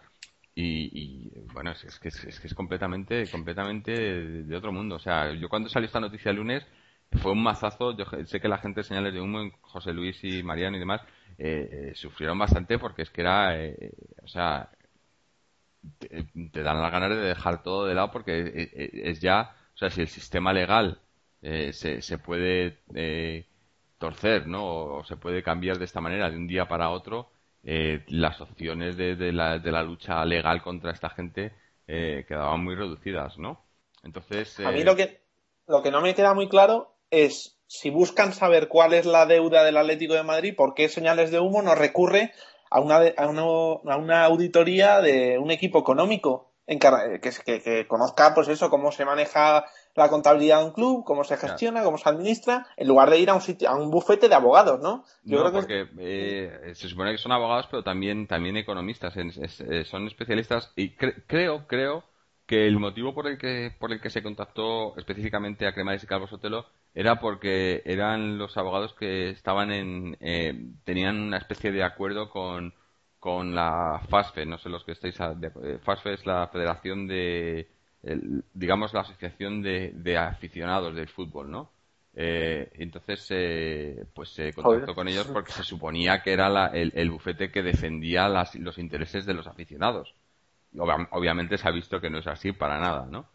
y, 0.59 1.29
bueno, 1.53 1.71
es, 1.71 1.99
que, 1.99 2.07
es, 2.07 2.39
que 2.39 2.47
es 2.47 2.53
completamente, 2.55 3.29
completamente 3.29 3.91
de, 3.91 4.55
otro 4.55 4.71
mundo. 4.71 4.95
O 4.95 4.99
sea, 4.99 5.31
yo 5.33 5.49
cuando 5.49 5.69
salió 5.69 5.85
esta 5.85 5.99
noticia 5.99 6.31
el 6.31 6.37
lunes 6.37 6.65
fue 7.21 7.31
un 7.31 7.43
mazazo. 7.43 7.95
Yo 7.95 8.05
sé 8.25 8.39
que 8.39 8.47
la 8.47 8.57
gente 8.57 8.79
de 8.79 8.83
señales 8.83 9.13
de 9.13 9.21
humo, 9.21 9.51
José 9.61 9.93
Luis 9.93 10.23
y 10.23 10.41
Mariano 10.41 10.77
y 10.77 10.79
demás, 10.79 11.01
eh, 11.37 11.89
eh, 11.91 11.95
sufrieron 11.95 12.37
bastante 12.39 12.79
porque 12.79 13.03
es 13.03 13.09
que 13.09 13.21
era, 13.21 13.57
eh, 13.59 13.91
o 14.23 14.27
sea, 14.27 14.69
te, 15.99 16.25
te, 16.51 16.63
dan 16.63 16.81
las 16.81 16.91
ganas 16.91 17.09
de 17.09 17.17
dejar 17.17 17.63
todo 17.63 17.85
de 17.85 17.95
lado 17.95 18.11
porque 18.11 18.69
es 18.93 19.19
ya, 19.19 19.55
o 19.75 19.77
sea, 19.77 19.89
si 19.89 20.01
el 20.01 20.07
sistema 20.07 20.53
legal 20.53 20.99
eh, 21.41 21.71
se, 21.71 22.01
se, 22.01 22.17
puede 22.17 22.79
eh, 22.95 23.45
torcer, 23.99 24.47
¿no? 24.47 24.65
O, 24.65 25.03
se 25.03 25.17
puede 25.17 25.43
cambiar 25.43 25.77
de 25.77 25.85
esta 25.85 26.01
manera, 26.01 26.29
de 26.29 26.37
un 26.37 26.47
día 26.47 26.67
para 26.67 26.89
otro, 26.89 27.29
eh, 27.63 28.03
las 28.07 28.41
opciones 28.41 28.97
de, 28.97 29.15
de, 29.15 29.31
la, 29.31 29.59
de, 29.59 29.71
la, 29.71 29.83
lucha 29.83 30.25
legal 30.25 30.61
contra 30.61 30.91
esta 30.91 31.09
gente 31.09 31.53
quedaban 31.85 32.65
muy 32.65 32.75
reducidas, 32.75 33.37
¿no? 33.37 33.63
Entonces. 34.03 34.59
A 34.59 34.71
mí 34.71 34.83
lo 34.83 34.95
que, 34.97 35.21
lo 35.67 35.81
que 35.81 35.89
no 35.89 36.01
me 36.01 36.13
queda 36.15 36.33
muy 36.33 36.49
claro 36.49 36.95
es 37.11 37.56
si 37.67 37.89
buscan 37.89 38.33
saber 38.33 38.67
cuál 38.67 38.93
es 38.93 39.05
la 39.05 39.25
deuda 39.25 39.63
del 39.63 39.77
Atlético 39.77 40.13
de 40.13 40.23
Madrid, 40.23 40.55
¿por 40.55 40.73
qué 40.73 40.89
señales 40.89 41.31
de 41.31 41.39
humo 41.39 41.61
no 41.61 41.75
recurre 41.75 42.31
a 42.69 42.79
una, 42.79 43.01
a 43.17 43.27
una, 43.27 43.41
a 43.41 43.97
una 43.97 44.23
auditoría 44.23 45.01
de 45.01 45.37
un 45.37 45.51
equipo 45.51 45.79
económico 45.79 46.51
en 46.65 46.79
que, 46.79 47.21
que, 47.45 47.61
que, 47.61 47.87
conozca, 47.87 48.33
pues 48.35 48.49
eso, 48.49 48.69
cómo 48.69 48.91
se 48.91 49.05
maneja 49.05 49.65
la 49.95 50.09
contabilidad 50.09 50.59
de 50.59 50.65
un 50.65 50.71
club, 50.71 51.05
cómo 51.05 51.23
se 51.23 51.37
gestiona, 51.37 51.81
cómo 51.81 51.97
se 51.97 52.09
administra, 52.09 52.67
en 52.75 52.89
lugar 52.89 53.09
de 53.09 53.19
ir 53.19 53.29
a 53.29 53.35
un 53.35 53.41
sitio, 53.41 53.69
a 53.69 53.75
un 53.75 53.89
bufete 53.89 54.27
de 54.27 54.35
abogados, 54.35 54.81
¿no? 54.81 55.05
Yo 55.23 55.39
creo 55.39 55.53
porque 55.53 55.87
eh, 55.97 56.73
se 56.75 56.89
supone 56.89 57.13
que 57.13 57.17
son 57.17 57.31
abogados, 57.31 57.67
pero 57.71 57.83
también, 57.83 58.27
también 58.27 58.57
economistas, 58.57 59.15
eh, 59.15 59.85
son 59.85 60.07
especialistas 60.07 60.73
y 60.75 60.91
creo, 60.91 61.65
creo 61.67 62.03
que 62.45 62.67
el 62.67 62.79
motivo 62.79 63.13
por 63.13 63.27
el 63.27 63.37
que, 63.37 63.73
por 63.79 63.93
el 63.93 64.01
que 64.01 64.09
se 64.09 64.21
contactó 64.21 64.95
específicamente 64.97 65.67
a 65.67 65.73
Cremades 65.73 66.03
y 66.03 66.07
Calvo 66.07 66.27
Sotelo 66.27 66.65
era 66.97 67.19
porque 67.19 67.83
eran 67.85 68.39
los 68.39 68.57
abogados 68.57 68.95
que 68.95 69.29
estaban 69.29 69.71
en, 69.71 70.17
eh, 70.19 70.71
tenían 70.83 71.19
una 71.19 71.37
especie 71.37 71.71
de 71.71 71.83
acuerdo 71.83 72.31
con, 72.31 72.73
con 73.19 73.53
la 73.53 74.01
FASFE, 74.09 74.47
no 74.47 74.57
sé 74.57 74.69
los 74.69 74.83
que 74.83 74.93
estáis, 74.93 75.15
FASFE 75.15 76.13
es 76.13 76.25
la 76.25 76.47
Federación 76.47 77.05
de, 77.05 77.67
digamos, 78.51 78.95
la 78.95 79.01
asociación 79.01 79.61
de, 79.61 80.17
aficionados 80.17 80.95
del 80.95 81.07
fútbol, 81.07 81.51
¿no? 81.51 81.69
Eh, 82.15 82.71
entonces, 82.73 84.07
pues 84.15 84.29
se 84.29 84.51
contactó 84.53 84.95
con 84.95 85.07
ellos 85.07 85.27
porque 85.27 85.51
se 85.51 85.61
suponía 85.61 86.23
que 86.23 86.33
era 86.33 86.71
el, 86.73 87.11
bufete 87.11 87.51
que 87.51 87.61
defendía 87.61 88.27
los 88.27 88.79
intereses 88.79 89.23
de 89.27 89.35
los 89.35 89.45
aficionados. 89.45 90.15
obviamente 90.75 91.59
se 91.59 91.67
ha 91.67 91.71
visto 91.71 92.01
que 92.01 92.09
no 92.09 92.17
es 92.17 92.25
así 92.25 92.53
para 92.53 92.79
nada, 92.79 93.05
¿no? 93.05 93.29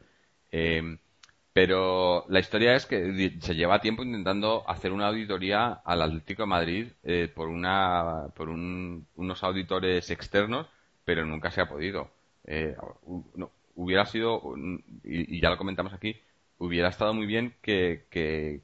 Eh, 1.54 1.66
pero 1.66 2.24
la 2.28 2.40
historia 2.40 2.74
es 2.74 2.86
que 2.86 3.36
se 3.40 3.54
lleva 3.54 3.80
tiempo 3.80 4.02
intentando 4.02 4.68
hacer 4.68 4.92
una 4.92 5.08
auditoría 5.08 5.72
al 5.84 6.02
Atlético 6.02 6.42
de 6.42 6.46
Madrid 6.46 6.92
eh, 7.02 7.28
por, 7.34 7.48
una, 7.48 8.28
por 8.34 8.48
unos 8.48 9.42
auditores 9.44 10.10
externos, 10.10 10.66
pero 11.04 11.26
nunca 11.26 11.50
se 11.50 11.60
ha 11.60 11.68
podido. 11.68 12.10
hubiera 13.74 14.06
sido, 14.06 14.54
y, 15.04 15.40
ya 15.40 15.50
lo 15.50 15.58
comentamos 15.58 15.92
aquí, 15.92 16.16
hubiera 16.58 16.88
estado 16.88 17.14
muy 17.14 17.26
bien 17.26 17.54
que, 17.62 18.06
que 18.10 18.62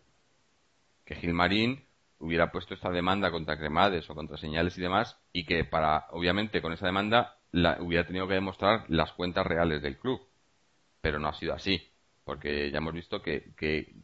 Gilmarín 1.15 1.85
hubiera 2.21 2.51
puesto 2.51 2.75
esta 2.75 2.91
demanda 2.91 3.31
contra 3.31 3.59
Cremades 3.59 4.09
o 4.11 4.15
contra 4.15 4.37
señales 4.37 4.77
y 4.77 4.81
demás 4.81 5.17
y 5.33 5.45
que 5.45 5.65
para, 5.65 6.07
obviamente, 6.11 6.61
con 6.63 6.73
esa 6.73 6.87
demanda 6.87 7.39
la, 7.53 7.79
hubiera 7.81 8.07
tenido 8.07 8.29
que 8.29 8.35
demostrar 8.35 8.85
las 8.89 9.13
cuentas 9.13 9.47
reales 9.47 9.83
del 9.83 9.99
club. 9.99 10.21
Pero 11.01 11.19
no 11.19 11.29
ha 11.29 11.35
sido 11.35 11.55
así, 11.55 11.81
porque 12.29 12.71
ya 12.71 12.77
hemos 12.77 12.93
visto 12.93 13.23
que, 13.23 13.95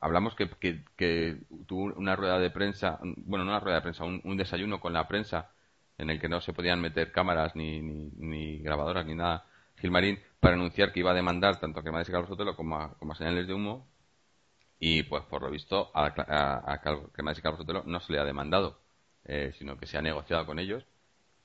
hablamos 0.00 0.34
que, 0.34 0.48
que, 0.96 1.36
tuvo 1.66 1.92
una 1.96 2.16
rueda 2.16 2.38
de 2.38 2.48
prensa, 2.48 2.98
bueno, 3.02 3.44
no 3.44 3.50
una 3.50 3.60
rueda 3.60 3.76
de 3.76 3.82
prensa, 3.82 4.04
un, 4.04 4.36
desayuno 4.38 4.80
con 4.80 4.94
la 4.94 5.06
prensa 5.06 5.50
en 5.98 6.08
el 6.08 6.18
que 6.18 6.30
no 6.30 6.40
se 6.40 6.54
podían 6.54 6.80
meter 6.80 7.12
cámaras 7.12 7.54
ni, 7.54 7.82
ni, 7.82 8.58
grabadoras 8.60 9.04
ni 9.04 9.14
nada. 9.14 9.44
Gilmarín 9.76 10.18
para 10.40 10.54
anunciar 10.54 10.92
que 10.92 11.00
iba 11.00 11.10
a 11.10 11.14
demandar 11.14 11.60
tanto 11.60 11.80
a 11.80 11.82
Cremades 11.82 12.08
y 12.08 12.12
Carlos 12.12 12.30
Sotelo 12.30 12.56
como 12.56 12.94
como 12.94 13.12
a 13.12 13.16
señales 13.16 13.46
de 13.46 13.52
humo 13.52 13.86
y 14.78 15.02
pues 15.02 15.22
por 15.24 15.42
lo 15.42 15.50
visto 15.50 15.90
a, 15.92 16.06
a, 16.06 16.72
a 16.72 16.80
Cremades 17.12 17.40
y 17.40 17.42
Carlos 17.42 17.66
no 17.84 18.00
se 18.00 18.12
le 18.14 18.18
ha 18.18 18.24
demandado, 18.24 18.80
eh, 19.26 19.52
sino 19.58 19.76
que 19.76 19.84
se 19.84 19.98
ha 19.98 20.02
negociado 20.02 20.46
con 20.46 20.58
ellos. 20.58 20.86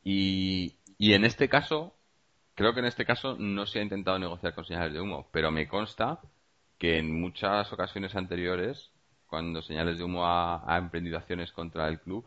Y, 0.05 0.77
y 0.97 1.15
en 1.15 1.25
este 1.25 1.49
caso, 1.49 1.98
creo 2.59 2.73
que 2.73 2.81
en 2.81 2.85
este 2.85 3.05
caso 3.05 3.35
no 3.39 3.65
se 3.65 3.79
ha 3.79 3.83
intentado 3.83 4.19
negociar 4.19 4.53
con 4.53 4.65
señales 4.65 4.93
de 4.93 5.01
humo, 5.01 5.27
pero 5.31 5.49
me 5.49 5.67
consta 5.67 6.19
que 6.77 6.97
en 6.97 7.19
muchas 7.19 7.71
ocasiones 7.73 8.15
anteriores, 8.15 8.91
cuando 9.27 9.61
señales 9.61 9.97
de 9.97 10.03
humo 10.03 10.25
ha, 10.25 10.63
ha 10.71 10.77
emprendido 10.77 11.17
acciones 11.17 11.51
contra 11.51 11.87
el 11.87 11.99
club, 11.99 12.25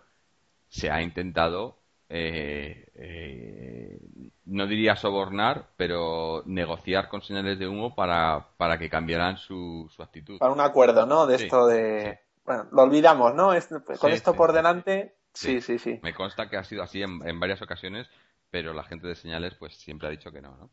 se 0.68 0.90
ha 0.90 1.02
intentado 1.02 1.76
eh, 2.14 2.88
eh, 2.94 3.98
no 4.44 4.66
diría 4.66 4.96
sobornar, 4.96 5.68
pero 5.78 6.42
negociar 6.44 7.08
con 7.08 7.22
señales 7.22 7.58
de 7.58 7.66
humo 7.66 7.94
para, 7.94 8.48
para 8.58 8.76
que 8.76 8.90
cambiaran 8.90 9.38
su, 9.38 9.90
su 9.94 10.02
actitud. 10.02 10.38
Para 10.38 10.52
un 10.52 10.60
acuerdo, 10.60 11.06
¿no? 11.06 11.26
De 11.26 11.36
esto 11.36 11.66
de... 11.66 12.20
Bueno, 12.44 12.66
lo 12.70 12.82
olvidamos, 12.82 13.34
¿no? 13.34 13.52
con 13.98 14.12
esto 14.12 14.34
por 14.34 14.52
delante, 14.52 15.14
sí, 15.32 15.62
sí, 15.62 15.78
sí. 15.78 16.00
Me 16.02 16.12
consta 16.12 16.50
que 16.50 16.58
ha 16.58 16.64
sido 16.64 16.82
así 16.82 17.00
en, 17.02 17.40
varias 17.40 17.62
ocasiones, 17.62 18.10
pero 18.52 18.72
la 18.72 18.84
gente 18.84 19.08
de 19.08 19.16
señales 19.16 19.56
pues 19.56 19.74
siempre 19.74 20.06
ha 20.06 20.12
dicho 20.12 20.30
que 20.30 20.40
no, 20.40 20.56
¿no? 20.56 20.70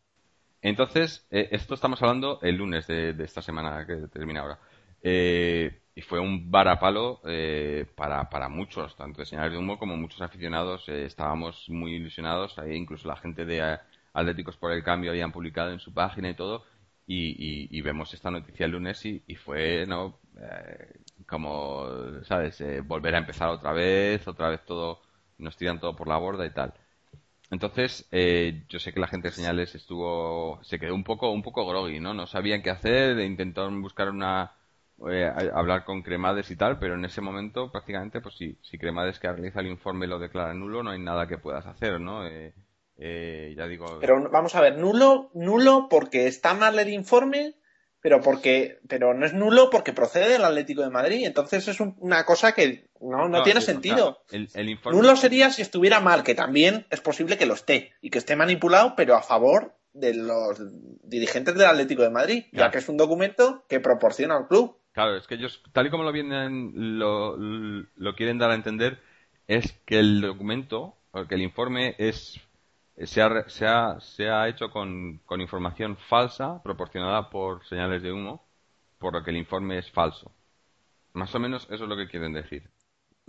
Entonces, 0.61 1.25
eh, 1.32 1.49
esto 1.51 1.73
estamos 1.73 1.99
hablando 2.03 2.39
el 2.43 2.57
lunes 2.57 2.86
de, 2.86 3.15
esta 3.23 3.41
semana 3.41 3.88
que 3.88 3.95
termina 4.09 4.41
ahora. 4.41 4.59
Eh, 5.01 5.82
y 5.99 6.01
fue 6.01 6.21
un 6.21 6.49
varapalo 6.49 7.19
eh, 7.25 7.86
para, 7.93 8.30
para 8.30 8.47
muchos, 8.47 8.95
tanto 8.95 9.19
de 9.19 9.25
señales 9.25 9.51
de 9.51 9.57
humo 9.57 9.77
como 9.77 9.97
muchos 9.97 10.21
aficionados. 10.21 10.88
Eh, 10.88 11.03
estábamos 11.03 11.65
muy 11.67 11.95
ilusionados, 11.95 12.57
ahí 12.57 12.73
incluso 12.73 13.05
la 13.05 13.17
gente 13.17 13.43
de 13.43 13.59
eh, 13.59 13.77
Atléticos 14.13 14.55
por 14.55 14.71
el 14.71 14.82
Cambio 14.82 15.11
habían 15.11 15.34
publicado 15.34 15.71
en 15.73 15.80
su 15.80 15.93
página 15.93 16.30
y 16.30 16.36
todo. 16.36 16.63
Y, 17.05 17.82
vemos 17.82 18.13
esta 18.13 18.32
noticia 18.32 18.65
el 18.65 18.71
lunes 18.71 19.05
y, 19.05 19.36
fue, 19.36 19.86
¿no? 19.88 20.19
como, 21.27 21.86
¿sabes? 22.23 22.63
volver 22.86 23.15
a 23.15 23.17
empezar 23.17 23.49
otra 23.49 23.73
vez, 23.73 24.25
otra 24.25 24.49
vez 24.49 24.63
todo, 24.63 25.01
nos 25.38 25.57
tiran 25.57 25.82
todo 25.82 25.97
por 25.97 26.07
la 26.07 26.17
borda 26.17 26.45
y 26.45 26.51
tal. 26.51 26.73
Entonces, 27.52 28.08
yo 28.68 28.80
sé 28.80 28.93
que 28.93 29.00
la 29.00 29.08
gente 29.08 29.30
de 29.30 29.34
señales 29.34 29.74
estuvo, 29.74 30.60
se 30.64 30.78
quedó 30.78 30.93
un 30.93 31.04
poco, 31.04 31.32
un 31.32 31.41
poco 31.41 31.68
groggy, 31.68 32.00
¿no? 32.00 32.14
No 32.14 32.28
sabían 32.28 32.62
qué 32.62 32.70
hacer, 32.70 33.20
intentaron 33.20 33.82
buscar 33.82 34.10
una, 34.10 34.54
eh, 35.08 35.32
hablar 35.54 35.86
con 35.86 36.02
Cremades 36.02 36.52
y 36.52 36.58
tal, 36.58 36.78
pero 36.78 36.95
en 36.95 37.06
ese 37.06 37.22
momento 37.22 37.72
prácticamente, 37.72 38.20
pues 38.20 38.36
sí, 38.36 38.58
si 38.62 38.78
Cremades 38.78 39.18
que 39.20 39.32
realiza 39.32 39.62
el 39.62 39.68
informe 39.68 40.08
lo 40.08 40.20
declara 40.20 40.54
nulo, 40.54 40.84
no 40.84 40.89
hay 40.89 41.00
nada 41.00 41.28
que 41.28 41.38
puedas 41.38 41.66
hacer, 41.66 42.02
¿no? 42.02 42.28
Eh, 42.28 42.54
eh, 42.97 43.54
ya 43.56 43.66
digo. 43.68 44.00
Pero 44.02 44.30
vamos 44.30 44.56
a 44.56 44.62
ver, 44.62 44.78
nulo, 44.78 45.32
nulo 45.34 45.88
porque 45.89 46.28
está 46.28 46.54
mal 46.54 46.78
el 46.80 46.89
informe, 46.89 47.56
pero 48.02 48.20
porque, 48.20 48.80
pero 48.89 49.14
no 49.14 49.26
es 49.26 49.34
nulo 49.34 49.70
porque 49.70 49.93
procede 49.93 50.34
del 50.34 50.43
Atlético 50.43 50.82
de 50.82 50.89
Madrid. 50.89 51.26
Entonces 51.26 51.70
es 51.70 51.80
una 51.80 52.26
cosa 52.26 52.52
que 52.52 52.89
no, 53.02 53.30
no, 53.30 53.43
tiene 53.43 53.62
sentido. 53.62 54.22
Nulo 54.91 55.16
sería 55.16 55.50
si 55.50 55.62
estuviera 55.62 56.00
mal, 56.00 56.24
que 56.24 56.36
también 56.36 56.86
es 56.89 57.02
posible 57.02 57.38
que 57.38 57.45
lo 57.45 57.54
esté 57.54 57.93
y 58.02 58.10
que 58.10 58.18
esté 58.18 58.36
manipulado, 58.36 58.93
pero 58.95 59.16
a 59.16 59.22
favor 59.22 59.74
de 59.93 60.14
los 60.14 60.60
dirigentes 61.04 61.56
del 61.56 61.68
Atlético 61.68 62.04
de 62.04 62.10
Madrid, 62.10 62.45
ya 62.52 62.72
que 62.72 62.78
es 62.78 62.89
un 62.89 62.97
documento 62.97 63.66
que 63.68 63.80
proporciona 63.80 64.38
al 64.38 64.47
club. 64.47 64.78
Claro, 64.91 65.16
es 65.16 65.28
que 65.28 65.36
ellos, 65.36 65.62
tal 65.72 65.88
y 65.88 65.89
como 65.89 66.04
lo 66.04 66.12
vienen, 66.12 67.00
lo, 67.00 67.38
lo 67.38 68.16
quieren 68.16 68.38
dar 68.38 68.52
a 68.52 68.56
entender, 68.56 69.00
es 69.47 69.74
que 69.86 70.00
el 70.00 70.22
documento, 70.22 70.95
que 71.28 71.36
el 71.36 71.41
informe 71.41 71.95
es 71.97 72.39
se 73.06 73.22
ha, 73.22 73.47
se 73.47 73.66
ha, 73.66 74.00
se 74.00 74.30
ha 74.30 74.47
hecho 74.47 74.70
con, 74.70 75.20
con, 75.26 75.41
información 75.41 75.95
falsa 75.95 76.62
proporcionada 76.62 77.30
por 77.30 77.66
señales 77.66 78.04
de 78.04 78.12
humo, 78.12 78.45
por 78.97 79.14
lo 79.14 79.24
que 79.24 79.32
el 79.32 79.38
informe 79.38 79.78
es 79.78 79.89
falso. 79.89 80.32
Más 81.14 81.34
o 81.34 81.39
menos 81.39 81.64
eso 81.72 81.84
es 81.84 81.89
lo 81.89 81.95
que 81.95 82.08
quieren 82.08 82.34
decir. 82.34 82.70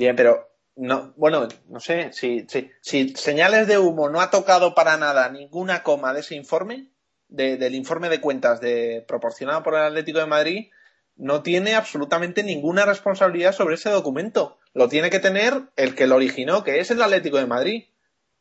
Bien, 0.01 0.17
pero 0.17 0.49
no, 0.77 1.13
bueno, 1.19 1.47
no 1.69 1.79
sé, 1.79 2.11
si, 2.15 2.47
si, 2.49 2.71
si 2.81 3.11
señales 3.11 3.67
de 3.67 3.77
humo 3.77 4.09
no 4.09 4.23
ha 4.23 4.31
tocado 4.31 4.75
para 4.75 4.97
nada 4.97 5.29
ninguna 5.29 5.83
coma 5.83 6.15
de 6.15 6.21
ese 6.21 6.35
informe, 6.37 6.87
de, 7.29 7.59
del 7.59 7.75
informe 7.75 8.09
de 8.09 8.19
cuentas 8.19 8.63
de, 8.63 9.05
proporcionado 9.07 9.63
por 9.63 9.75
el 9.75 9.83
Atlético 9.83 10.21
de 10.21 10.25
Madrid, 10.25 10.71
no 11.17 11.43
tiene 11.43 11.75
absolutamente 11.75 12.43
ninguna 12.43 12.87
responsabilidad 12.87 13.53
sobre 13.53 13.75
ese 13.75 13.91
documento. 13.91 14.59
Lo 14.73 14.89
tiene 14.89 15.11
que 15.11 15.19
tener 15.19 15.65
el 15.77 15.95
que 15.95 16.07
lo 16.07 16.17
originó, 16.17 16.65
que 16.65 16.81
es 16.81 16.91
el 16.91 17.03
Atlético 17.03 17.37
de 17.37 17.47
Madrid. 17.47 17.85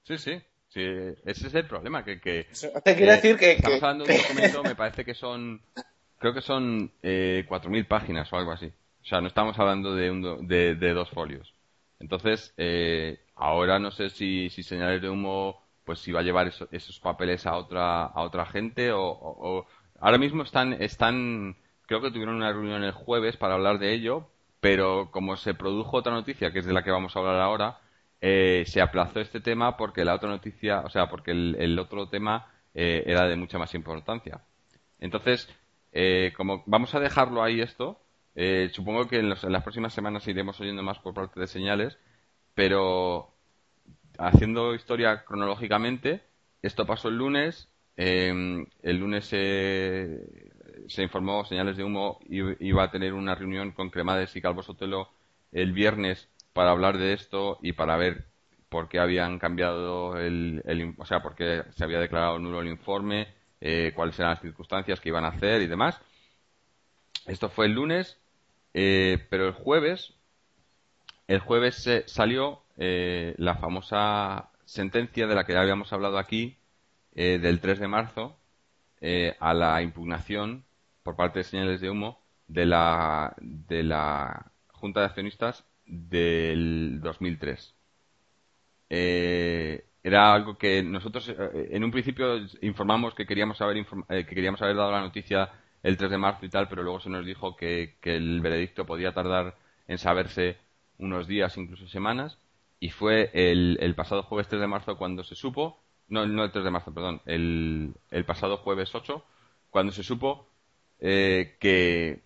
Sí, 0.03 0.17
sí. 0.17 0.41
sí 0.69 0.81
ese 1.25 1.47
es 1.47 1.55
el 1.55 1.67
problema. 1.67 2.05
Que, 2.05 2.21
que 2.21 2.47
te 2.85 2.95
quiere 2.95 3.11
decir 3.17 3.35
que. 3.35 3.51
Estamos 3.51 3.83
hablando 3.83 4.05
de 4.05 4.13
un 4.13 4.21
documento, 4.21 4.63
me 4.63 4.75
parece 4.75 5.03
que 5.03 5.13
son. 5.13 5.61
Creo 6.19 6.33
que 6.33 6.41
son 6.41 6.93
eh, 7.03 7.45
4.000 7.49 7.85
páginas 7.85 8.31
o 8.31 8.37
algo 8.37 8.53
así. 8.53 8.71
O 9.01 9.05
sea, 9.05 9.21
no 9.21 9.27
estamos 9.27 9.57
hablando 9.59 9.95
de, 9.95 10.11
un 10.11 10.47
de, 10.47 10.93
dos 10.93 11.09
folios. 11.09 11.53
Entonces, 11.99 12.53
eh, 12.57 13.19
ahora 13.35 13.79
no 13.79 13.91
sé 13.91 14.09
si, 14.09 14.49
si 14.49 14.63
señales 14.63 15.01
de 15.01 15.09
humo, 15.09 15.61
pues 15.83 15.99
si 15.99 16.11
va 16.11 16.19
a 16.21 16.23
llevar 16.23 16.51
esos 16.71 16.99
papeles 16.99 17.45
a 17.45 17.55
otra, 17.55 18.05
a 18.05 18.21
otra 18.21 18.45
gente 18.45 18.91
o, 18.91 19.01
o, 19.01 19.67
ahora 19.99 20.17
mismo 20.17 20.43
están, 20.43 20.73
están 20.73 21.55
creo 21.89 22.01
que 22.01 22.11
tuvieron 22.11 22.35
una 22.35 22.53
reunión 22.53 22.83
el 22.83 22.91
jueves 22.91 23.35
para 23.35 23.55
hablar 23.55 23.79
de 23.79 23.91
ello, 23.93 24.29
pero 24.59 25.09
como 25.11 25.35
se 25.37 25.55
produjo 25.55 25.97
otra 25.97 26.13
noticia, 26.13 26.51
que 26.51 26.59
es 26.59 26.65
de 26.65 26.73
la 26.73 26.83
que 26.83 26.91
vamos 26.91 27.15
a 27.15 27.19
hablar 27.19 27.41
ahora, 27.41 27.79
eh, 28.21 28.63
se 28.67 28.79
aplazó 28.79 29.19
este 29.19 29.39
tema 29.39 29.75
porque 29.75 30.05
la 30.05 30.13
otra 30.13 30.29
noticia, 30.29 30.81
o 30.81 30.89
sea, 30.91 31.09
porque 31.09 31.31
el, 31.31 31.79
otro 31.79 32.07
tema 32.07 32.47
eh, 32.75 33.03
era 33.07 33.27
de 33.27 33.35
mucha 33.35 33.57
más 33.57 33.73
importancia. 33.73 34.41
Entonces, 34.99 35.49
eh, 35.91 36.31
como 36.37 36.63
vamos 36.67 36.93
a 36.93 36.99
dejarlo 36.99 37.41
ahí 37.41 37.59
esto, 37.59 37.99
supongo 38.71 39.07
que 39.07 39.19
en, 39.19 39.29
las 39.29 39.63
próximas 39.63 39.93
semanas 39.93 40.27
iremos 40.27 40.59
oyendo 40.59 40.83
más 40.83 40.99
por 40.99 41.13
parte 41.13 41.39
de 41.39 41.47
señales, 41.47 41.97
pero 42.53 43.33
haciendo 44.17 44.75
historia 44.75 45.23
cronológicamente, 45.25 46.23
esto 46.61 46.85
pasó 46.85 47.09
el 47.09 47.17
lunes, 47.17 47.69
el 47.95 48.67
lunes 48.83 49.25
se 49.25 51.03
informó, 51.03 51.45
señales 51.45 51.77
de 51.77 51.83
humo, 51.83 52.19
iba 52.29 52.83
a 52.83 52.91
tener 52.91 53.13
una 53.13 53.35
reunión 53.35 53.71
con 53.71 53.89
Cremades 53.89 54.35
y 54.35 54.41
Calvo 54.41 54.63
Sotelo 54.63 55.09
el 55.51 55.73
viernes 55.73 56.29
para 56.53 56.71
hablar 56.71 56.97
de 56.97 57.13
esto 57.13 57.59
y 57.61 57.73
para 57.73 57.97
ver 57.97 58.25
por 58.69 58.87
qué 58.87 58.99
habían 58.99 59.39
cambiado 59.39 60.17
el, 60.17 60.63
o 60.97 61.05
sea, 61.05 61.21
por 61.21 61.35
qué 61.35 61.63
se 61.71 61.83
había 61.83 61.99
declarado 61.99 62.39
nulo 62.39 62.61
el 62.61 62.67
informe, 62.67 63.27
eh, 63.59 63.91
cuáles 63.95 64.17
eran 64.19 64.31
las 64.31 64.41
circunstancias 64.41 64.99
que 64.99 65.09
iban 65.09 65.25
a 65.25 65.29
hacer 65.29 65.61
y 65.61 65.67
demás. 65.67 65.99
Esto 67.25 67.49
fue 67.49 67.65
el 67.65 67.73
lunes, 67.73 68.17
eh, 68.81 69.27
pero 69.29 69.47
el 69.47 69.53
jueves, 69.53 70.13
el 71.27 71.39
jueves 71.39 71.75
se 71.75 72.07
salió 72.07 72.63
eh, 72.77 73.35
la 73.37 73.55
famosa 73.55 74.51
sentencia 74.65 75.27
de 75.27 75.35
la 75.35 75.45
que 75.45 75.53
ya 75.53 75.61
habíamos 75.61 75.91
hablado 75.93 76.17
aquí, 76.17 76.55
del 77.11 77.59
3 77.59 77.79
de 77.79 77.87
marzo, 77.89 78.37
a 79.39 79.53
la 79.53 79.81
impugnación 79.81 80.63
por 81.03 81.17
parte 81.17 81.39
de 81.39 81.43
señales 81.43 81.81
de 81.81 81.89
humo 81.89 82.21
de 82.47 82.65
la, 82.65 83.35
de 83.39 83.83
la 83.83 84.51
Junta 84.67 85.01
de 85.01 85.05
Accionistas 85.07 85.65
del 85.85 86.99
2003. 87.01 87.75
Eh, 88.89 89.85
era 90.03 90.33
algo 90.33 90.57
que 90.57 90.81
nosotros 90.81 91.29
eh, 91.29 91.69
en 91.71 91.83
un 91.83 91.91
principio 91.91 92.37
informamos 92.61 93.13
que 93.13 93.25
queríamos 93.25 93.61
haber 93.61 93.77
eh, 93.77 94.25
que 94.25 94.35
queríamos 94.35 94.61
haber 94.61 94.75
dado 94.75 94.91
la 94.91 95.01
noticia 95.01 95.49
el 95.83 95.97
3 95.97 96.11
de 96.11 96.17
marzo 96.17 96.45
y 96.45 96.49
tal, 96.49 96.67
pero 96.67 96.83
luego 96.83 96.99
se 96.99 97.09
nos 97.09 97.25
dijo 97.25 97.55
que, 97.55 97.97
el 98.03 98.41
veredicto 98.41 98.85
podía 98.85 99.13
tardar 99.13 99.55
en 99.87 99.97
saberse 99.97 100.57
unos 100.97 101.27
días, 101.27 101.57
incluso 101.57 101.87
semanas, 101.87 102.37
y 102.79 102.89
fue 102.89 103.31
el, 103.33 103.93
pasado 103.95 104.23
jueves 104.23 104.47
3 104.47 104.61
de 104.61 104.67
marzo 104.67 104.97
cuando 104.97 105.23
se 105.23 105.35
supo, 105.35 105.81
no, 106.07 106.25
no 106.25 106.43
el 106.43 106.51
3 106.51 106.65
de 106.65 106.71
marzo, 106.71 106.93
perdón, 106.93 107.21
el, 107.25 107.93
el 108.11 108.25
pasado 108.25 108.57
jueves 108.57 108.93
8, 108.93 109.23
cuando 109.69 109.91
se 109.91 110.03
supo 110.03 110.47
eh, 110.99 111.55
que, 111.59 112.23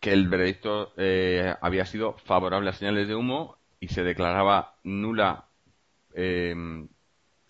que 0.00 0.12
el 0.12 0.28
veredicto 0.28 0.92
eh, 0.96 1.54
había 1.60 1.84
sido 1.86 2.14
favorable 2.14 2.70
a 2.70 2.72
señales 2.72 3.08
de 3.08 3.14
humo 3.14 3.58
y 3.80 3.88
se 3.88 4.02
declaraba 4.02 4.76
nula 4.84 5.46
em, 6.14 6.88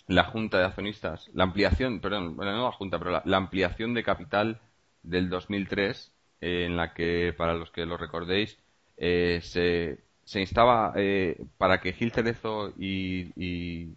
la 0.07 0.25
junta 0.25 0.59
de 0.59 0.65
accionistas, 0.65 1.31
la 1.35 1.45
ampliación, 1.45 2.01
perdón, 2.01 2.37
bueno, 2.37 2.53
no 2.53 2.65
la 2.65 2.73
junta, 2.73 2.99
pero 2.99 3.23
la, 3.25 3.37
ampliación 3.37 3.95
de 3.95 4.03
capital 4.03 4.61
del 5.03 5.29
2003, 5.29 6.13
eh, 6.41 6.65
en 6.67 6.77
la 6.77 6.95
que, 6.95 7.35
para 7.37 7.55
los 7.55 7.71
que 7.71 7.87
lo 7.87 7.97
recordéis, 7.97 8.59
eh, 8.97 9.41
se, 9.43 10.01
se, 10.25 10.41
instaba 10.41 10.93
eh, 10.97 11.37
para 11.57 11.81
que 11.81 11.93
Gil 11.93 12.13
Cerezo 12.13 12.73
y, 12.79 13.93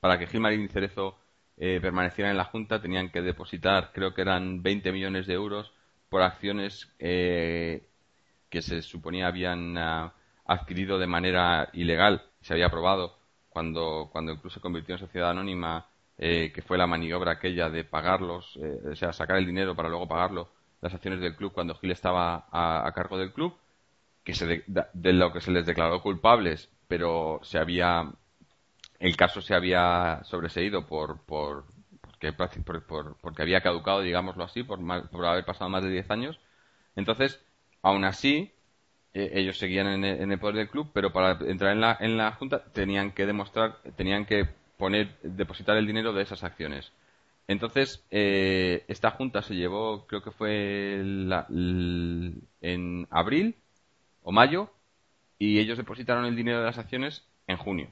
para 0.00 0.18
que 0.18 0.26
Gil 0.26 0.40
Marín 0.40 0.68
Cerezo 0.68 1.18
permanecieran 1.56 2.32
en 2.32 2.36
la 2.36 2.44
junta, 2.44 2.82
tenían 2.82 3.10
que 3.10 3.22
depositar, 3.22 3.90
creo 3.94 4.12
que 4.12 4.20
eran 4.20 4.62
20 4.62 4.92
millones 4.92 5.26
de 5.26 5.34
euros 5.34 5.72
por 6.10 6.20
acciones 6.20 6.86
que 6.98 8.62
se 8.62 8.82
suponía 8.82 9.28
habían 9.28 9.76
ah, 9.78 10.14
adquirido 10.44 10.98
de 10.98 11.06
manera 11.06 11.70
ilegal, 11.72 12.22
se 12.40 12.52
había 12.52 12.66
aprobado 12.66 13.18
cuando, 13.48 14.08
cuando 14.12 14.32
el 14.32 14.50
se 14.50 14.60
convirtió 14.60 14.94
en 14.94 15.00
sociedad 15.00 15.30
anónima, 15.30 15.88
eh, 16.18 16.52
que 16.54 16.62
fue 16.62 16.78
la 16.78 16.86
maniobra 16.86 17.32
aquella 17.32 17.68
de 17.70 17.84
pagarlos, 17.84 18.58
eh, 18.62 18.90
o 18.92 18.96
sea, 18.96 19.12
sacar 19.12 19.36
el 19.36 19.46
dinero 19.46 19.74
para 19.76 19.88
luego 19.88 20.08
pagarlo, 20.08 20.50
las 20.80 20.94
acciones 20.94 21.20
del 21.20 21.36
club 21.36 21.52
cuando 21.52 21.74
Gil 21.74 21.90
estaba 21.90 22.46
a, 22.50 22.90
cargo 22.94 23.18
del 23.18 23.32
club, 23.32 23.56
que 24.24 24.34
se 24.34 24.64
de, 24.66 25.12
lo 25.12 25.32
que 25.32 25.40
se 25.40 25.50
les 25.50 25.66
declaró 25.66 26.02
culpables, 26.02 26.70
pero 26.88 27.40
se 27.42 27.58
había 27.58 28.12
el 28.98 29.16
caso 29.16 29.42
se 29.42 29.54
había 29.54 30.22
sobreseído 30.24 30.86
por, 30.86 31.20
por, 31.26 31.64
porque, 32.00 32.32
por, 32.32 33.16
porque 33.20 33.42
había 33.42 33.60
caducado, 33.60 34.00
digámoslo 34.00 34.44
así, 34.44 34.62
por, 34.62 34.80
por 35.10 35.26
haber 35.26 35.44
pasado 35.44 35.70
más 35.70 35.84
de 35.84 35.90
10 35.90 36.10
años. 36.10 36.40
Entonces, 36.94 37.44
aún 37.82 38.04
así, 38.04 38.52
eh, 39.12 39.30
ellos 39.34 39.58
seguían 39.58 39.86
en 39.86 40.32
el, 40.32 40.38
poder 40.38 40.56
del 40.56 40.70
club, 40.70 40.90
pero 40.92 41.12
para 41.12 41.38
entrar 41.46 41.72
en 41.72 41.80
la, 41.80 41.96
en 42.00 42.16
la 42.16 42.32
junta 42.32 42.64
tenían 42.72 43.12
que 43.12 43.26
demostrar, 43.26 43.78
tenían 43.96 44.24
que 44.24 44.48
poner, 44.76 45.16
depositar 45.22 45.76
el 45.76 45.86
dinero 45.86 46.12
de 46.12 46.22
esas 46.22 46.44
acciones. 46.44 46.92
Entonces, 47.48 48.04
eh, 48.10 48.84
esta 48.88 49.12
junta 49.12 49.42
se 49.42 49.54
llevó, 49.54 50.06
creo 50.06 50.22
que 50.22 50.32
fue 50.32 51.00
en 52.60 53.06
abril 53.10 53.56
o 54.22 54.32
mayo, 54.32 54.70
y 55.38 55.58
ellos 55.58 55.78
depositaron 55.78 56.24
el 56.24 56.36
dinero 56.36 56.60
de 56.60 56.66
las 56.66 56.78
acciones 56.78 57.24
en 57.46 57.56
junio. 57.56 57.90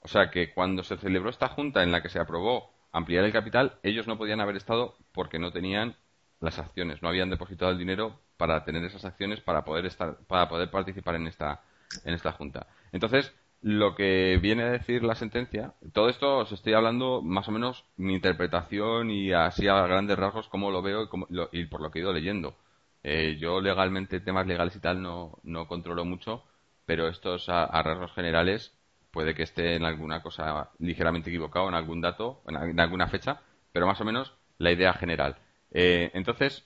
O 0.00 0.08
sea 0.08 0.30
que 0.30 0.52
cuando 0.52 0.82
se 0.82 0.96
celebró 0.96 1.30
esta 1.30 1.48
junta 1.48 1.82
en 1.82 1.92
la 1.92 2.02
que 2.02 2.08
se 2.08 2.18
aprobó 2.18 2.72
ampliar 2.92 3.24
el 3.24 3.32
capital, 3.32 3.78
ellos 3.82 4.06
no 4.06 4.18
podían 4.18 4.40
haber 4.40 4.56
estado 4.56 4.96
porque 5.12 5.38
no 5.38 5.52
tenían 5.52 5.96
las 6.40 6.58
acciones, 6.58 7.02
no 7.02 7.08
habían 7.08 7.30
depositado 7.30 7.70
el 7.70 7.78
dinero 7.78 8.18
para 8.36 8.64
tener 8.64 8.82
esas 8.84 9.04
acciones 9.04 9.40
para 9.40 9.64
poder 9.64 9.84
estar 9.84 10.16
para 10.26 10.48
poder 10.48 10.70
participar 10.70 11.16
en 11.16 11.26
esta 11.26 11.62
en 12.04 12.14
esta 12.14 12.32
junta. 12.32 12.66
Entonces, 12.92 13.34
lo 13.62 13.94
que 13.94 14.38
viene 14.40 14.62
a 14.62 14.70
decir 14.70 15.02
la 15.02 15.14
sentencia, 15.14 15.74
todo 15.92 16.08
esto 16.08 16.38
os 16.38 16.52
estoy 16.52 16.72
hablando 16.72 17.20
más 17.22 17.46
o 17.48 17.52
menos 17.52 17.84
mi 17.96 18.14
interpretación 18.14 19.10
y 19.10 19.32
así 19.32 19.68
a 19.68 19.86
grandes 19.86 20.18
rasgos 20.18 20.48
cómo 20.48 20.70
lo 20.70 20.82
veo 20.82 21.08
y, 21.52 21.66
por 21.66 21.82
lo 21.82 21.90
que 21.90 21.98
he 21.98 22.02
ido 22.02 22.12
leyendo. 22.12 22.56
Eh, 23.02 23.36
yo 23.38 23.60
legalmente 23.60 24.20
temas 24.20 24.46
legales 24.46 24.76
y 24.76 24.80
tal 24.80 25.02
no, 25.02 25.38
no 25.42 25.66
controlo 25.68 26.04
mucho, 26.04 26.44
pero 26.86 27.08
estos 27.08 27.48
a, 27.48 27.66
rasgos 27.82 28.12
generales 28.12 28.74
puede 29.10 29.34
que 29.34 29.42
esté 29.42 29.76
en 29.76 29.84
alguna 29.84 30.22
cosa 30.22 30.70
ligeramente 30.78 31.30
equivocado, 31.30 31.68
en 31.68 31.74
algún 31.74 32.00
dato, 32.00 32.42
en, 32.48 32.80
alguna 32.80 33.08
fecha, 33.08 33.42
pero 33.72 33.86
más 33.86 34.00
o 34.00 34.04
menos 34.04 34.34
la 34.58 34.72
idea 34.72 34.92
general. 34.94 35.36
Eh, 35.72 36.10
entonces, 36.14 36.64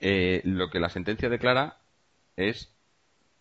eh, 0.00 0.42
lo 0.44 0.70
que 0.70 0.80
la 0.80 0.88
sentencia 0.90 1.28
declara 1.28 1.78
es 2.36 2.73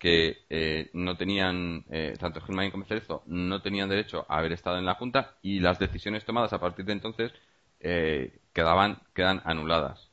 que 0.03 0.43
eh, 0.49 0.89
no 0.91 1.15
tenían, 1.15 1.85
eh, 1.89 2.17
tanto 2.19 2.41
Gilmarín 2.41 2.71
como 2.71 2.83
Cerezo, 2.83 3.23
no 3.25 3.61
tenían 3.61 3.87
derecho 3.87 4.25
a 4.27 4.39
haber 4.39 4.51
estado 4.51 4.77
en 4.77 4.85
la 4.85 4.95
Junta 4.95 5.37
y 5.41 5.61
las 5.61 5.79
decisiones 5.79 6.25
tomadas 6.25 6.51
a 6.51 6.59
partir 6.59 6.83
de 6.83 6.91
entonces 6.91 7.31
quedaban, 7.79 9.01
quedan 9.13 9.41
anuladas. 9.45 10.09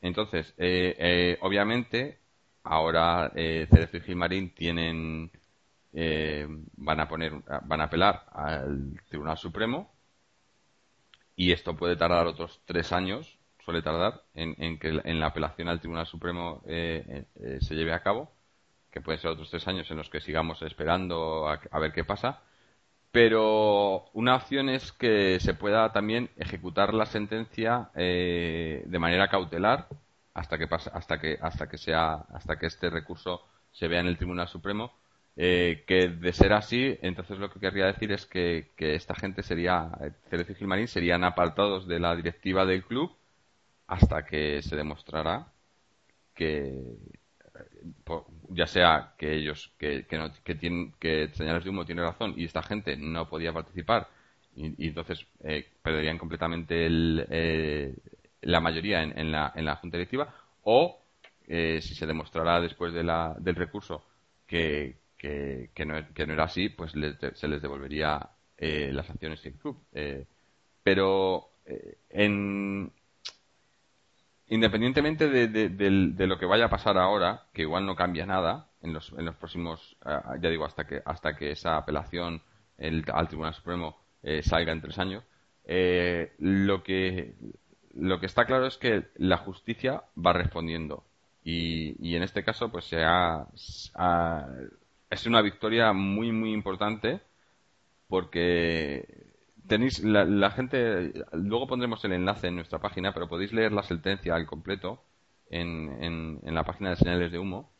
Entonces, 0.00 0.54
obviamente, 1.40 2.18
ahora 2.62 3.32
Cerezo 3.34 3.96
y 3.96 4.00
Gilmarín 4.00 4.50
tienen, 4.54 5.30
van 5.92 7.00
a 7.00 7.08
poner, 7.08 7.32
van 7.64 7.80
a 7.80 7.84
apelar 7.84 8.24
al 8.32 9.00
Tribunal 9.08 9.36
Supremo 9.36 9.92
y 11.36 11.52
esto 11.52 11.76
puede 11.76 11.96
tardar 11.96 12.26
otros 12.26 12.60
tres 12.66 12.92
años 12.92 13.36
suele 13.66 13.82
tardar 13.82 14.22
en, 14.34 14.78
que 14.78 15.00
en 15.02 15.18
la 15.18 15.26
apelación 15.26 15.68
al 15.68 15.80
Tribunal 15.80 16.06
Supremo 16.06 16.62
eh, 16.66 17.04
eh, 17.08 17.24
eh, 17.34 17.58
se 17.60 17.74
lleve 17.74 17.92
a 17.92 18.00
cabo, 18.00 18.30
que 18.90 19.00
pueden 19.00 19.20
ser 19.20 19.30
otros 19.30 19.50
tres 19.50 19.66
años 19.68 19.90
en 19.90 19.98
los 19.98 20.08
que 20.10 20.20
sigamos 20.20 20.62
esperando 20.62 21.48
a, 21.48 21.78
ver 21.78 21.92
qué 21.92 22.04
pasa. 22.04 22.40
Pero 23.10 24.10
una 24.12 24.36
opción 24.36 24.68
es 24.68 24.92
que 24.92 25.38
se 25.40 25.54
pueda 25.54 25.92
también 25.92 26.30
ejecutar 26.36 26.94
la 26.94 27.06
sentencia 27.06 27.90
de 27.94 28.98
manera 28.98 29.28
cautelar 29.28 29.88
hasta 30.34 30.58
que 30.58 30.66
pasa, 30.66 30.90
hasta 30.94 31.18
que 31.18 31.38
hasta 31.40 31.68
que 31.68 31.78
sea 31.78 32.26
hasta 32.30 32.58
que 32.58 32.66
este 32.66 32.90
recurso 32.90 33.42
se 33.72 33.88
vea 33.88 34.00
en 34.00 34.06
el 34.06 34.16
Tribunal 34.18 34.48
Supremo. 34.48 34.92
que 35.34 36.16
de 36.20 36.32
ser 36.32 36.52
así, 36.52 36.98
entonces 37.02 37.38
lo 37.38 37.50
que 37.50 37.60
querría 37.60 37.86
decir 37.86 38.12
es 38.12 38.26
que, 38.26 38.70
esta 38.78 39.14
gente 39.14 39.42
sería, 39.42 39.90
Cerezo 40.30 40.52
y 40.52 40.54
Gilmarín, 40.56 40.88
serían 40.88 41.24
apartados 41.24 41.86
de 41.86 42.00
la 42.00 42.16
directiva 42.16 42.64
del 42.64 42.84
club 42.84 43.14
hasta 43.86 44.24
que 44.24 44.62
se 44.62 44.76
demostrará 44.76 45.48
que 46.34 46.96
ya 48.48 48.66
sea 48.66 49.14
que 49.18 49.34
ellos 49.34 49.72
que, 49.78 50.06
que, 50.06 50.18
no, 50.18 50.30
que 50.44 50.54
tienen 50.54 50.92
que 50.98 51.28
señales 51.34 51.64
de 51.64 51.70
humo 51.70 51.84
tiene 51.84 52.02
razón 52.02 52.34
y 52.36 52.44
esta 52.44 52.62
gente 52.62 52.96
no 52.96 53.28
podía 53.28 53.52
participar 53.52 54.08
y, 54.54 54.88
entonces 54.88 55.26
eh, 55.44 55.66
perderían 55.82 56.18
completamente 56.18 56.86
el, 56.86 57.26
eh, 57.30 57.94
la 58.42 58.60
mayoría 58.60 59.02
en, 59.02 59.30
la, 59.30 59.52
en 59.54 59.64
la 59.64 59.76
junta 59.76 59.98
directiva 59.98 60.34
o 60.62 60.98
eh, 61.46 61.80
si 61.82 61.94
se 61.94 62.06
demostrará 62.06 62.60
después 62.60 62.92
de 62.92 63.04
la, 63.04 63.36
del 63.38 63.54
recurso 63.54 64.04
que, 64.46 64.96
que, 65.18 65.70
que, 65.74 65.84
no, 65.84 65.94
que 66.14 66.26
no 66.26 66.32
era 66.32 66.44
así 66.44 66.70
pues 66.70 66.92
se 66.92 67.48
les 67.48 67.62
devolvería 67.62 68.30
las 68.58 69.10
acciones 69.10 69.42
del 69.42 69.54
club. 69.54 69.78
Pero 70.82 71.50
en, 72.08 72.90
independientemente 74.48 75.28
de, 75.28 76.26
lo 76.26 76.38
que 76.38 76.46
vaya 76.46 76.66
a 76.66 76.70
pasar 76.70 76.98
ahora, 76.98 77.44
que 77.52 77.62
igual 77.62 77.86
no 77.86 77.96
cambia 77.96 78.26
nada 78.26 78.68
en 78.82 78.92
los, 78.92 79.12
en 79.12 79.24
los 79.24 79.36
próximos, 79.36 79.96
ah, 80.04 80.36
ya 80.40 80.50
digo, 80.50 80.64
hasta 80.64 80.86
que, 80.86 81.02
hasta 81.04 81.36
que 81.36 81.50
esa 81.50 81.76
apelación 81.76 82.42
al 82.78 83.28
Tribunal 83.28 83.54
Supremo 83.54 83.96
eh, 84.22 84.42
salga 84.42 84.72
en 84.72 84.80
tres 84.80 84.98
años, 84.98 85.24
eh, 85.64 86.34
lo, 86.38 86.82
que, 86.82 87.34
lo 87.94 88.20
que 88.20 88.26
está 88.26 88.44
claro 88.44 88.66
es 88.66 88.76
que 88.76 89.08
la 89.16 89.38
justicia 89.38 90.04
va 90.16 90.32
respondiendo. 90.32 91.04
Y, 91.42 91.96
y 92.06 92.16
en 92.16 92.22
este 92.22 92.44
caso, 92.44 92.70
pues 92.70 92.84
se 92.84 93.02
ha, 93.04 93.46
es 95.10 95.26
una 95.26 95.42
victoria 95.42 95.92
muy, 95.92 96.32
muy 96.32 96.52
importante 96.52 97.20
porque 98.08 99.25
tenéis 99.66 100.02
la, 100.02 100.50
gente 100.50 101.12
luego 101.32 101.66
pondremos 101.66 102.04
el 102.04 102.12
enlace 102.12 102.48
en 102.48 102.56
nuestra 102.56 102.78
página 102.78 103.12
pero 103.12 103.28
podéis 103.28 103.52
leer 103.52 103.72
la 103.72 103.82
sentencia 103.82 104.34
al 104.34 104.46
completo 104.46 105.02
en, 105.50 106.40
en, 106.42 106.54
la 106.54 106.64
página 106.64 106.90
de 106.90 106.96
señales 106.96 107.30
de 107.30 107.38
humo. 107.38 107.70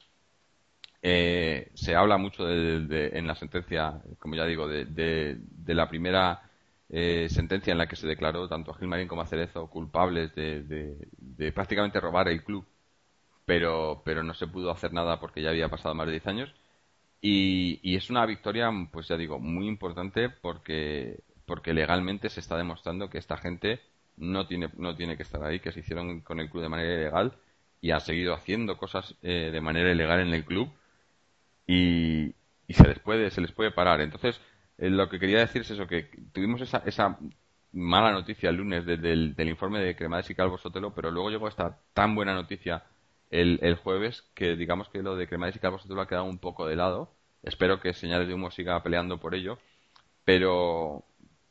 Eh, 1.02 1.70
se 1.74 1.94
habla 1.94 2.16
mucho 2.16 2.44
de, 2.46 3.10
en 3.14 3.26
la 3.26 3.34
sentencia 3.34 4.02
como 4.18 4.34
ya 4.34 4.44
digo 4.44 4.66
de, 4.66 4.86
de, 4.86 5.74
la 5.74 5.88
primera 5.88 6.50
eh, 6.88 7.28
sentencia 7.30 7.72
en 7.72 7.78
la 7.78 7.86
que 7.86 7.96
se 7.96 8.06
declaró 8.06 8.48
tanto 8.48 8.72
a 8.72 8.78
Gilmarín 8.78 9.06
como 9.06 9.22
a 9.22 9.26
Cerezo 9.26 9.68
culpables 9.68 10.34
de, 10.34 11.52
prácticamente 11.54 12.00
robar 12.00 12.28
el 12.28 12.42
club 12.42 12.66
pero 13.44 14.02
pero 14.04 14.22
no 14.22 14.34
se 14.34 14.48
pudo 14.48 14.70
hacer 14.70 14.92
nada 14.92 15.20
porque 15.20 15.42
ya 15.42 15.50
había 15.50 15.68
pasado 15.68 15.94
más 15.94 16.06
de 16.06 16.12
10 16.12 16.26
años. 16.26 16.54
Y, 17.20 17.80
y 17.82 17.96
es 17.96 18.10
una 18.10 18.26
victoria 18.26 18.70
pues 18.92 19.08
ya 19.08 19.16
digo 19.16 19.38
muy 19.38 19.68
importante 19.68 20.28
porque 20.30 21.20
porque 21.46 21.72
legalmente 21.72 22.28
se 22.28 22.40
está 22.40 22.56
demostrando 22.56 23.08
que 23.08 23.18
esta 23.18 23.36
gente 23.36 23.80
no 24.16 24.46
tiene, 24.46 24.70
no 24.76 24.96
tiene 24.96 25.16
que 25.16 25.22
estar 25.22 25.42
ahí, 25.44 25.60
que 25.60 25.72
se 25.72 25.80
hicieron 25.80 26.20
con 26.20 26.40
el 26.40 26.50
club 26.50 26.62
de 26.62 26.68
manera 26.68 26.94
ilegal 26.94 27.32
y 27.80 27.90
han 27.90 28.00
seguido 28.00 28.34
haciendo 28.34 28.76
cosas 28.76 29.14
eh, 29.22 29.50
de 29.52 29.60
manera 29.60 29.92
ilegal 29.92 30.20
en 30.20 30.34
el 30.34 30.44
club 30.44 30.70
y, 31.66 32.34
se 32.68 32.86
les 32.88 32.98
puede 32.98 33.30
se 33.30 33.40
les 33.40 33.52
puede 33.52 33.70
parar. 33.70 34.00
Entonces, 34.00 34.40
eh, 34.78 34.90
lo 34.90 35.08
que 35.08 35.18
quería 35.18 35.38
decir 35.38 35.62
es 35.62 35.70
eso, 35.70 35.86
que 35.86 36.10
tuvimos 36.32 36.60
esa, 36.60 36.82
esa 36.86 37.18
mala 37.72 38.12
noticia 38.12 38.50
el 38.50 38.56
lunes 38.56 38.84
del, 38.86 39.34
informe 39.38 39.80
de 39.80 39.96
Cremades 39.96 40.30
y 40.30 40.34
Calvo 40.34 40.58
Sotelo, 40.58 40.94
pero 40.94 41.10
luego 41.10 41.30
llegó 41.30 41.48
esta 41.48 41.78
tan 41.92 42.14
buena 42.14 42.34
noticia 42.34 42.84
el, 43.30 43.58
el 43.62 43.76
jueves 43.76 44.24
que 44.34 44.56
digamos 44.56 44.88
que 44.88 45.02
lo 45.02 45.16
de 45.16 45.28
Cremades 45.28 45.56
y 45.56 45.58
Calvo 45.60 45.78
Sotelo 45.78 46.00
ha 46.00 46.08
quedado 46.08 46.24
un 46.24 46.38
poco 46.38 46.66
de 46.66 46.76
lado. 46.76 47.12
Espero 47.42 47.80
que 47.80 47.92
Señales 47.92 48.28
de 48.28 48.34
Humo 48.34 48.50
siga 48.50 48.82
peleando 48.82 49.18
por 49.18 49.34
ello, 49.34 49.58
pero 50.24 51.04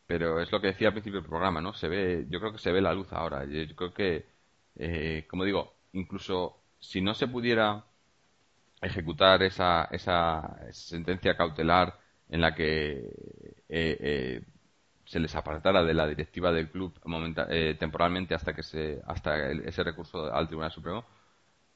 pero 0.07 0.41
es 0.41 0.51
lo 0.51 0.61
que 0.61 0.67
decía 0.67 0.89
al 0.89 0.93
principio 0.93 1.19
del 1.21 1.29
programa, 1.29 1.61
¿no? 1.61 1.73
Se 1.73 1.87
ve, 1.87 2.25
yo 2.29 2.39
creo 2.39 2.51
que 2.51 2.59
se 2.59 2.71
ve 2.71 2.81
la 2.81 2.93
luz 2.93 3.11
ahora. 3.11 3.45
Yo, 3.45 3.75
creo 3.75 3.93
que, 3.93 4.25
eh, 4.75 5.25
como 5.29 5.43
digo, 5.43 5.75
incluso 5.93 6.61
si 6.79 7.01
no 7.01 7.13
se 7.13 7.27
pudiera 7.27 7.85
ejecutar 8.81 9.41
esa, 9.43 9.85
esa 9.91 10.57
sentencia 10.71 11.35
cautelar 11.35 11.97
en 12.29 12.41
la 12.41 12.53
que 12.55 12.97
eh, 13.69 13.97
eh, 13.99 14.41
se 15.05 15.19
les 15.19 15.35
apartara 15.35 15.83
de 15.83 15.93
la 15.93 16.07
directiva 16.07 16.51
del 16.51 16.69
club 16.69 16.93
eh, 17.49 17.75
temporalmente 17.79 18.33
hasta 18.35 18.53
que 18.53 18.63
se 18.63 19.01
hasta 19.05 19.51
ese 19.51 19.83
recurso 19.83 20.33
al 20.33 20.47
Tribunal 20.47 20.71
Supremo 20.71 21.05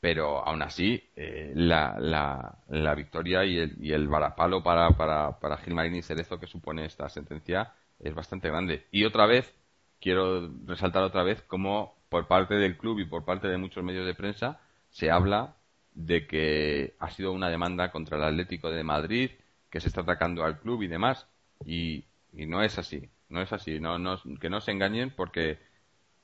pero 0.02 0.46
aún 0.48 0.62
así 0.62 1.04
la, 1.16 1.98
la, 2.00 2.58
la, 2.70 2.96
victoria 2.96 3.44
y 3.44 3.58
el, 3.58 3.76
y 3.84 3.92
el 3.92 4.08
varapalo 4.08 4.64
para, 4.64 4.92
para, 4.92 5.38
para 5.40 5.58
Gilmarín 5.58 5.96
y 5.96 6.02
Cerezo 6.02 6.40
que 6.40 6.48
supone 6.48 6.86
esta 6.86 7.10
sentencia 7.10 7.74
es 8.00 8.14
bastante 8.14 8.50
grande 8.50 8.86
y 8.92 9.06
otra 9.06 9.26
vez 9.26 9.54
quiero 10.00 10.50
resaltar 10.66 11.04
otra 11.04 11.24
vez 11.24 11.42
cómo 11.44 11.96
por 12.10 12.28
parte 12.28 12.56
del 12.56 12.78
club 12.78 13.00
y 13.00 13.06
por 13.06 13.26
parte 13.26 13.48
de 13.48 13.58
muchos 13.58 13.84
medios 13.84 14.06
de 14.06 14.16
prensa 14.16 14.60
se 14.90 15.12
habla 15.12 15.56
de 15.94 16.28
que 16.28 16.96
ha 17.00 17.10
sido 17.12 17.32
una 17.32 17.50
demanda 17.50 17.92
contra 17.92 18.18
el 18.18 18.24
Atlético 18.24 18.72
de 18.72 18.84
Madrid 18.84 19.32
que 19.70 19.80
se 19.80 19.88
está 19.88 20.02
atacando 20.02 20.44
al 20.44 20.60
club 20.60 20.82
y 20.84 20.88
demás. 20.88 21.28
Y, 21.66 22.06
no 22.34 22.64
es 22.64 22.78
así, 22.78 23.10
no 23.28 23.42
es 23.42 23.52
así, 23.52 23.80
no, 23.80 23.98
no, 23.98 24.22
que 24.40 24.50
no 24.50 24.62
se 24.62 24.72
engañen 24.72 25.12
porque 25.12 25.60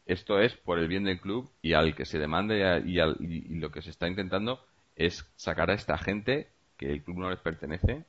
esto 0.06 0.40
es 0.40 0.56
por 0.56 0.80
el 0.80 0.88
bien 0.88 1.04
del 1.04 1.20
club 1.20 1.52
y 1.62 1.74
al 1.74 1.96
que 1.96 2.06
se 2.06 2.20
demande 2.20 2.82
y, 2.86 3.00
y, 3.00 3.56
lo 3.56 3.72
que 3.72 3.82
se 3.82 3.90
está 3.90 4.08
intentando 4.08 4.64
es 4.96 5.30
sacar 5.36 5.72
a 5.72 5.74
esta 5.74 5.98
gente 5.98 6.50
que 6.78 6.92
el 6.92 7.04
club 7.04 7.18
no 7.18 7.30
les 7.30 7.40
pertenece, 7.40 8.06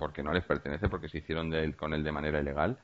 porque 0.00 0.24
no 0.24 0.32
les 0.32 0.44
pertenece, 0.44 0.88
porque 0.88 1.08
se 1.08 1.18
hicieron 1.18 1.50
de 1.50 1.62
él, 1.62 1.76
con 1.76 1.94
él 1.94 2.02
de 2.02 2.12
manera 2.12 2.40
ilegal. 2.40 2.78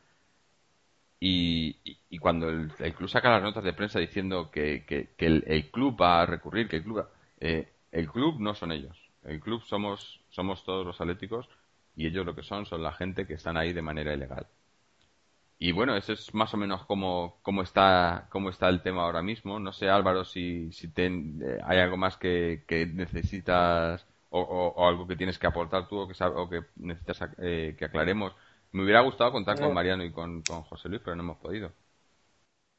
Y, 1.19 1.77
y 2.11 2.19
cuando 2.19 2.49
el, 2.51 2.71
club 2.95 3.09
saca 3.09 3.31
las 3.31 3.43
notas 3.43 3.65
de 3.65 3.73
prensa 3.73 3.99
diciendo 3.99 4.51
que, 4.51 4.85
que, 4.87 5.09
el, 5.19 5.71
club 5.71 6.01
va 6.01 6.23
a 6.23 6.27
recurrir, 6.27 6.69
que 6.69 6.77
el 6.77 6.85
club, 6.85 7.07
eh, 7.41 7.73
el 7.91 8.09
club 8.11 8.39
no 8.39 8.55
son 8.55 8.71
ellos, 8.71 8.97
el 9.25 9.41
club 9.41 9.63
somos, 9.65 10.21
somos 10.29 10.63
todos 10.65 10.87
los 10.87 11.01
atléticos 11.01 11.49
y 11.97 12.07
ellos 12.07 12.27
lo 12.27 12.35
que 12.37 12.43
son 12.43 12.67
son 12.67 12.83
la 12.83 12.93
gente 12.93 13.27
que 13.27 13.35
están 13.35 13.57
ahí 13.57 13.73
de 13.73 13.83
manera 13.83 14.13
ilegal. 14.15 14.47
Y 15.59 15.73
bueno, 15.73 15.97
eso 15.97 16.13
es 16.13 16.35
más 16.35 16.53
o 16.53 16.59
menos 16.59 16.85
cómo, 16.85 17.39
cómo, 17.43 17.63
está, 17.63 18.29
cómo 18.31 18.51
está 18.51 18.69
el 18.69 18.83
tema 18.83 19.03
ahora 19.05 19.23
mismo. 19.23 19.59
No 19.59 19.73
sé, 19.73 19.89
Álvaro, 19.89 20.25
si, 20.25 20.71
si 20.73 20.93
eh, 20.97 21.59
hay 21.65 21.79
algo 21.79 21.97
más 21.97 22.19
que, 22.19 22.63
necesitas 22.95 24.07
o, 24.41 24.89
algo 24.89 25.07
que 25.07 25.17
tienes 25.17 25.39
que 25.39 25.47
aportar 25.47 25.89
tú 25.89 25.99
o 26.01 26.09
que, 26.09 26.15
o 26.25 26.49
que 26.49 26.63
necesitas 26.77 27.31
eh, 27.39 27.75
que 27.79 27.85
aclaremos. 27.85 28.35
Me 28.73 28.83
hubiera 28.83 29.01
gustado 29.01 29.33
contar 29.33 29.59
con 29.59 29.73
Mariano 29.73 30.05
y 30.05 30.13
con, 30.13 30.43
con 30.43 30.63
José 30.63 30.89
Luis, 30.89 31.03
pero 31.05 31.17
no 31.17 31.23
hemos 31.23 31.39
podido. 31.39 31.73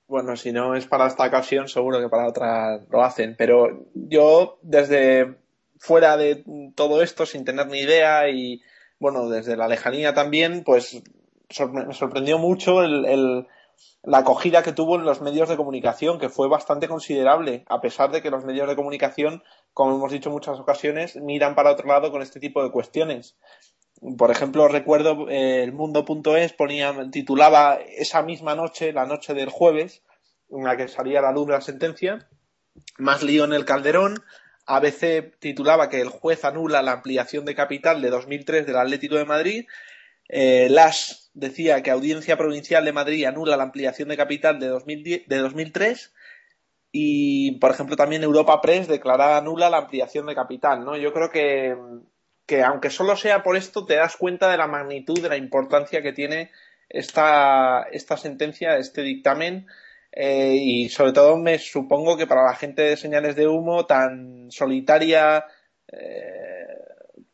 Bueno, 0.08 0.38
si 0.38 0.52
no 0.52 0.76
es 0.76 0.88
para 0.88 1.08
esta 1.08 1.28
ocasión, 1.28 1.68
seguro 1.68 2.00
que 2.00 2.08
para 2.08 2.28
otra 2.28 2.80
lo 2.90 3.04
hacen. 3.04 3.36
Pero 3.38 3.88
yo, 3.94 4.58
desde 4.62 5.36
fuera 5.80 6.18
de 6.18 6.44
todo 6.76 7.02
esto, 7.02 7.26
sin 7.26 7.46
tener 7.46 7.68
ni 7.68 7.80
idea 7.80 8.30
y 8.30 8.62
bueno, 9.00 9.30
desde 9.30 9.58
la 9.58 9.68
lejanía 9.68 10.14
también, 10.14 10.64
pues 10.64 11.02
me 11.72 11.94
sorprendió 11.94 12.38
mucho 12.38 12.84
el, 12.84 13.48
la 14.04 14.20
acogida 14.20 14.64
que 14.64 14.74
tuvo 14.74 14.96
en 14.96 15.06
los 15.06 15.22
medios 15.22 15.50
de 15.50 15.58
comunicación, 15.58 16.20
que 16.20 16.30
fue 16.30 16.48
bastante 16.48 16.88
considerable, 16.88 17.66
a 17.68 17.82
pesar 17.82 18.12
de 18.12 18.22
que 18.22 18.32
los 18.32 18.46
medios 18.46 18.68
de 18.68 18.76
comunicación, 18.76 19.44
como 19.74 19.96
hemos 19.96 20.12
dicho 20.12 20.30
en 20.30 20.34
muchas 20.34 20.60
ocasiones, 20.60 21.16
miran 21.18 21.56
para 21.56 21.72
otro 21.72 21.88
lado 21.88 22.12
con 22.12 22.22
este 22.22 22.40
tipo 22.40 22.64
de 22.64 22.72
cuestiones. 22.72 23.38
Por 24.18 24.32
ejemplo, 24.32 24.68
recuerdo 24.68 25.28
eh, 25.30 25.64
el 25.64 25.74
mundo.es 25.74 26.54
ponía, 26.54 26.96
titulaba 27.12 27.76
esa 27.76 28.22
misma 28.22 28.56
noche, 28.56 28.94
la 28.94 29.06
noche 29.06 29.34
del 29.34 29.50
jueves, 29.50 30.04
en 30.50 30.64
la 30.64 30.78
que 30.78 30.88
salía 30.88 31.22
la 31.22 31.32
luz 31.32 31.50
la 31.50 31.62
sentencia, 31.62 32.30
más 32.98 33.24
lío 33.24 33.44
en 33.46 33.54
el 33.54 33.66
Calderón, 33.66 34.24
ABC 34.68 35.40
titulaba 35.40 35.90
que 35.90 36.02
el 36.02 36.10
juez 36.10 36.44
anula 36.44 36.82
la 36.82 36.92
ampliación 36.92 37.46
de 37.46 37.56
capital 37.56 38.02
de 38.02 38.10
2003 38.10 38.68
del 38.68 38.76
Atlético 38.76 39.16
de 39.16 39.26
Madrid. 39.26 39.66
Eh, 40.30 40.68
Las 40.70 41.30
decía 41.34 41.82
que 41.84 41.92
Audiencia 41.92 42.38
Provincial 42.38 42.84
de 42.86 42.94
Madrid 42.94 43.26
anula 43.26 43.58
la 43.58 43.64
ampliación 43.64 44.10
de 44.10 44.18
capital 44.18 44.60
de, 44.60 44.68
2003. 44.68 46.14
Y, 46.92 47.60
por 47.60 47.72
ejemplo, 47.72 47.96
también 47.96 48.24
Europa 48.24 48.62
Press 48.62 48.88
declaraba 48.88 49.42
nula 49.42 49.70
la 49.70 49.78
ampliación 49.78 50.26
de 50.26 50.36
capital. 50.36 50.84
¿no? 50.84 50.98
Yo 50.98 51.14
creo 51.14 51.30
que, 51.30 51.76
que, 52.46 52.64
aunque 52.64 52.90
solo 52.90 53.16
sea 53.16 53.44
por 53.44 53.56
esto, 53.58 53.86
te 53.86 53.96
das 53.96 54.18
cuenta 54.18 54.50
de 54.50 54.58
la 54.58 54.68
magnitud, 54.68 55.22
de 55.22 55.30
la 55.30 55.38
importancia 55.38 56.02
que 56.02 56.14
tiene 56.14 56.52
esta, 56.90 57.84
esta 57.92 58.18
sentencia, 58.18 58.78
este 58.78 59.02
dictamen 59.02 59.68
eh, 60.12 60.56
y 60.56 60.90
sobre 60.90 61.14
todo 61.14 61.38
me 61.38 61.60
supongo 61.60 62.18
que 62.18 62.28
para 62.28 62.44
la 62.44 62.56
gente 62.56 62.82
de 62.82 62.98
señales 62.98 63.36
de 63.36 63.48
humo 63.48 63.86
tan 63.86 64.50
solitaria 64.50 65.46
eh, 65.92 66.68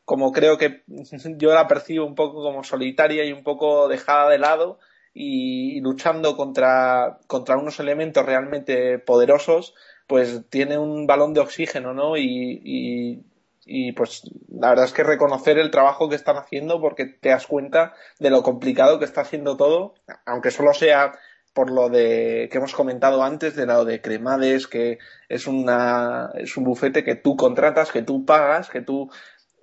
como 0.06 0.32
creo 0.32 0.58
que 0.58 0.84
yo 1.38 1.54
la 1.54 1.68
percibo 1.68 2.06
un 2.06 2.16
poco 2.16 2.44
como 2.44 2.64
solitaria 2.64 3.26
y 3.26 3.34
un 3.34 3.44
poco 3.44 3.88
dejada 3.88 4.30
de 4.30 4.40
lado 4.40 4.80
y, 5.14 5.80
luchando 5.82 6.36
contra, 6.36 7.20
contra 7.28 7.58
unos 7.58 7.80
elementos 7.80 8.26
realmente 8.26 8.98
poderosos, 9.00 9.76
pues 10.08 10.42
tiene 10.50 10.78
un 10.78 11.06
balón 11.08 11.34
de 11.34 11.42
oxígeno, 11.42 11.94
¿no? 11.94 12.18
Y, 12.18 12.62
y, 12.64 13.24
y, 13.66 13.92
pues 13.94 14.24
la 14.50 14.70
verdad 14.70 14.86
es 14.86 14.94
que 14.94 15.04
reconocer 15.04 15.60
el 15.60 15.72
trabajo 15.72 16.10
que 16.10 16.16
están 16.16 16.38
haciendo 16.38 16.82
porque 16.82 17.06
te 17.06 17.30
das 17.30 17.48
cuenta 17.48 17.94
de 18.20 18.32
lo 18.32 18.44
complicado 18.44 19.00
que 19.00 19.06
está 19.06 19.22
haciendo 19.22 19.56
todo, 19.56 19.94
aunque 20.26 20.52
solo 20.52 20.74
sea 20.74 21.14
por 21.54 21.70
lo 21.70 21.90
de 21.90 22.50
que 22.52 22.58
hemos 22.58 22.74
comentado 22.74 23.24
antes 23.24 23.56
de 23.56 23.68
lado 23.68 23.86
de 23.86 24.02
Cremades, 24.02 24.68
que 24.68 24.98
es 25.30 25.46
una 25.46 26.32
es 26.36 26.58
un 26.58 26.64
bufete 26.64 27.04
que 27.04 27.16
tú 27.16 27.38
contratas, 27.38 27.92
que 27.92 28.02
tú 28.02 28.26
pagas, 28.26 28.70
que 28.70 28.82
tú 28.82 29.12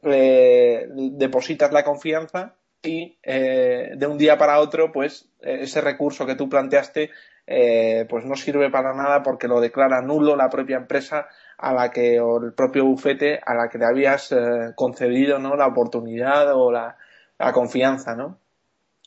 eh, 0.02 0.86
depositas 0.92 1.72
la 1.72 1.84
confianza 1.84 2.54
y 2.82 3.18
eh, 3.22 3.92
de 3.96 4.06
un 4.06 4.16
día 4.16 4.38
para 4.38 4.60
otro, 4.60 4.90
pues 4.92 5.28
ese 5.40 5.80
recurso 5.80 6.26
que 6.26 6.34
tú 6.34 6.48
planteaste, 6.48 7.10
eh, 7.46 8.06
pues 8.08 8.24
no 8.24 8.36
sirve 8.36 8.70
para 8.70 8.94
nada 8.94 9.22
porque 9.22 9.48
lo 9.48 9.60
declara 9.60 10.00
nulo 10.00 10.36
la 10.36 10.48
propia 10.48 10.76
empresa 10.76 11.28
a 11.58 11.74
la 11.74 11.90
que 11.90 12.20
o 12.20 12.42
el 12.42 12.52
propio 12.54 12.86
bufete 12.86 13.40
a 13.44 13.54
la 13.54 13.68
que 13.68 13.78
le 13.78 13.86
habías 13.86 14.34
concedido, 14.76 15.38
¿no? 15.38 15.56
La 15.56 15.66
oportunidad 15.66 16.54
o 16.54 16.72
la, 16.72 16.96
la 17.38 17.52
confianza, 17.52 18.14
¿no? 18.14 18.38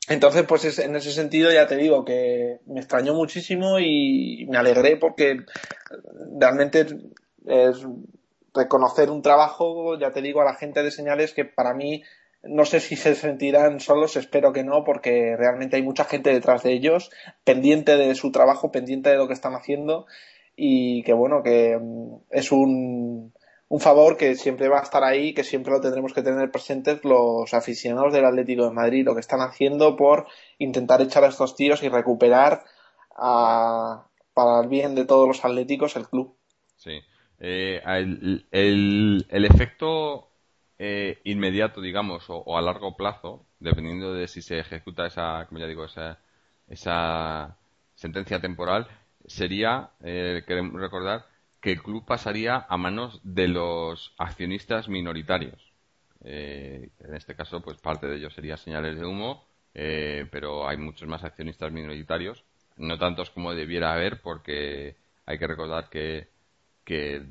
Entonces, 0.10 0.44
pues 0.44 0.80
en 0.80 0.96
ese 0.96 1.12
sentido 1.12 1.52
ya 1.52 1.66
te 1.66 1.78
digo 1.78 2.04
que 2.04 2.60
me 2.66 2.82
extrañó 2.82 3.14
muchísimo 3.14 3.80
y 3.80 4.46
me 4.50 4.58
alegré 4.58 4.98
porque 4.98 5.38
realmente 6.38 6.86
es 7.46 7.88
reconocer 8.54 9.10
un 9.10 9.22
trabajo, 9.22 9.98
ya 9.98 10.12
te 10.12 10.22
digo, 10.22 10.42
a 10.42 10.46
la 10.46 10.56
gente 10.56 10.84
de 10.84 10.92
señales 10.92 11.34
que 11.34 11.46
para 11.46 11.74
mí 11.74 12.04
no 12.44 12.66
sé 12.66 12.82
si 12.82 12.96
se 12.96 13.16
sentirán 13.16 13.80
solos, 13.80 14.18
espero 14.18 14.52
que 14.52 14.64
no, 14.64 14.84
porque 14.84 15.36
realmente 15.38 15.78
hay 15.78 15.82
mucha 15.82 16.04
gente 16.04 16.32
detrás 16.32 16.64
de 16.64 16.74
ellos, 16.74 17.10
pendiente 17.44 17.96
de 17.96 18.14
su 18.16 18.32
trabajo, 18.32 18.72
pendiente 18.72 19.10
de 19.10 19.18
lo 19.18 19.28
que 19.28 19.34
están 19.34 19.56
haciendo 19.56 20.06
y 20.56 21.04
que 21.04 21.14
bueno, 21.14 21.42
que 21.42 21.78
mm, 21.80 22.16
es 22.32 22.52
un, 22.52 23.34
un 23.70 23.80
favor 23.80 24.18
que 24.18 24.36
siempre 24.36 24.68
va 24.68 24.80
a 24.80 24.84
estar 24.84 25.04
ahí, 25.04 25.34
que 25.34 25.44
siempre 25.44 25.72
lo 25.72 25.82
tendremos 25.82 26.14
que 26.14 26.22
tener 26.22 26.52
presentes 26.52 27.04
los 27.04 27.54
aficionados 27.54 28.14
del 28.14 28.26
Atlético 28.26 28.66
de 28.66 28.72
Madrid, 28.72 29.06
lo 29.06 29.16
que 29.16 29.22
están 29.22 29.42
haciendo 29.42 29.96
por 29.96 30.28
intentar 30.60 31.02
echar 31.02 31.24
a 31.24 31.30
estos 31.30 31.56
tíos 31.56 31.82
y 31.82 31.90
recuperar 31.90 32.64
para 33.16 34.62
el 34.62 34.68
bien 34.68 34.96
de 34.96 35.06
todos 35.06 35.28
los 35.28 35.44
atléticos 35.46 35.96
el 35.96 36.08
club. 36.08 36.36
Sí. 36.76 37.00
Eh, 37.46 37.82
el, 38.52 39.26
efecto 39.30 40.30
eh, 40.80 41.20
inmediato, 41.26 41.82
digamos, 41.82 42.24
o, 42.30 42.58
a 42.58 42.62
largo 42.62 42.96
plazo, 42.96 43.46
dependiendo 43.60 44.14
de 44.14 44.30
si 44.30 44.42
se 44.42 44.60
ejecuta 44.60 45.06
esa, 45.08 45.46
como 45.48 45.60
ya 45.60 45.68
digo, 45.68 45.84
esa, 45.84 46.20
esa 46.70 47.58
sentencia 47.96 48.40
temporal, 48.40 48.88
sería, 49.26 49.92
eh, 50.04 50.44
queremos 50.48 50.80
recordar, 50.80 51.26
que 51.60 51.74
el 51.74 51.84
club 51.84 52.06
pasaría 52.06 52.66
a 52.70 52.78
manos 52.78 53.20
de 53.24 53.50
los 53.50 54.14
accionistas 54.18 54.88
minoritarios. 54.88 55.74
Eh, 56.24 56.90
en 57.00 57.14
este 57.14 57.36
caso, 57.36 57.62
pues 57.62 57.78
parte 57.78 58.08
de 58.08 58.18
ellos 58.18 58.34
sería 58.34 58.56
señales 58.56 58.98
de 58.98 59.06
humo, 59.06 59.46
eh, 59.74 60.28
pero 60.32 60.68
hay 60.68 60.78
muchos 60.78 61.10
más 61.10 61.26
accionistas 61.26 61.74
minoritarios, 61.74 62.46
no 62.78 62.98
tantos 62.98 63.30
como 63.32 63.54
debiera 63.54 63.94
haber, 63.94 64.22
porque 64.22 64.96
hay 65.26 65.38
que 65.40 65.48
recordar 65.48 65.90
que, 65.90 66.33
que 66.84 67.24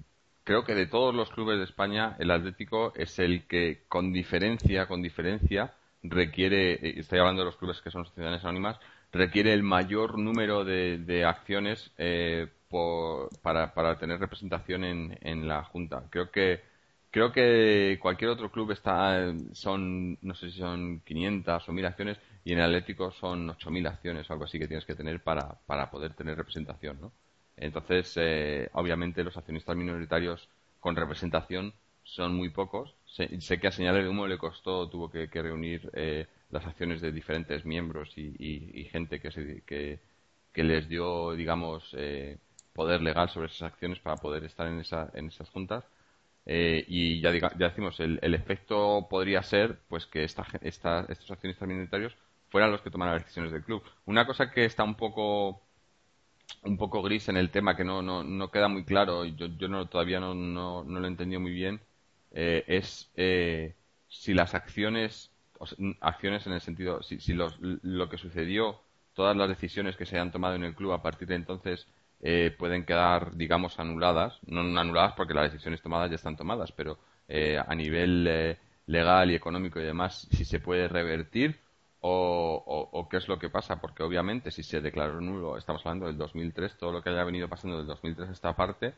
creo 0.44 0.64
que 0.64 0.74
de 0.74 0.86
todos 0.86 1.14
los 1.14 1.30
clubes 1.30 1.58
de 1.58 1.64
España, 1.64 2.16
el 2.18 2.30
Atlético 2.30 2.92
es 2.96 3.18
el 3.18 3.46
que, 3.46 3.82
con 3.88 4.12
diferencia, 4.12 4.86
con 4.86 5.02
diferencia, 5.02 5.74
requiere, 6.02 6.98
estoy 6.98 7.18
hablando 7.20 7.42
de 7.42 7.46
los 7.46 7.56
clubes 7.56 7.80
que 7.80 7.90
son 7.90 8.04
sociedades 8.04 8.42
anónimas, 8.44 8.78
requiere 9.12 9.52
el 9.52 9.62
mayor 9.62 10.18
número 10.18 10.64
de, 10.64 11.24
acciones 11.26 11.92
eh, 11.98 12.48
para, 13.42 13.74
para, 13.74 13.98
tener 13.98 14.18
representación 14.18 14.84
en, 14.84 15.48
la 15.48 15.64
Junta. 15.64 16.04
Creo 16.10 16.30
que 16.30 16.62
creo 17.10 17.30
que 17.32 17.98
cualquier 18.00 18.30
otro 18.30 18.50
club 18.50 18.70
está 18.72 19.34
son 19.52 20.18
no 20.22 20.34
sé 20.34 20.50
si 20.50 20.58
son 20.58 21.00
500 21.00 21.68
o 21.68 21.72
1000 21.72 21.86
acciones 21.86 22.18
y 22.44 22.52
en 22.52 22.58
el 22.60 22.64
Atlético 22.64 23.12
son 23.12 23.50
8000 23.50 23.86
acciones 23.86 24.30
algo 24.30 24.44
así 24.44 24.58
que 24.58 24.66
tienes 24.66 24.86
que 24.86 24.94
tener 24.94 25.22
para, 25.22 25.46
para 25.66 25.90
poder 25.90 26.14
tener 26.14 26.36
representación, 26.36 27.00
¿no? 27.00 27.12
Entonces, 27.62 28.12
eh, 28.16 28.68
obviamente 28.72 29.22
los 29.22 29.36
accionistas 29.36 29.76
minoritarios 29.76 30.48
con 30.80 30.96
representación 30.96 31.74
son 32.02 32.34
muy 32.34 32.50
pocos. 32.50 32.94
Sé, 33.06 33.28
que 33.60 33.68
a 33.68 33.72
Señales 33.72 34.02
de 34.02 34.08
Humo 34.10 34.26
le 34.26 34.38
costó, 34.38 34.88
tuvo 34.88 35.10
que, 35.10 35.28
reunir 35.32 35.90
eh, 35.94 36.26
las 36.50 36.66
acciones 36.66 37.00
de 37.00 37.12
diferentes 37.12 37.64
miembros 37.64 38.12
y, 38.16 38.84
gente 38.90 39.20
que, 39.20 39.30
se, 39.30 39.62
que, 39.64 40.64
les 40.64 40.88
dio, 40.88 41.32
digamos, 41.32 41.94
eh, 41.96 42.38
poder 42.72 43.00
legal 43.00 43.28
sobre 43.28 43.46
esas 43.46 43.72
acciones 43.72 44.00
para 44.00 44.16
poder 44.16 44.44
estar 44.44 44.66
en, 44.66 44.80
esa, 44.80 45.10
en 45.14 45.28
esas 45.28 45.48
juntas. 45.50 45.84
Eh, 46.44 46.84
y 46.88 47.20
ya, 47.20 47.32
ya 47.32 47.68
decimos, 47.68 48.00
el, 48.00 48.34
efecto 48.34 49.06
podría 49.08 49.42
ser 49.42 49.78
pues 49.88 50.06
que 50.06 50.24
esta, 50.24 50.44
esta, 50.62 51.06
estos 51.08 51.30
accionistas 51.30 51.68
minoritarios 51.68 52.16
fueran 52.48 52.72
los 52.72 52.82
que 52.82 52.90
toman 52.90 53.10
las 53.10 53.22
decisiones 53.22 53.52
del 53.52 53.62
club. 53.62 53.82
Una 54.06 54.26
cosa 54.26 54.50
que 54.50 54.64
está 54.64 54.82
un 54.82 54.96
poco 54.96 55.61
un 56.62 56.76
poco 56.76 57.02
gris 57.02 57.28
en 57.28 57.36
el 57.36 57.50
tema 57.50 57.76
que 57.76 57.84
no, 57.84 58.02
no, 58.02 58.22
no 58.22 58.50
queda 58.50 58.68
muy 58.68 58.84
claro 58.84 59.24
yo, 59.24 59.46
yo 59.46 59.68
no, 59.68 59.86
todavía 59.86 60.20
no, 60.20 60.34
no, 60.34 60.84
no 60.84 61.00
lo 61.00 61.06
he 61.06 61.10
entendido 61.10 61.40
muy 61.40 61.52
bien 61.52 61.80
eh, 62.32 62.64
es 62.66 63.10
eh, 63.16 63.74
si 64.08 64.34
las 64.34 64.54
acciones 64.54 65.30
acciones 66.00 66.46
en 66.46 66.54
el 66.54 66.60
sentido 66.60 67.02
si, 67.02 67.20
si 67.20 67.34
los, 67.34 67.56
lo 67.60 68.08
que 68.08 68.18
sucedió 68.18 68.80
todas 69.14 69.36
las 69.36 69.48
decisiones 69.48 69.96
que 69.96 70.06
se 70.06 70.16
hayan 70.16 70.32
tomado 70.32 70.54
en 70.56 70.64
el 70.64 70.74
club 70.74 70.92
a 70.92 71.02
partir 71.02 71.28
de 71.28 71.36
entonces 71.36 71.86
eh, 72.20 72.54
pueden 72.58 72.84
quedar 72.84 73.36
digamos 73.36 73.78
anuladas 73.78 74.38
no 74.46 74.60
anuladas 74.60 75.14
porque 75.16 75.34
las 75.34 75.52
decisiones 75.52 75.82
tomadas 75.82 76.10
ya 76.10 76.16
están 76.16 76.36
tomadas 76.36 76.72
pero 76.72 76.98
a 77.66 77.74
nivel 77.74 78.58
legal 78.86 79.30
y 79.30 79.34
económico 79.34 79.80
y 79.80 79.84
demás 79.84 80.28
si 80.30 80.44
se 80.44 80.60
puede 80.60 80.86
revertir 80.86 81.61
o, 82.02 83.08
qué 83.10 83.18
es 83.18 83.28
lo 83.28 83.38
que 83.38 83.48
pasa, 83.48 83.80
porque 83.80 84.02
obviamente 84.02 84.50
si 84.50 84.62
se 84.62 84.80
declaró 84.80 85.20
nulo, 85.20 85.56
estamos 85.56 85.84
hablando 85.84 86.06
del 86.06 86.18
2003, 86.18 86.76
todo 86.76 86.92
lo 86.92 87.02
que 87.02 87.10
haya 87.10 87.24
venido 87.24 87.48
pasando 87.48 87.78
del 87.78 87.86
2003 87.86 88.28
a 88.28 88.32
esta 88.32 88.56
parte 88.56 88.94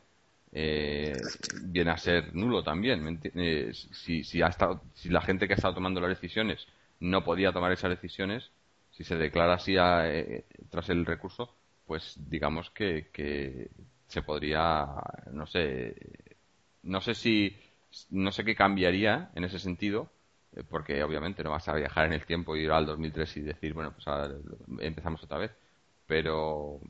eh, 0.52 1.20
viene 1.64 1.90
a 1.90 1.96
ser 1.98 2.34
nulo 2.34 2.62
también. 2.62 3.20
Eh, 3.34 3.72
si, 3.72 4.24
si, 4.24 4.40
ha 4.40 4.48
estado, 4.48 4.82
si 4.94 5.09
la 5.09 5.20
gente 5.20 5.46
que 5.46 5.55
ha 5.55 5.57
estado 5.57 5.74
tomando 5.74 6.00
las 6.00 6.11
decisiones 6.11 6.66
no 7.00 7.24
podía 7.24 7.52
tomar 7.52 7.72
esas 7.72 7.90
decisiones, 7.90 8.50
si 8.92 9.05
se 9.05 9.16
declara 9.16 9.55
así 9.55 9.74
eh, 9.78 10.44
tras 10.70 10.88
el 10.88 11.05
recurso, 11.05 11.55
pues 11.86 12.16
digamos 12.28 12.70
que, 12.70 13.09
que 13.12 13.68
se 14.07 14.22
podría, 14.22 14.86
no 15.32 15.46
sé, 15.46 15.96
no 16.84 17.00
sé 17.00 17.14
si, 17.14 17.57
no 18.11 18.30
sé 18.30 18.44
qué 18.44 18.55
cambiaría 18.55 19.30
en 19.34 19.44
ese 19.44 19.59
sentido, 19.59 20.09
eh, 20.09 20.24
porque 20.62 21.02
obviamente 21.02 21.42
no 21.42 21.50
vas 21.50 21.68
a 21.68 21.74
viajar 21.74 22.07
en 22.07 22.12
el 22.12 22.24
tiempo 22.24 22.57
y 22.57 22.61
ir 22.61 22.70
al 22.70 22.86
2003 22.86 23.36
y 23.38 23.40
decir, 23.42 23.74
bueno, 23.74 23.92
pues 23.92 24.07
ahora 24.07 24.34
empezamos 24.80 25.22
otra 25.22 25.38
vez. 25.38 25.50
Pero 26.07 26.80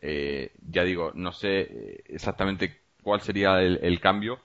eh, 0.00 0.52
ya 0.68 0.84
digo, 0.84 1.12
no 1.14 1.32
sé 1.32 1.60
eh, 1.60 2.04
exactamente 2.06 2.80
cuál 3.02 3.20
sería 3.22 3.62
el, 3.62 4.00
cambio, 4.00 4.40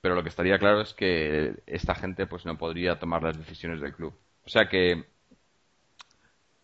pero 0.00 0.14
lo 0.14 0.22
que 0.22 0.30
estaría 0.30 0.58
claro 0.58 0.80
es 0.80 0.94
que 0.94 1.54
esta 1.66 1.94
gente 1.94 2.26
pues 2.26 2.44
no 2.46 2.58
podría 2.58 2.98
tomar 2.98 3.22
las 3.22 3.38
decisiones 3.38 3.80
del 3.80 3.94
club. 3.94 4.14
O 4.44 4.48
sea 4.48 4.68
que 4.68 5.04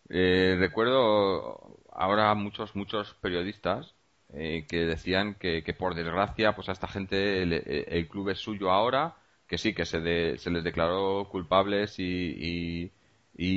recuerdo 0.09 1.78
ahora 1.92 2.34
muchos 2.34 2.74
muchos 2.76 3.14
periodistas 3.14 3.94
que 4.32 4.86
decían 4.86 5.34
que, 5.34 5.62
por 5.78 5.94
desgracia 5.94 6.55
pues 6.55 6.68
a 6.68 6.72
esta 6.72 6.88
gente 6.88 7.42
el 7.42 8.09
club 8.09 8.30
es 8.30 8.38
suyo 8.38 8.70
ahora 8.70 9.16
que 9.47 9.59
sí, 9.59 9.74
que 9.74 9.84
se, 9.84 10.38
se 10.38 10.51
les 10.51 10.64
declaró 10.64 11.28
culpables 11.30 11.99
y, 11.99 12.92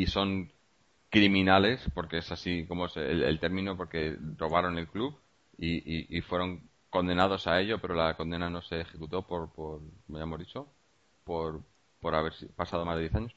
son 0.07 0.51
criminales, 1.09 1.81
porque 1.93 2.17
es 2.19 2.31
así 2.31 2.65
como 2.67 2.85
es 2.85 2.97
el, 2.97 3.39
término, 3.39 3.75
porque 3.75 4.17
robaron 4.37 4.77
el 4.77 4.87
club 4.87 5.17
y, 5.57 6.21
fueron 6.21 6.69
condenados 6.89 7.47
a 7.47 7.59
ello, 7.59 7.79
pero 7.79 7.95
la 7.95 8.15
condena 8.15 8.49
no 8.49 8.61
se 8.61 8.81
ejecutó 8.81 9.25
por, 9.25 9.51
por 9.51 9.81
hemos 10.09 10.39
dicho, 10.39 10.67
por, 11.23 11.61
por 12.01 12.15
haber 12.15 12.33
pasado 12.55 12.85
más 12.85 12.95
de 12.95 13.01
10 13.01 13.15
años. 13.15 13.35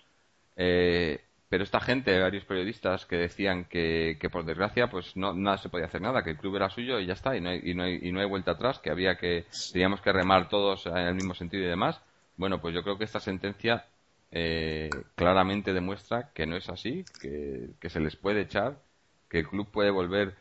Eh, 0.56 1.20
pero 1.52 1.64
esta 1.64 1.80
gente, 1.80 2.18
varios 2.18 2.46
periodistas 2.46 3.04
que 3.04 3.16
decían 3.16 3.66
que, 3.66 4.16
que 4.18 4.30
por 4.30 4.46
desgracia 4.46 4.88
pues 4.88 5.14
no 5.18 5.34
nada 5.34 5.58
se 5.58 5.68
podía 5.68 5.84
hacer 5.84 6.00
nada, 6.00 6.24
que 6.24 6.30
el 6.30 6.38
club 6.38 6.56
era 6.56 6.70
suyo 6.70 6.98
y 6.98 7.04
ya 7.04 7.12
está, 7.12 7.36
y 7.36 7.42
no 7.42 7.50
hay, 7.50 7.60
y 7.62 7.74
no 7.74 7.86
y 7.86 8.10
no 8.10 8.20
hay 8.20 8.26
vuelta 8.26 8.52
atrás, 8.52 8.78
que 8.78 8.88
había 8.88 9.18
que, 9.18 9.44
teníamos 9.70 10.00
que 10.00 10.12
remar 10.12 10.48
todos 10.48 10.86
en 10.86 10.96
el 10.96 11.14
mismo 11.14 11.34
sentido 11.34 11.64
y 11.64 11.66
demás, 11.66 12.00
bueno, 12.36 12.60
pues 12.60 12.74
yo 12.74 12.82
creo 12.82 12.98
que 12.98 13.04
esta 13.04 13.20
sentencia 13.20 13.86
eh, 14.30 14.88
claramente 15.14 15.72
demuestra 15.72 16.32
que 16.32 16.46
no 16.46 16.56
es 16.56 16.68
así, 16.68 17.04
que, 17.20 17.90
se 17.90 18.00
les 18.00 18.16
puede 18.16 18.42
echar, 18.42 18.78
que 19.28 19.40
el 19.40 19.48
club 19.48 19.70
puede 19.70 19.90
volver 19.90 20.34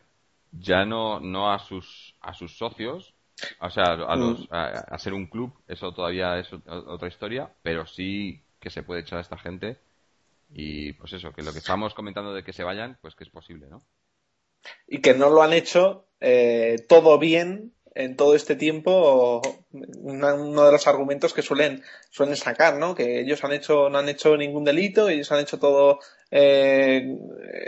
ya 0.52 0.86
no, 0.86 1.20
no 1.20 1.52
a 1.52 1.60
sus 1.60 2.16
a 2.22 2.34
sus 2.34 2.58
socios, 2.58 3.14
o 3.60 3.70
sea, 3.70 3.86
a, 3.86 4.16
los, 4.16 4.42
mm. 4.42 4.54
a, 4.54 4.98
ser 4.98 5.14
un 5.14 5.28
club, 5.28 5.54
eso 5.68 5.94
todavía 5.94 6.40
es 6.40 6.50
otra 6.54 7.08
historia, 7.08 7.50
pero 7.64 7.86
sí 7.86 8.42
que 8.60 8.70
se 8.70 8.84
puede 8.84 9.02
echar 9.02 9.20
a 9.20 9.22
esta 9.22 9.38
gente 9.38 9.78
y 10.54 10.94
pues 10.94 11.14
eso, 11.14 11.32
que 11.32 11.44
lo 11.44 11.54
que 11.54 11.60
estamos 11.60 11.94
comentando 11.94 12.34
de 12.34 12.44
que 12.44 12.54
se 12.54 12.64
vayan, 12.64 12.98
pues 13.02 13.16
que 13.16 13.24
es 13.24 13.30
posible, 13.30 13.68
¿no? 13.68 13.84
Y 14.88 15.00
que 15.00 15.14
no 15.14 15.30
lo 15.30 15.42
han 15.42 15.54
hecho 15.54 16.06
eh, 16.20 16.78
todo 16.88 17.18
bien 17.18 17.74
en 17.94 18.16
todo 18.16 18.36
este 18.36 18.56
tiempo 18.56 19.42
uno 19.74 20.66
de 20.66 20.72
los 20.72 20.88
argumentos 20.88 21.34
que 21.34 21.42
suelen 21.42 21.84
suelen 22.10 22.38
sacar 22.38 22.78
no 22.78 22.96
que 22.96 23.20
ellos 23.20 23.44
han 23.44 23.52
hecho 23.52 23.90
no 23.90 23.98
han 23.98 24.08
hecho 24.08 24.38
ningún 24.38 24.64
delito 24.64 25.10
ellos 25.10 25.32
han 25.32 25.40
hecho 25.40 25.60
todo 25.60 26.00
eh, 26.32 27.18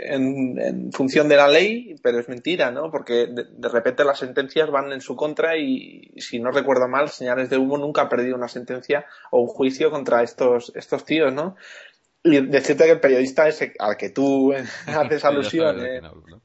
en, 0.06 0.92
función 0.92 1.28
de 1.28 1.36
la 1.36 1.48
ley 1.48 1.96
pero 2.02 2.18
es 2.18 2.28
mentira 2.28 2.70
no 2.70 2.90
porque 2.90 3.26
de, 3.26 3.68
repente 3.68 4.04
las 4.04 4.18
sentencias 4.18 4.70
van 4.70 4.92
en 4.92 5.02
su 5.02 5.14
contra 5.14 5.58
y 5.58 6.10
si 6.16 6.38
no 6.38 6.50
recuerdo 6.50 6.88
mal 6.88 7.10
señales 7.10 7.50
de 7.50 7.58
humo 7.58 7.76
nunca 7.76 8.02
ha 8.02 8.08
perdido 8.08 8.36
una 8.36 8.48
sentencia 8.48 9.04
o 9.30 9.42
un 9.42 9.48
juicio 9.48 9.90
contra 9.90 10.22
estos 10.22 10.72
estos 10.74 11.04
tíos 11.04 11.34
no 11.34 11.56
y 12.24 12.40
decirte 12.40 12.84
que 12.84 12.92
el 12.92 13.00
periodista 13.00 13.46
ese 13.46 13.74
al 13.78 13.98
que 13.98 14.08
tú 14.08 14.54
haces 14.86 15.24
alusión. 15.24 15.84
Eh, 15.84 16.00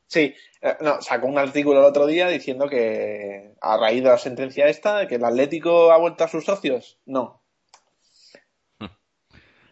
sí, 0.08 0.36
eh, 0.62 0.78
no, 0.82 1.02
sacó 1.02 1.28
un 1.28 1.38
artículo 1.38 1.80
el 1.80 1.86
otro 1.86 2.06
día 2.06 2.28
diciendo 2.28 2.68
que 2.68 3.56
a 3.62 3.78
raíz 3.78 4.04
de 4.04 4.10
la 4.10 4.18
sentencia 4.18 4.68
esta, 4.68 5.08
que 5.08 5.16
el 5.16 5.24
Atlético 5.24 5.92
ha 5.92 5.98
vuelto 5.98 6.26
a 6.26 6.28
sus 6.28 6.44
socios. 6.44 7.00
No. 7.06 7.42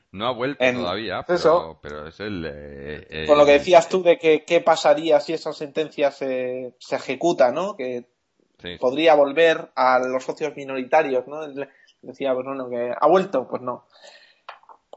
No 0.10 0.28
ha 0.28 0.32
vuelto 0.32 0.64
todavía, 0.74 1.24
pero, 1.28 1.80
pero, 1.84 2.08
es 2.08 2.20
el. 2.22 2.45
Eh, 2.49 3.26
Con 3.28 3.38
lo 3.38 3.45
que 3.45 3.51
decías 3.51 3.89
tú 3.89 4.01
de 4.01 4.18
que 4.18 4.45
qué 4.45 4.62
pasaría 4.62 5.20
si 5.20 5.34
esa 5.34 5.51
sentencia 5.51 6.12
se, 6.12 6.74
se 6.80 6.95
ejecuta, 6.95 7.51
¿no? 7.51 7.76
Que 7.76 8.05
podría 8.80 9.16
volver 9.16 9.70
a 9.76 9.99
los 9.99 10.24
socios 10.24 10.55
minoritarios, 10.55 11.28
¿no? 11.28 11.45
Decía, 12.01 12.34
pues 12.34 12.45
no, 12.45 12.70
que 12.70 12.93
ha 12.97 13.08
vuelto, 13.08 13.47
pues 13.49 13.62
no. 13.62 13.86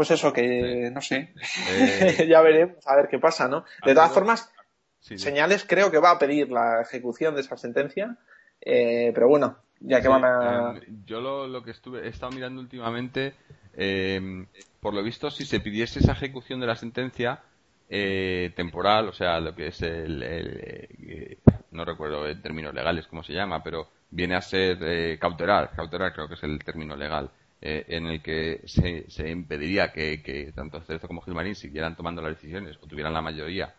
Pues 0.01 0.13
eso, 0.13 0.33
que 0.33 0.91
no 0.91 1.03
sé. 1.03 1.35
Eh, 1.69 2.27
ya 2.31 2.41
veremos 2.41 2.79
a 2.87 2.97
ver 2.97 3.09
qué 3.11 3.19
pasa, 3.19 3.49
¿no? 3.49 3.67
De 3.85 3.93
todas 3.93 4.11
formas, 4.11 4.51
señales 4.99 5.67
creo 5.69 5.91
que 5.91 5.99
va 5.99 6.13
a 6.13 6.19
pedir 6.19 6.51
la 6.51 6.81
ejecución 6.81 7.35
de 7.35 7.43
esa 7.43 7.59
sentencia, 7.59 8.17
eh, 8.63 9.13
pero 9.13 9.29
bueno, 9.29 9.59
ya 9.79 10.01
que 10.01 10.09
van 10.09 10.25
a. 10.25 10.75
Eh, 10.79 10.87
yo 11.05 11.21
lo, 11.21 11.63
que 11.63 11.73
estuve, 11.73 12.07
he 12.07 12.09
estado 12.09 12.33
mirando 12.33 12.63
últimamente, 12.63 13.35
em, 13.75 14.47
por 14.81 14.95
lo 14.95 15.03
visto, 15.03 15.31
si 15.31 15.45
se 15.45 15.61
pidiese 15.61 15.99
esa 15.99 16.13
ejecución 16.13 16.61
de 16.61 16.67
la 16.67 16.77
sentencia 16.77 17.43
temporal, 17.87 19.07
o 19.07 19.13
sea, 19.13 19.39
lo 19.39 19.55
que 19.55 19.67
es 19.67 19.83
el. 19.83 21.37
no 21.73 21.85
recuerdo 21.85 22.27
en 22.27 22.41
términos 22.41 22.73
legales 22.73 23.07
cómo 23.07 23.23
se 23.23 23.35
llama, 23.35 23.63
pero 23.63 23.89
viene 24.09 24.35
a 24.35 24.41
ser 24.41 25.19
cautelar, 25.19 25.73
cautelar 25.77 26.15
creo 26.15 26.27
que 26.27 26.37
es 26.37 26.43
el 26.43 26.59
término 26.65 26.97
legal. 26.97 27.31
Eh, 27.63 27.85
en 27.89 28.07
el 28.07 28.23
que 28.23 28.63
se, 28.65 29.31
impediría 29.31 29.93
que, 29.93 30.51
tanto 30.55 30.81
Cerezo 30.81 31.07
como 31.07 31.21
Gilmarín 31.21 31.55
siguieran 31.55 31.95
tomando 31.95 32.23
las 32.23 32.35
decisiones 32.37 32.79
o 32.81 32.87
tuvieran 32.87 33.13
la 33.13 33.21
mayoría 33.21 33.75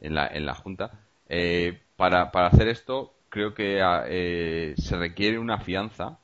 en 0.00 0.14
la, 0.14 0.26
en 0.28 0.46
la 0.46 0.54
Junta. 0.54 1.00
Eh, 1.28 1.78
para, 1.96 2.30
para 2.30 2.46
hacer 2.46 2.68
esto, 2.68 3.12
creo 3.28 3.52
que 3.52 3.82
ah, 3.82 4.04
eh, 4.08 4.74
se 4.78 4.96
requiere 4.96 5.38
una 5.38 5.58
fianza 5.58 6.18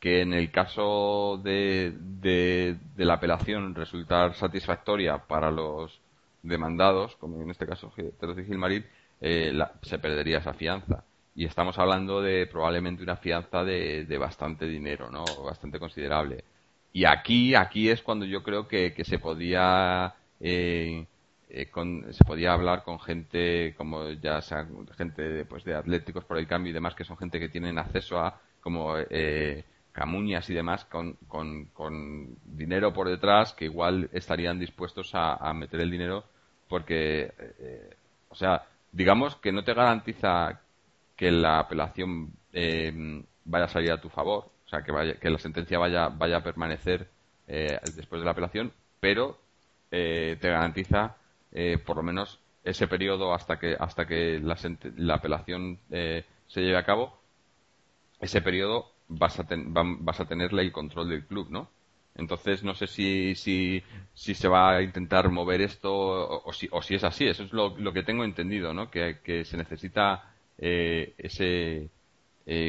que 0.00 0.22
en 0.22 0.32
el 0.32 0.50
caso 0.50 1.38
de, 1.44 1.94
de, 1.94 2.78
la 2.96 3.14
apelación 3.14 3.74
resultar 3.74 4.34
satisfactoria 4.34 5.18
para 5.18 5.50
los 5.50 6.00
demandados, 6.42 7.16
como 7.16 7.40
en 7.42 7.50
este 7.50 7.66
caso 7.66 7.92
Cerezo 7.94 8.40
y 8.40 8.46
Gilmarín, 8.46 8.86
se 9.20 9.98
perdería 10.00 10.38
esa 10.38 10.54
fianza 10.54 11.04
y 11.34 11.46
estamos 11.46 11.78
hablando 11.78 12.20
de 12.20 12.46
probablemente 12.46 13.02
una 13.02 13.16
fianza 13.16 13.64
de, 13.64 14.04
de 14.04 14.18
bastante 14.18 14.66
dinero, 14.66 15.10
¿no? 15.10 15.24
Bastante 15.44 15.78
considerable. 15.78 16.44
Y 16.92 17.04
aquí, 17.06 17.54
aquí 17.54 17.88
es 17.88 18.02
cuando 18.02 18.26
yo 18.26 18.42
creo 18.42 18.68
que, 18.68 18.92
que 18.92 19.04
se 19.04 19.18
podía 19.18 20.14
eh, 20.40 21.06
eh, 21.54 21.70
se 22.12 22.24
podía 22.24 22.54
hablar 22.54 22.82
con 22.82 22.98
gente 22.98 23.74
como 23.76 24.08
ya 24.08 24.40
sea 24.40 24.66
gente 24.96 25.44
pues 25.44 25.64
de 25.64 25.74
atléticos 25.74 26.24
por 26.24 26.38
el 26.38 26.46
cambio 26.46 26.70
y 26.70 26.72
demás 26.72 26.94
que 26.94 27.04
son 27.04 27.18
gente 27.18 27.38
que 27.38 27.50
tienen 27.50 27.76
acceso 27.76 28.18
a 28.18 28.40
como 28.62 28.96
eh, 28.96 29.62
camuñas 29.92 30.48
y 30.48 30.54
demás 30.54 30.86
con, 30.86 31.18
con, 31.28 32.38
dinero 32.46 32.94
por 32.94 33.10
detrás 33.10 33.52
que 33.52 33.66
igual 33.66 34.08
estarían 34.14 34.58
dispuestos 34.58 35.10
a, 35.12 35.52
meter 35.52 35.82
el 35.82 35.90
dinero 35.90 36.24
porque 36.68 37.34
eh, 37.38 37.96
o 38.30 38.34
sea 38.34 38.62
digamos 38.90 39.36
que 39.36 39.52
no 39.52 39.62
te 39.62 39.74
garantiza 39.74 40.58
que 41.16 41.30
la 41.30 41.58
apelación 41.58 42.32
vaya 43.44 43.64
a 43.64 43.68
salir 43.68 43.92
a 43.92 44.00
tu 44.00 44.08
favor 44.08 44.50
o 44.66 44.68
sea 44.68 44.82
que 44.82 44.92
vaya 44.92 45.14
que 45.14 45.30
la 45.30 45.38
sentencia 45.38 45.78
vaya 45.78 46.08
vaya 46.08 46.38
a 46.38 46.42
permanecer 46.42 47.08
después 47.46 48.20
de 48.20 48.24
la 48.24 48.32
apelación 48.32 48.72
pero 49.00 49.38
te 49.90 50.36
garantiza 50.40 51.16
eh, 51.52 51.78
por 51.84 51.96
lo 51.96 52.02
menos 52.02 52.38
ese 52.64 52.86
periodo 52.88 53.34
hasta 53.34 53.58
que 53.58 53.76
hasta 53.78 54.06
que 54.06 54.40
la, 54.40 54.56
la 54.96 55.14
apelación 55.14 55.78
eh, 55.90 56.24
se 56.46 56.62
lleve 56.62 56.78
a 56.78 56.84
cabo 56.84 57.18
ese 58.20 58.40
periodo 58.40 58.90
vas 59.08 59.38
a, 59.40 59.46
vas 59.48 60.20
a 60.20 60.24
tenerle 60.26 60.62
el 60.62 60.72
control 60.72 61.10
del 61.10 61.26
club 61.26 61.48
no 61.50 61.68
entonces 62.14 62.62
no 62.62 62.74
sé 62.74 62.86
si, 62.86 63.34
si, 63.34 63.82
si 64.14 64.34
se 64.34 64.48
va 64.48 64.76
a 64.76 64.82
intentar 64.82 65.30
mover 65.30 65.62
esto 65.62 65.92
o, 66.44 66.52
si, 66.52 66.68
o 66.70 66.82
si 66.82 66.94
es 66.94 67.04
así. 67.04 67.26
Eso 67.26 67.42
es 67.44 67.54
lo, 67.54 67.74
que 67.94 68.02
tengo 68.02 68.22
entendido 68.22 68.74
no 68.74 68.90
que 68.90 69.44
se 69.46 69.56
necesita 69.56 70.31
eh, 70.62 71.14
ese 71.18 71.90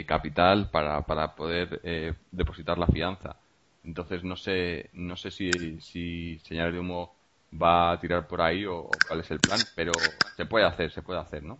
capital 0.06 0.70
para, 0.70 1.02
para 1.02 1.36
poder 1.36 2.18
depositar 2.32 2.78
la 2.78 2.88
fianza 2.88 3.36
entonces 3.84 4.24
no 4.24 4.36
sé 4.36 4.90
no 4.94 5.16
sé 5.16 5.32
si, 5.32 5.82
si 5.82 6.40
señales 6.40 6.74
de 6.74 6.80
humo 6.80 7.16
va 7.62 7.92
a 7.92 8.00
tirar 8.00 8.28
por 8.28 8.42
ahí 8.42 8.66
o, 8.66 9.02
cuál 9.06 9.20
es 9.20 9.32
el 9.32 9.40
plan, 9.40 9.68
pero 9.76 10.14
se 10.36 10.46
puede 10.46 10.66
hacer, 10.66 10.92
se 10.92 11.02
puede 11.02 11.20
hacer, 11.20 11.44
¿no? 11.44 11.60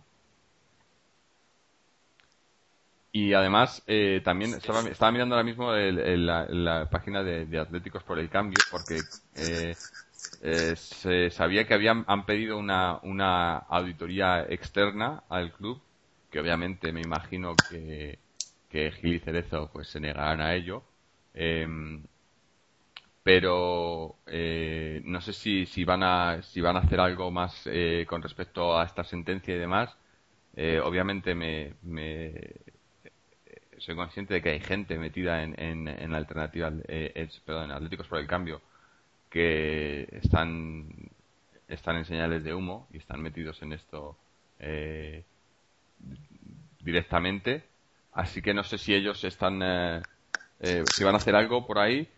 Y 3.12 3.32
además, 3.32 3.82
eh, 3.86 4.20
también 4.24 4.54
estaba, 4.54 5.12
mirando 5.12 5.36
ahora 5.36 5.44
mismo 5.44 5.72
la, 5.72 6.88
página 6.90 7.22
de, 7.22 7.58
Atléticos 7.58 8.02
por 8.02 8.18
el 8.18 8.28
Cambio, 8.28 8.64
porque 8.68 9.06
eh, 9.36 9.76
eh, 10.42 10.74
se 10.76 11.30
sabía 11.30 11.64
que 11.66 11.74
habían 11.74 12.04
han 12.08 12.26
pedido 12.26 12.58
una, 12.58 12.98
una 13.02 13.58
auditoría 13.58 14.42
externa 14.48 15.22
al 15.28 15.52
club, 15.52 15.80
que 16.34 16.40
obviamente 16.40 16.92
me 16.92 17.00
imagino 17.00 17.60
que, 17.70 18.18
que 18.68 18.90
Gil 18.90 19.14
y 19.14 19.20
Cerezo 19.20 19.70
pues 19.72 19.86
se 19.86 20.00
negarán 20.00 20.40
a 20.40 20.52
ello. 20.54 20.82
Eh, 21.32 21.64
pero 23.22 24.16
eh, 24.26 25.00
no 25.04 25.20
sé 25.20 25.32
si, 25.32 25.64
si 25.66 25.84
van 25.84 26.02
a 26.02 26.42
si 26.42 26.60
van 26.60 26.76
a 26.76 26.80
hacer 26.80 26.98
algo 26.98 27.30
más 27.30 27.62
eh, 27.66 28.04
con 28.08 28.20
respecto 28.20 28.76
a 28.76 28.84
esta 28.84 29.04
sentencia 29.04 29.54
y 29.54 29.58
demás 29.58 29.96
eh, 30.56 30.80
obviamente 30.82 31.34
me, 31.34 31.74
me, 31.82 32.32
soy 33.78 33.94
consciente 33.96 34.34
de 34.34 34.42
que 34.42 34.50
hay 34.50 34.60
gente 34.60 34.98
metida 34.98 35.42
en, 35.42 35.54
en, 35.88 36.12
la 36.12 36.18
alternativa 36.18 36.70
perdón 37.46 37.64
en 37.66 37.70
Atléticos 37.72 38.08
por 38.08 38.18
el 38.18 38.26
cambio 38.26 38.60
que 39.30 40.08
están 40.22 40.88
están 41.68 41.96
en 41.96 42.04
señales 42.04 42.44
de 42.44 42.54
humo 42.54 42.88
y 42.92 42.98
están 42.98 43.22
metidos 43.22 43.62
en 43.62 43.72
esto 43.72 44.16
directamente 46.80 47.64
así 48.12 48.42
que 48.42 48.54
no 48.54 48.62
sé 48.62 48.78
si 48.78 48.94
ellos 48.94 49.22
están 49.24 50.02
si 50.60 51.04
van 51.04 51.14
a 51.14 51.18
hacer 51.18 51.34
algo 51.34 51.66
por 51.66 51.78
ahí 51.78 52.08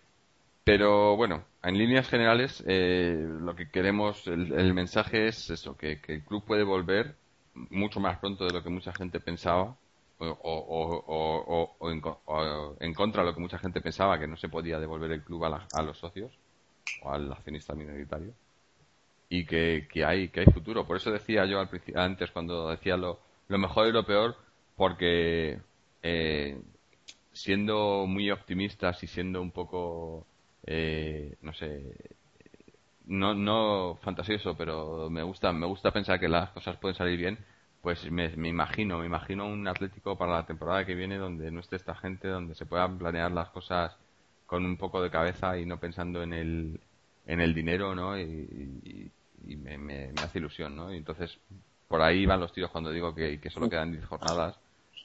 pero 0.66 1.14
bueno, 1.14 1.44
en 1.62 1.78
líneas 1.78 2.08
generales, 2.08 2.64
eh, 2.66 3.24
lo 3.40 3.54
que 3.54 3.70
queremos, 3.70 4.26
el, 4.26 4.74
mensaje 4.74 5.28
es 5.28 5.48
eso, 5.48 5.76
que, 5.76 6.00
el 6.08 6.24
club 6.24 6.44
puede 6.44 6.64
volver 6.64 7.14
mucho 7.54 8.00
más 8.00 8.18
pronto 8.18 8.44
de 8.44 8.52
lo 8.52 8.64
que 8.64 8.68
mucha 8.68 8.92
gente 8.92 9.20
pensaba, 9.20 9.76
o, 10.18 11.76
en, 12.80 12.94
contra 12.94 13.22
de 13.22 13.28
lo 13.28 13.34
que 13.36 13.40
mucha 13.40 13.60
gente 13.60 13.80
pensaba, 13.80 14.18
que 14.18 14.26
no 14.26 14.36
se 14.36 14.48
podía 14.48 14.80
devolver 14.80 15.12
el 15.12 15.22
club 15.22 15.44
a, 15.44 15.82
los 15.82 15.98
socios 15.98 16.36
o 17.02 17.12
al 17.12 17.30
accionista 17.30 17.76
minoritario, 17.76 18.32
y 19.28 19.46
que, 19.46 19.86
hay, 20.04 20.30
que 20.30 20.40
hay 20.40 20.46
futuro. 20.46 20.84
Por 20.84 20.96
eso 20.96 21.12
decía 21.12 21.44
yo 21.44 21.60
al 21.60 21.70
antes, 21.94 22.32
cuando 22.32 22.70
decía 22.70 22.96
lo, 22.96 23.20
lo 23.48 23.58
mejor 23.58 23.88
y 23.88 23.92
lo 23.92 24.04
peor, 24.04 24.36
porque 24.76 25.60
eh, 26.02 26.60
siendo 27.32 28.06
muy 28.06 28.30
optimistas 28.30 29.02
y 29.02 29.06
siendo 29.06 29.40
un 29.42 29.50
poco 29.50 30.26
eh, 30.66 31.36
no 31.42 31.52
sé, 31.54 31.94
no, 33.06 33.34
no 33.34 33.98
fantasioso, 34.02 34.56
pero 34.56 35.08
me 35.10 35.22
gusta, 35.22 35.52
me 35.52 35.66
gusta 35.66 35.92
pensar 35.92 36.18
que 36.20 36.28
las 36.28 36.50
cosas 36.50 36.76
pueden 36.78 36.96
salir 36.96 37.18
bien, 37.18 37.38
pues 37.82 38.10
me, 38.10 38.26
imagino, 38.48 38.98
me 38.98 39.06
imagino 39.06 39.46
un 39.46 39.68
Atlético 39.68 40.18
para 40.18 40.32
la 40.32 40.46
temporada 40.46 40.84
que 40.84 40.94
viene 40.96 41.18
donde 41.18 41.50
no 41.52 41.60
esté 41.60 41.76
esta 41.76 41.94
gente, 41.94 42.28
donde 42.28 42.56
se 42.56 42.66
puedan 42.66 42.98
planear 42.98 43.30
las 43.30 43.50
cosas 43.50 43.96
con 44.46 44.64
un 44.66 44.76
poco 44.76 45.00
de 45.02 45.10
cabeza 45.10 45.56
y 45.58 45.66
no 45.66 45.78
pensando 45.78 46.22
en 46.22 46.32
el, 46.32 46.80
en 47.26 47.40
el 47.40 47.54
dinero, 47.54 47.94
¿no? 47.94 48.18
Y, 48.18 49.10
me, 49.46 50.10
hace 50.20 50.38
ilusión, 50.38 50.74
¿no? 50.74 50.90
Entonces, 50.90 51.38
por 51.88 52.02
ahí 52.02 52.26
van 52.26 52.40
los 52.40 52.52
tiros 52.52 52.70
cuando 52.70 52.90
digo 52.90 53.14
que, 53.14 53.40
que 53.40 53.50
solo 53.50 53.68
quedan 53.68 53.92
10 53.92 54.04
jornadas, 54.06 54.58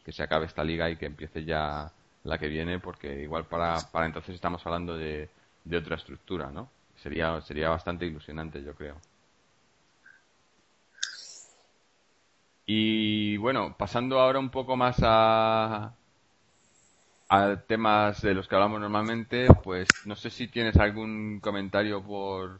que 0.03 0.11
se 0.11 0.23
acabe 0.23 0.45
esta 0.45 0.63
liga 0.63 0.89
y 0.89 0.97
que 0.97 1.05
empiece 1.07 1.43
ya 1.45 1.91
la 2.23 2.37
que 2.37 2.47
viene, 2.47 2.79
porque 2.79 3.21
igual 3.23 3.45
para, 3.47 3.91
para 3.91 4.05
entonces 4.05 4.35
estamos 4.35 4.65
hablando 4.65 4.97
de, 4.97 5.29
de 5.63 5.77
otra 5.77 5.95
estructura, 5.95 6.51
¿no? 6.51 6.69
Sería, 6.95 7.41
sería 7.41 7.69
bastante 7.69 8.05
ilusionante, 8.05 8.63
yo 8.63 8.75
creo. 8.75 9.01
Y 12.65 13.37
bueno, 13.37 13.75
pasando 13.77 14.19
ahora 14.19 14.39
un 14.39 14.49
poco 14.49 14.75
más 14.77 14.97
a, 15.03 15.93
a 17.29 17.55
temas 17.67 18.21
de 18.21 18.33
los 18.33 18.47
que 18.47 18.55
hablamos 18.55 18.79
normalmente, 18.79 19.53
pues 19.63 20.05
no 20.05 20.15
sé 20.15 20.29
si 20.29 20.47
tienes 20.47 20.77
algún 20.77 21.39
comentario 21.39 22.03
por, 22.03 22.59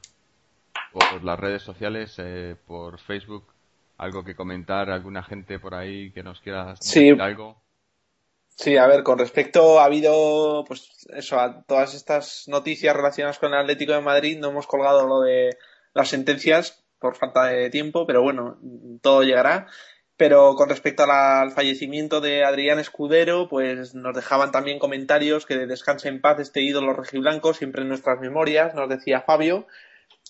por 0.91 1.23
las 1.23 1.39
redes 1.39 1.63
sociales, 1.63 2.15
eh, 2.19 2.57
por 2.67 2.99
Facebook, 2.99 3.45
algo 4.01 4.23
que 4.23 4.35
comentar, 4.35 4.89
alguna 4.89 5.21
gente 5.21 5.59
por 5.59 5.75
ahí 5.75 6.11
que 6.11 6.23
nos 6.23 6.41
quiera 6.41 6.73
decir 6.73 7.21
algo. 7.21 7.61
Sí, 8.49 8.75
a 8.75 8.87
ver, 8.87 9.03
con 9.03 9.19
respecto 9.19 9.79
ha 9.79 9.85
habido, 9.85 10.65
pues 10.67 11.07
eso, 11.13 11.39
a 11.39 11.61
todas 11.63 11.93
estas 11.93 12.47
noticias 12.47 12.95
relacionadas 12.95 13.37
con 13.37 13.53
el 13.53 13.59
Atlético 13.59 13.93
de 13.93 14.01
Madrid, 14.01 14.39
no 14.39 14.49
hemos 14.49 14.65
colgado 14.65 15.07
lo 15.07 15.21
de 15.21 15.55
las 15.93 16.09
sentencias 16.09 16.83
por 16.97 17.15
falta 17.15 17.45
de 17.45 17.69
tiempo, 17.69 18.07
pero 18.07 18.23
bueno, 18.23 18.57
todo 19.03 19.21
llegará. 19.21 19.67
Pero 20.17 20.55
con 20.55 20.69
respecto 20.69 21.03
al 21.03 21.51
fallecimiento 21.51 22.21
de 22.21 22.43
Adrián 22.43 22.79
Escudero, 22.79 23.47
pues 23.49 23.93
nos 23.93 24.15
dejaban 24.15 24.51
también 24.51 24.79
comentarios 24.79 25.45
que 25.45 25.57
descanse 25.67 26.09
en 26.09 26.21
paz 26.21 26.39
este 26.39 26.61
ídolo 26.61 26.93
rojiblanco, 26.93 27.53
siempre 27.53 27.83
en 27.83 27.89
nuestras 27.89 28.19
memorias, 28.19 28.73
nos 28.73 28.89
decía 28.89 29.21
Fabio. 29.21 29.67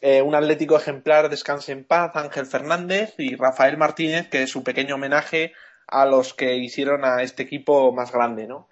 Eh, 0.01 0.23
un 0.23 0.33
atlético 0.33 0.75
ejemplar, 0.75 1.29
descanse 1.29 1.71
en 1.71 1.85
paz, 1.85 2.15
Ángel 2.15 2.47
Fernández 2.47 3.13
y 3.19 3.35
Rafael 3.35 3.77
Martínez, 3.77 4.29
que 4.29 4.43
es 4.43 4.49
su 4.49 4.63
pequeño 4.63 4.95
homenaje 4.95 5.53
a 5.87 6.05
los 6.05 6.33
que 6.33 6.55
hicieron 6.55 7.05
a 7.05 7.21
este 7.21 7.43
equipo 7.43 7.91
más 7.93 8.11
grande, 8.11 8.47
¿no? 8.47 8.67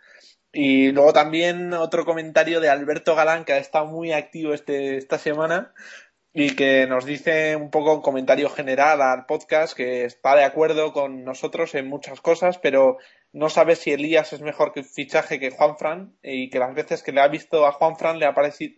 Y 0.51 0.91
luego 0.91 1.13
también 1.13 1.73
otro 1.73 2.05
comentario 2.05 2.59
de 2.59 2.69
Alberto 2.69 3.15
Galán, 3.15 3.45
que 3.45 3.53
ha 3.53 3.57
estado 3.59 3.85
muy 3.85 4.11
activo 4.11 4.53
este, 4.53 4.97
esta 4.97 5.19
semana 5.19 5.73
y 6.33 6.55
que 6.55 6.87
nos 6.87 7.05
dice 7.05 7.55
un 7.55 7.69
poco 7.69 7.93
un 7.93 8.01
comentario 8.01 8.49
general 8.49 9.01
al 9.01 9.25
podcast, 9.27 9.75
que 9.75 10.05
está 10.05 10.35
de 10.35 10.43
acuerdo 10.43 10.93
con 10.93 11.23
nosotros 11.23 11.75
en 11.75 11.87
muchas 11.87 12.21
cosas, 12.21 12.57
pero 12.57 12.97
no 13.33 13.49
sabe 13.49 13.75
si 13.75 13.91
Elías 13.91 14.33
es 14.33 14.41
mejor 14.41 14.73
que 14.73 14.83
fichaje 14.83 15.39
que 15.39 15.51
Juan 15.51 15.77
Fran 15.77 16.17
y 16.23 16.49
que 16.49 16.59
las 16.59 16.73
veces 16.73 17.03
que 17.03 17.11
le 17.11 17.21
ha 17.21 17.27
visto 17.27 17.67
a 17.67 17.71
Juan 17.71 17.97
Fran 17.97 18.17
le 18.17 18.25
ha, 18.25 18.33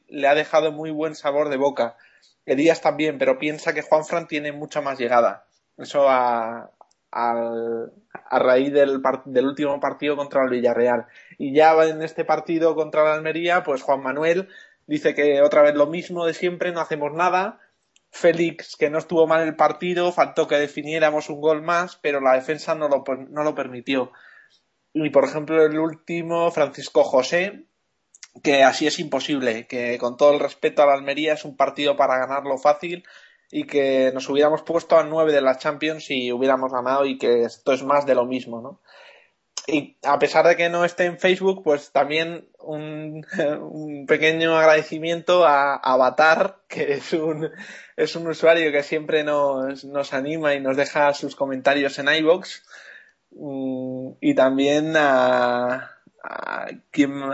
le 0.07 0.27
ha 0.27 0.35
dejado 0.35 0.73
muy 0.73 0.91
buen 0.91 1.15
sabor 1.15 1.47
de 1.49 1.57
boca. 1.57 1.95
Elías 2.45 2.81
también, 2.81 3.17
pero 3.17 3.37
piensa 3.39 3.73
que 3.73 3.81
Juan 3.81 4.05
Fran 4.05 4.27
tiene 4.27 4.51
mucha 4.51 4.81
más 4.81 4.99
llegada. 4.99 5.45
Eso 5.77 6.09
a, 6.09 6.71
a 7.11 8.39
raíz 8.39 8.71
del, 8.71 9.01
del, 9.25 9.45
último 9.45 9.79
partido 9.79 10.15
contra 10.15 10.43
el 10.43 10.49
Villarreal. 10.49 11.07
Y 11.37 11.53
ya 11.53 11.73
en 11.83 12.01
este 12.01 12.25
partido 12.25 12.75
contra 12.75 13.03
la 13.03 13.13
Almería, 13.13 13.63
pues 13.63 13.81
Juan 13.81 14.01
Manuel 14.01 14.47
dice 14.87 15.13
que 15.13 15.41
otra 15.41 15.61
vez 15.61 15.75
lo 15.75 15.87
mismo 15.87 16.25
de 16.25 16.33
siempre, 16.33 16.71
no 16.71 16.81
hacemos 16.81 17.13
nada. 17.13 17.59
Félix, 18.11 18.75
que 18.75 18.89
no 18.89 18.97
estuvo 18.97 19.25
mal 19.25 19.47
el 19.47 19.55
partido, 19.55 20.11
faltó 20.11 20.47
que 20.47 20.57
definiéramos 20.57 21.29
un 21.29 21.39
gol 21.39 21.61
más, 21.61 21.95
pero 21.95 22.19
la 22.19 22.33
defensa 22.33 22.75
no 22.75 22.89
lo, 22.89 23.03
no 23.29 23.43
lo 23.43 23.55
permitió. 23.55 24.11
Y 24.93 25.09
por 25.09 25.23
ejemplo, 25.23 25.63
el 25.65 25.79
último, 25.79 26.51
Francisco 26.51 27.03
José, 27.03 27.65
que 28.43 28.63
así 28.63 28.87
es 28.87 28.99
imposible, 28.99 29.67
que 29.67 29.97
con 29.97 30.17
todo 30.17 30.33
el 30.33 30.39
respeto 30.39 30.81
a 30.81 30.85
la 30.85 30.93
Almería 30.93 31.33
es 31.33 31.45
un 31.45 31.55
partido 31.55 31.95
para 31.95 32.17
ganarlo 32.17 32.57
fácil 32.57 33.03
y 33.51 33.65
que 33.65 34.11
nos 34.13 34.29
hubiéramos 34.29 34.61
puesto 34.61 34.97
a 34.97 35.03
nueve 35.03 35.33
de 35.33 35.41
la 35.41 35.57
Champions 35.57 36.09
y 36.09 36.31
hubiéramos 36.31 36.71
ganado 36.71 37.05
y 37.05 37.17
que 37.17 37.43
esto 37.43 37.73
es 37.73 37.83
más 37.83 38.05
de 38.05 38.15
lo 38.15 38.25
mismo, 38.25 38.61
¿no? 38.61 38.79
y 39.67 39.97
a 40.03 40.19
pesar 40.19 40.47
de 40.47 40.55
que 40.55 40.69
no 40.69 40.85
esté 40.85 41.05
en 41.05 41.19
Facebook, 41.19 41.63
pues 41.63 41.91
también 41.91 42.47
un, 42.59 43.25
pequeño 44.07 44.57
agradecimiento 44.57 45.45
a, 45.45 45.75
Avatar, 45.75 46.57
que 46.67 46.93
es 46.93 47.13
un, 47.13 47.49
es 47.95 48.15
un 48.15 48.27
usuario 48.27 48.71
que 48.71 48.83
siempre 48.83 49.23
nos, 49.23 49.85
nos 49.85 50.13
anima 50.13 50.53
y 50.53 50.59
nos 50.59 50.77
deja 50.77 51.13
sus 51.13 51.35
comentarios 51.35 51.97
en 51.99 52.13
iBox. 52.13 52.63
Mm, 53.31 54.11
y 54.19 54.35
también 54.35 54.95
a, 54.97 56.00
a, 56.23 56.67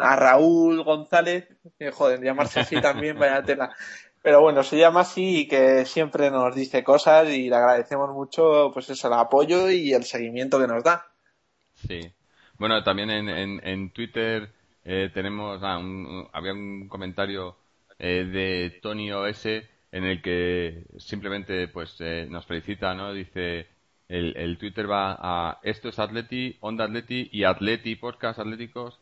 a 0.01 0.15
Raúl 0.15 0.83
González, 0.83 1.47
que 1.77 1.91
joder, 1.91 2.21
llamarse 2.21 2.59
así 2.61 2.79
también, 2.81 3.17
vaya 3.19 3.43
tela. 3.43 3.75
Pero 4.21 4.41
bueno, 4.41 4.63
se 4.63 4.77
llama 4.77 5.01
así 5.01 5.41
y 5.41 5.47
que 5.47 5.85
siempre 5.85 6.31
nos 6.31 6.53
dice 6.53 6.83
cosas 6.83 7.29
y 7.29 7.49
le 7.49 7.55
agradecemos 7.55 8.09
mucho, 8.13 8.71
pues 8.73 8.89
eso, 8.89 9.07
el 9.07 9.13
apoyo 9.13 9.69
y 9.69 9.93
el 9.93 10.03
seguimiento 10.03 10.59
que 10.59 10.67
nos 10.67 10.83
da. 10.83 11.05
Sí. 11.87 12.11
Bueno, 12.57 12.83
también 12.83 13.09
en, 13.09 13.29
en, 13.29 13.61
en 13.65 13.91
Twitter 13.91 14.51
eh, 14.83 15.11
tenemos, 15.13 15.61
ah, 15.63 15.77
un, 15.77 16.27
había 16.33 16.53
un 16.53 16.87
comentario 16.87 17.57
eh, 17.99 18.25
de 18.25 18.79
Tony 18.81 19.11
OS 19.11 19.45
en 19.45 20.03
el 20.03 20.21
que 20.21 20.83
simplemente 20.97 21.67
pues 21.67 21.95
eh, 21.99 22.27
nos 22.29 22.45
felicita, 22.45 22.93
¿no? 22.93 23.13
Dice, 23.13 23.67
el, 24.09 24.35
el 24.37 24.57
Twitter 24.57 24.89
va 24.89 25.17
a 25.19 25.59
esto 25.63 25.89
es 25.89 25.99
Atleti, 25.99 26.57
Onda 26.61 26.85
Atleti 26.85 27.29
y 27.31 27.43
Atleti 27.43 27.95
Podcast 27.95 28.39
Atléticos. 28.39 28.99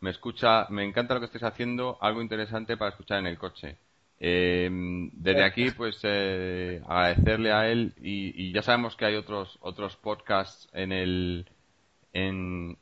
Me 0.00 0.10
escucha, 0.10 0.66
me 0.70 0.84
encanta 0.84 1.14
lo 1.14 1.20
que 1.20 1.26
estés 1.26 1.42
haciendo, 1.42 1.98
algo 2.00 2.22
interesante 2.22 2.76
para 2.76 2.90
escuchar 2.90 3.18
en 3.18 3.26
el 3.26 3.38
coche. 3.38 3.76
Eh, 4.20 4.68
desde 5.12 5.44
aquí, 5.44 5.70
pues 5.70 6.00
eh, 6.02 6.82
agradecerle 6.88 7.52
a 7.52 7.68
él 7.68 7.94
y, 8.00 8.52
ya 8.52 8.62
sabemos 8.62 8.96
que 8.96 9.04
hay 9.04 9.14
otros 9.14 9.58
otros 9.60 9.96
podcasts 9.96 10.68
en 10.72 10.90
el 10.90 11.46
en, 12.12 12.76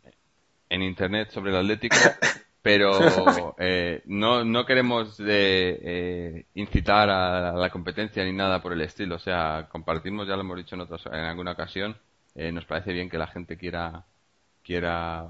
en 0.70 0.82
internet 0.82 1.30
sobre 1.30 1.50
el 1.50 1.58
Atlético, 1.58 1.96
pero 2.66 2.90
eh, 3.58 4.02
no, 4.06 4.44
no 4.44 4.66
queremos 4.66 5.16
de, 5.16 6.46
incitar 6.54 7.08
a 7.08 7.52
la 7.52 7.70
competencia 7.70 8.24
ni 8.24 8.32
nada 8.32 8.60
por 8.60 8.72
el 8.72 8.80
estilo. 8.80 9.16
O 9.16 9.20
sea, 9.20 9.68
compartimos, 9.70 10.26
ya 10.26 10.34
lo 10.34 10.40
hemos 10.40 10.56
dicho 10.56 10.74
en, 10.74 10.80
otros, 10.80 11.06
en 11.06 11.14
alguna 11.14 11.52
ocasión, 11.52 11.96
nos 12.34 12.64
parece 12.64 12.92
bien 12.92 13.08
que 13.08 13.18
la 13.18 13.28
gente 13.28 13.56
quiera 13.56 14.04
quiera 14.62 15.28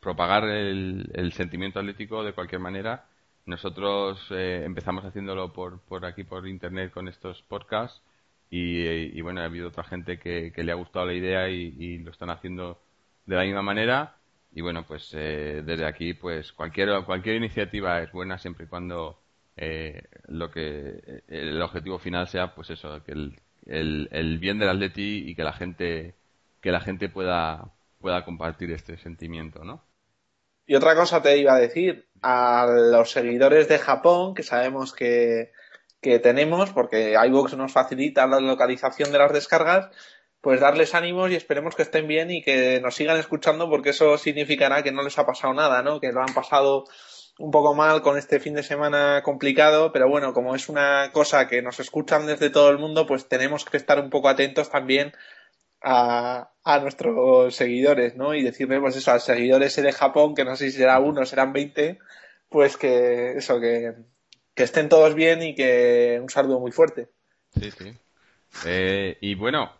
propagar 0.00 0.44
el, 0.44 1.10
el 1.14 1.32
sentimiento 1.32 1.80
atlético 1.80 2.22
de 2.22 2.34
cualquier 2.34 2.60
manera 2.60 3.06
nosotros 3.46 4.20
eh, 4.30 4.62
empezamos 4.64 5.04
haciéndolo 5.04 5.52
por, 5.52 5.80
por 5.80 6.04
aquí, 6.04 6.24
por 6.24 6.46
internet, 6.48 6.92
con 6.92 7.06
estos 7.08 7.42
podcasts. 7.42 8.02
Y, 8.50 9.20
bueno, 9.22 9.40
ha 9.40 9.44
habido 9.44 9.68
otra 9.68 9.84
gente 9.84 10.18
que, 10.18 10.52
le 10.56 10.72
ha 10.72 10.74
gustado 10.74 11.06
la 11.06 11.14
idea 11.14 11.48
y, 11.48 11.98
lo 11.98 12.10
están 12.10 12.30
haciendo 12.30 12.80
de 13.24 13.36
la 13.36 13.42
misma 13.42 13.62
manera. 13.62 14.16
Y 14.56 14.62
bueno, 14.62 14.86
pues 14.86 15.10
eh, 15.12 15.60
desde 15.66 15.84
aquí, 15.84 16.14
pues 16.14 16.50
cualquier, 16.54 17.04
cualquier 17.04 17.36
iniciativa 17.36 18.00
es 18.00 18.10
buena 18.10 18.38
siempre 18.38 18.64
y 18.64 18.68
cuando 18.68 19.20
eh, 19.54 20.04
lo 20.28 20.50
que 20.50 21.22
el 21.28 21.60
objetivo 21.60 21.98
final 21.98 22.26
sea, 22.26 22.54
pues 22.54 22.70
eso, 22.70 23.04
que 23.04 23.12
el, 23.12 23.38
el, 23.66 24.08
el 24.12 24.38
bien 24.38 24.58
del 24.58 24.70
Atleti 24.70 25.28
y 25.28 25.34
que 25.34 25.44
la 25.44 25.52
gente 25.52 26.14
que 26.62 26.72
la 26.72 26.80
gente 26.80 27.10
pueda 27.10 27.70
pueda 28.00 28.24
compartir 28.24 28.70
este 28.70 28.96
sentimiento, 28.96 29.62
¿no? 29.62 29.84
Y 30.66 30.74
otra 30.74 30.94
cosa 30.94 31.20
te 31.20 31.36
iba 31.36 31.54
a 31.54 31.58
decir, 31.58 32.08
a 32.22 32.66
los 32.66 33.10
seguidores 33.10 33.68
de 33.68 33.78
Japón, 33.78 34.34
que 34.34 34.42
sabemos 34.42 34.94
que, 34.94 35.52
que 36.00 36.18
tenemos, 36.18 36.72
porque 36.72 37.14
iVoox 37.26 37.58
nos 37.58 37.72
facilita 37.72 38.26
la 38.26 38.40
localización 38.40 39.12
de 39.12 39.18
las 39.18 39.34
descargas, 39.34 39.90
pues 40.40 40.60
darles 40.60 40.94
ánimos 40.94 41.30
y 41.30 41.34
esperemos 41.34 41.74
que 41.74 41.82
estén 41.82 42.06
bien 42.06 42.30
y 42.30 42.42
que 42.42 42.80
nos 42.80 42.94
sigan 42.94 43.18
escuchando 43.18 43.68
porque 43.68 43.90
eso 43.90 44.16
significará 44.18 44.82
que 44.82 44.92
no 44.92 45.02
les 45.02 45.18
ha 45.18 45.26
pasado 45.26 45.54
nada, 45.54 45.82
¿no? 45.82 46.00
Que 46.00 46.12
lo 46.12 46.20
han 46.20 46.34
pasado 46.34 46.84
un 47.38 47.50
poco 47.50 47.74
mal 47.74 48.00
con 48.02 48.16
este 48.16 48.40
fin 48.40 48.54
de 48.54 48.62
semana 48.62 49.22
complicado, 49.22 49.92
pero 49.92 50.08
bueno, 50.08 50.32
como 50.32 50.54
es 50.54 50.68
una 50.68 51.10
cosa 51.12 51.48
que 51.48 51.62
nos 51.62 51.80
escuchan 51.80 52.26
desde 52.26 52.50
todo 52.50 52.70
el 52.70 52.78
mundo, 52.78 53.06
pues 53.06 53.28
tenemos 53.28 53.64
que 53.64 53.76
estar 53.76 54.00
un 54.00 54.10
poco 54.10 54.28
atentos 54.28 54.70
también 54.70 55.12
a, 55.82 56.50
a 56.64 56.80
nuestros 56.80 57.54
seguidores, 57.54 58.16
¿no? 58.16 58.34
Y 58.34 58.42
decirle, 58.42 58.80
pues 58.80 58.96
eso, 58.96 59.12
a 59.12 59.20
seguidores 59.20 59.76
de 59.76 59.92
Japón, 59.92 60.34
que 60.34 60.44
no 60.44 60.56
sé 60.56 60.70
si 60.70 60.78
será 60.78 60.98
uno, 60.98 61.24
serán 61.24 61.52
20, 61.52 61.98
pues 62.48 62.76
que 62.76 63.32
eso, 63.36 63.60
que, 63.60 63.94
estén 64.56 64.88
todos 64.88 65.14
bien 65.14 65.42
y 65.42 65.54
que 65.54 66.18
un 66.20 66.28
saludo 66.28 66.58
muy 66.58 66.72
fuerte. 66.72 67.08
Sí, 67.54 67.70
sí. 67.70 67.92
Eh, 68.66 69.16
y 69.20 69.34
bueno, 69.36 69.70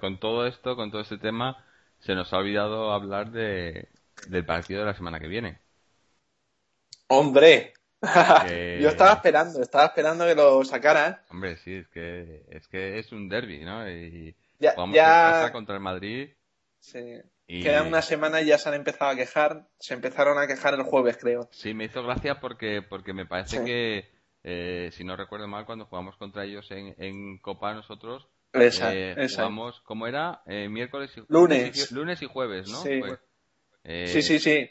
con 0.00 0.18
todo 0.18 0.46
esto, 0.46 0.76
con 0.76 0.90
todo 0.90 1.00
este 1.00 1.18
tema, 1.18 1.64
se 2.00 2.14
nos 2.14 2.32
ha 2.32 2.38
olvidado 2.38 2.92
hablar 2.92 3.30
de, 3.30 3.88
del 4.28 4.44
partido 4.44 4.80
de 4.80 4.86
la 4.86 4.94
semana 4.94 5.20
que 5.20 5.28
viene. 5.28 5.58
¡Hombre! 7.08 7.74
Yo 8.80 8.88
estaba 8.88 9.12
esperando, 9.12 9.62
estaba 9.62 9.84
esperando 9.86 10.26
que 10.26 10.34
lo 10.34 10.64
sacaran. 10.64 11.20
Hombre, 11.30 11.56
sí, 11.58 11.74
es 11.74 11.88
que 11.88 12.44
es, 12.48 12.66
que 12.66 12.98
es 12.98 13.12
un 13.12 13.28
derby, 13.28 13.64
¿no? 13.64 13.88
Y, 13.88 14.34
ya, 14.58 14.74
ya... 14.92 15.50
contra 15.52 15.76
el 15.76 15.80
Madrid. 15.80 16.30
Sí. 16.80 17.20
Quedan 17.46 17.88
una 17.88 18.02
semana 18.02 18.40
y 18.40 18.46
ya 18.46 18.58
se 18.58 18.68
han 18.68 18.76
empezado 18.76 19.10
a 19.10 19.16
quejar. 19.16 19.68
Se 19.78 19.94
empezaron 19.94 20.38
a 20.38 20.46
quejar 20.46 20.74
el 20.74 20.82
jueves, 20.82 21.18
creo. 21.18 21.48
Sí, 21.52 21.74
me 21.74 21.84
hizo 21.84 22.02
gracia 22.02 22.40
porque, 22.40 22.82
porque 22.82 23.12
me 23.12 23.26
parece 23.26 23.62
que, 23.64 24.08
eh, 24.42 24.90
si 24.92 25.04
no 25.04 25.16
recuerdo 25.16 25.46
mal, 25.46 25.66
cuando 25.66 25.86
jugamos 25.86 26.16
contra 26.16 26.44
ellos 26.44 26.70
en, 26.70 26.94
en 26.98 27.38
Copa 27.38 27.74
nosotros, 27.74 28.26
esa, 28.52 28.94
eh, 28.94 29.28
jugamos, 29.28 29.80
¿cómo 29.84 30.06
era? 30.06 30.42
Eh, 30.46 30.68
miércoles 30.68 31.10
y 31.16 31.22
lunes. 31.28 31.92
lunes 31.92 32.22
y 32.22 32.26
jueves, 32.26 32.68
¿no? 32.68 32.82
Sí, 32.82 33.02
sí, 34.06 34.22
sí, 34.22 34.38
sí 34.38 34.70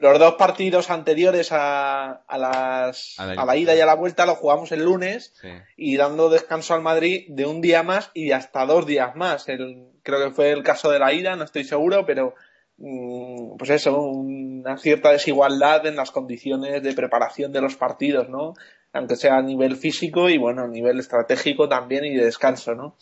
los 0.00 0.18
dos 0.18 0.34
partidos 0.34 0.90
anteriores 0.90 1.50
a, 1.52 2.12
a, 2.12 2.38
las, 2.38 3.14
a, 3.18 3.44
la, 3.44 3.56
ida 3.56 3.74
y 3.74 3.80
a 3.80 3.86
la 3.86 3.94
vuelta 3.94 4.26
los 4.26 4.38
jugamos 4.38 4.70
el 4.72 4.84
lunes 4.84 5.34
y 5.76 5.96
dando 5.96 6.28
descanso 6.28 6.74
al 6.74 6.82
Madrid 6.82 7.26
de 7.28 7.46
un 7.46 7.60
día 7.60 7.82
más 7.82 8.10
y 8.14 8.32
hasta 8.32 8.66
dos 8.66 8.86
días 8.86 9.16
más. 9.16 9.48
El, 9.48 9.88
creo 10.02 10.24
que 10.24 10.34
fue 10.34 10.50
el 10.50 10.62
caso 10.62 10.90
de 10.90 10.98
la 10.98 11.12
ida, 11.12 11.36
no 11.36 11.44
estoy 11.44 11.64
seguro, 11.64 12.04
pero 12.06 12.34
mm, 12.76 13.56
pues 13.56 13.70
eso, 13.70 14.00
una 14.00 14.76
cierta 14.76 15.10
desigualdad 15.10 15.86
en 15.86 15.96
las 15.96 16.10
condiciones 16.10 16.82
de 16.82 16.92
preparación 16.92 17.52
de 17.52 17.60
los 17.60 17.76
partidos, 17.76 18.28
¿no? 18.28 18.54
Aunque 18.92 19.16
sea 19.16 19.36
a 19.36 19.42
nivel 19.42 19.76
físico 19.76 20.28
y 20.28 20.38
bueno, 20.38 20.62
a 20.62 20.68
nivel 20.68 20.98
estratégico 20.98 21.68
también 21.68 22.04
y 22.04 22.14
de 22.14 22.24
descanso, 22.24 22.74
¿no? 22.74 22.96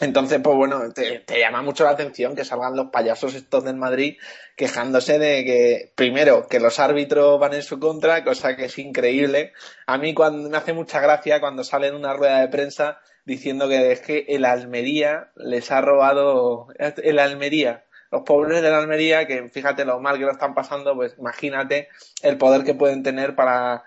Entonces, 0.00 0.40
pues 0.42 0.56
bueno, 0.56 0.92
te, 0.92 1.24
llama 1.38 1.62
mucho 1.62 1.84
la 1.84 1.90
atención 1.90 2.36
que 2.36 2.44
salgan 2.44 2.76
los 2.76 2.90
payasos 2.90 3.34
estos 3.34 3.64
del 3.64 3.76
Madrid 3.76 4.18
quejándose 4.54 5.18
de 5.18 5.44
que, 5.44 5.92
primero, 5.94 6.46
que 6.48 6.60
los 6.60 6.78
árbitros 6.78 7.40
van 7.40 7.54
en 7.54 7.62
su 7.62 7.78
contra, 7.78 8.22
cosa 8.22 8.56
que 8.56 8.66
es 8.66 8.78
increíble. 8.78 9.52
A 9.86 9.96
mí 9.96 10.12
cuando, 10.12 10.50
me 10.50 10.56
hace 10.56 10.74
mucha 10.74 11.00
gracia 11.00 11.40
cuando 11.40 11.64
sale 11.64 11.88
en 11.88 11.94
una 11.94 12.12
rueda 12.12 12.40
de 12.40 12.48
prensa 12.48 13.00
diciendo 13.24 13.68
que 13.68 13.92
es 13.92 14.00
que 14.00 14.26
el 14.28 14.44
Almería 14.44 15.30
les 15.34 15.70
ha 15.70 15.80
robado, 15.80 16.68
el 16.78 17.18
Almería, 17.18 17.84
los 18.12 18.22
pobres 18.22 18.62
del 18.62 18.74
Almería, 18.74 19.26
que 19.26 19.48
fíjate 19.48 19.84
lo 19.84 19.98
mal 19.98 20.18
que 20.18 20.24
lo 20.24 20.32
están 20.32 20.54
pasando, 20.54 20.94
pues 20.94 21.16
imagínate 21.18 21.88
el 22.22 22.36
poder 22.36 22.64
que 22.64 22.74
pueden 22.74 23.02
tener 23.02 23.34
para, 23.34 23.84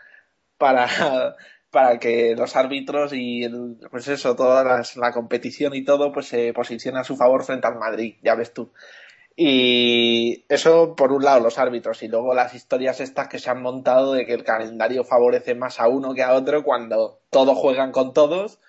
para 0.60 0.88
para 1.72 2.00
que 2.00 2.36
los 2.36 2.56
árbitros 2.56 3.14
y 3.14 3.44
el, 3.44 3.78
pues 3.92 4.08
eso, 4.08 4.36
toda 4.36 4.84
la 4.96 5.12
competición 5.12 5.76
y 5.76 5.84
todo, 5.84 6.12
pues 6.12 6.28
se 6.28 6.54
posicione 6.54 7.00
a 7.00 7.04
su 7.04 7.16
favor 7.16 7.44
frente 7.44 7.68
al 7.68 7.78
Madrid, 7.78 8.16
ya 8.24 8.36
ves 8.36 8.54
tú. 8.54 8.72
Y 9.36 10.46
eso 10.50 10.96
por 10.96 11.14
un 11.14 11.24
lado 11.24 11.40
los 11.40 11.60
árbitros 11.60 12.04
y 12.04 12.10
luego 12.10 12.34
las 12.34 12.54
historias 12.54 13.00
estas 13.00 13.30
que 13.30 13.40
se 13.40 13.50
han 13.50 13.62
montado 13.62 14.14
de 14.14 14.26
que 14.26 14.34
el 14.34 14.44
calendario 14.44 15.06
favorece 15.06 15.56
más 15.56 15.80
a 15.80 15.88
uno 15.88 16.14
que 16.14 16.24
a 16.24 16.34
otro 16.34 16.64
cuando 16.64 17.22
todos 17.30 17.58
juegan 17.58 17.94
con 17.94 18.14
todos 18.14 18.60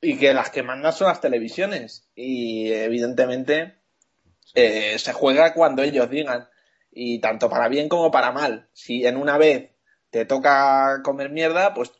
y 0.00 0.16
que 0.16 0.32
las 0.32 0.48
que 0.50 0.62
mandan 0.62 0.94
son 0.94 1.08
las 1.08 1.20
televisiones 1.20 2.08
y 2.14 2.72
evidentemente 2.72 3.74
eh, 4.54 4.98
se 4.98 5.12
juega 5.12 5.52
cuando 5.52 5.82
ellos 5.82 6.08
digan 6.08 6.48
y 6.90 7.18
tanto 7.20 7.50
para 7.50 7.68
bien 7.68 7.90
como 7.90 8.10
para 8.10 8.32
mal. 8.32 8.70
Si 8.72 9.04
en 9.04 9.18
una 9.18 9.36
vez 9.36 9.75
te 10.16 10.24
toca 10.24 11.02
comer 11.02 11.30
mierda, 11.30 11.74
pues 11.74 11.92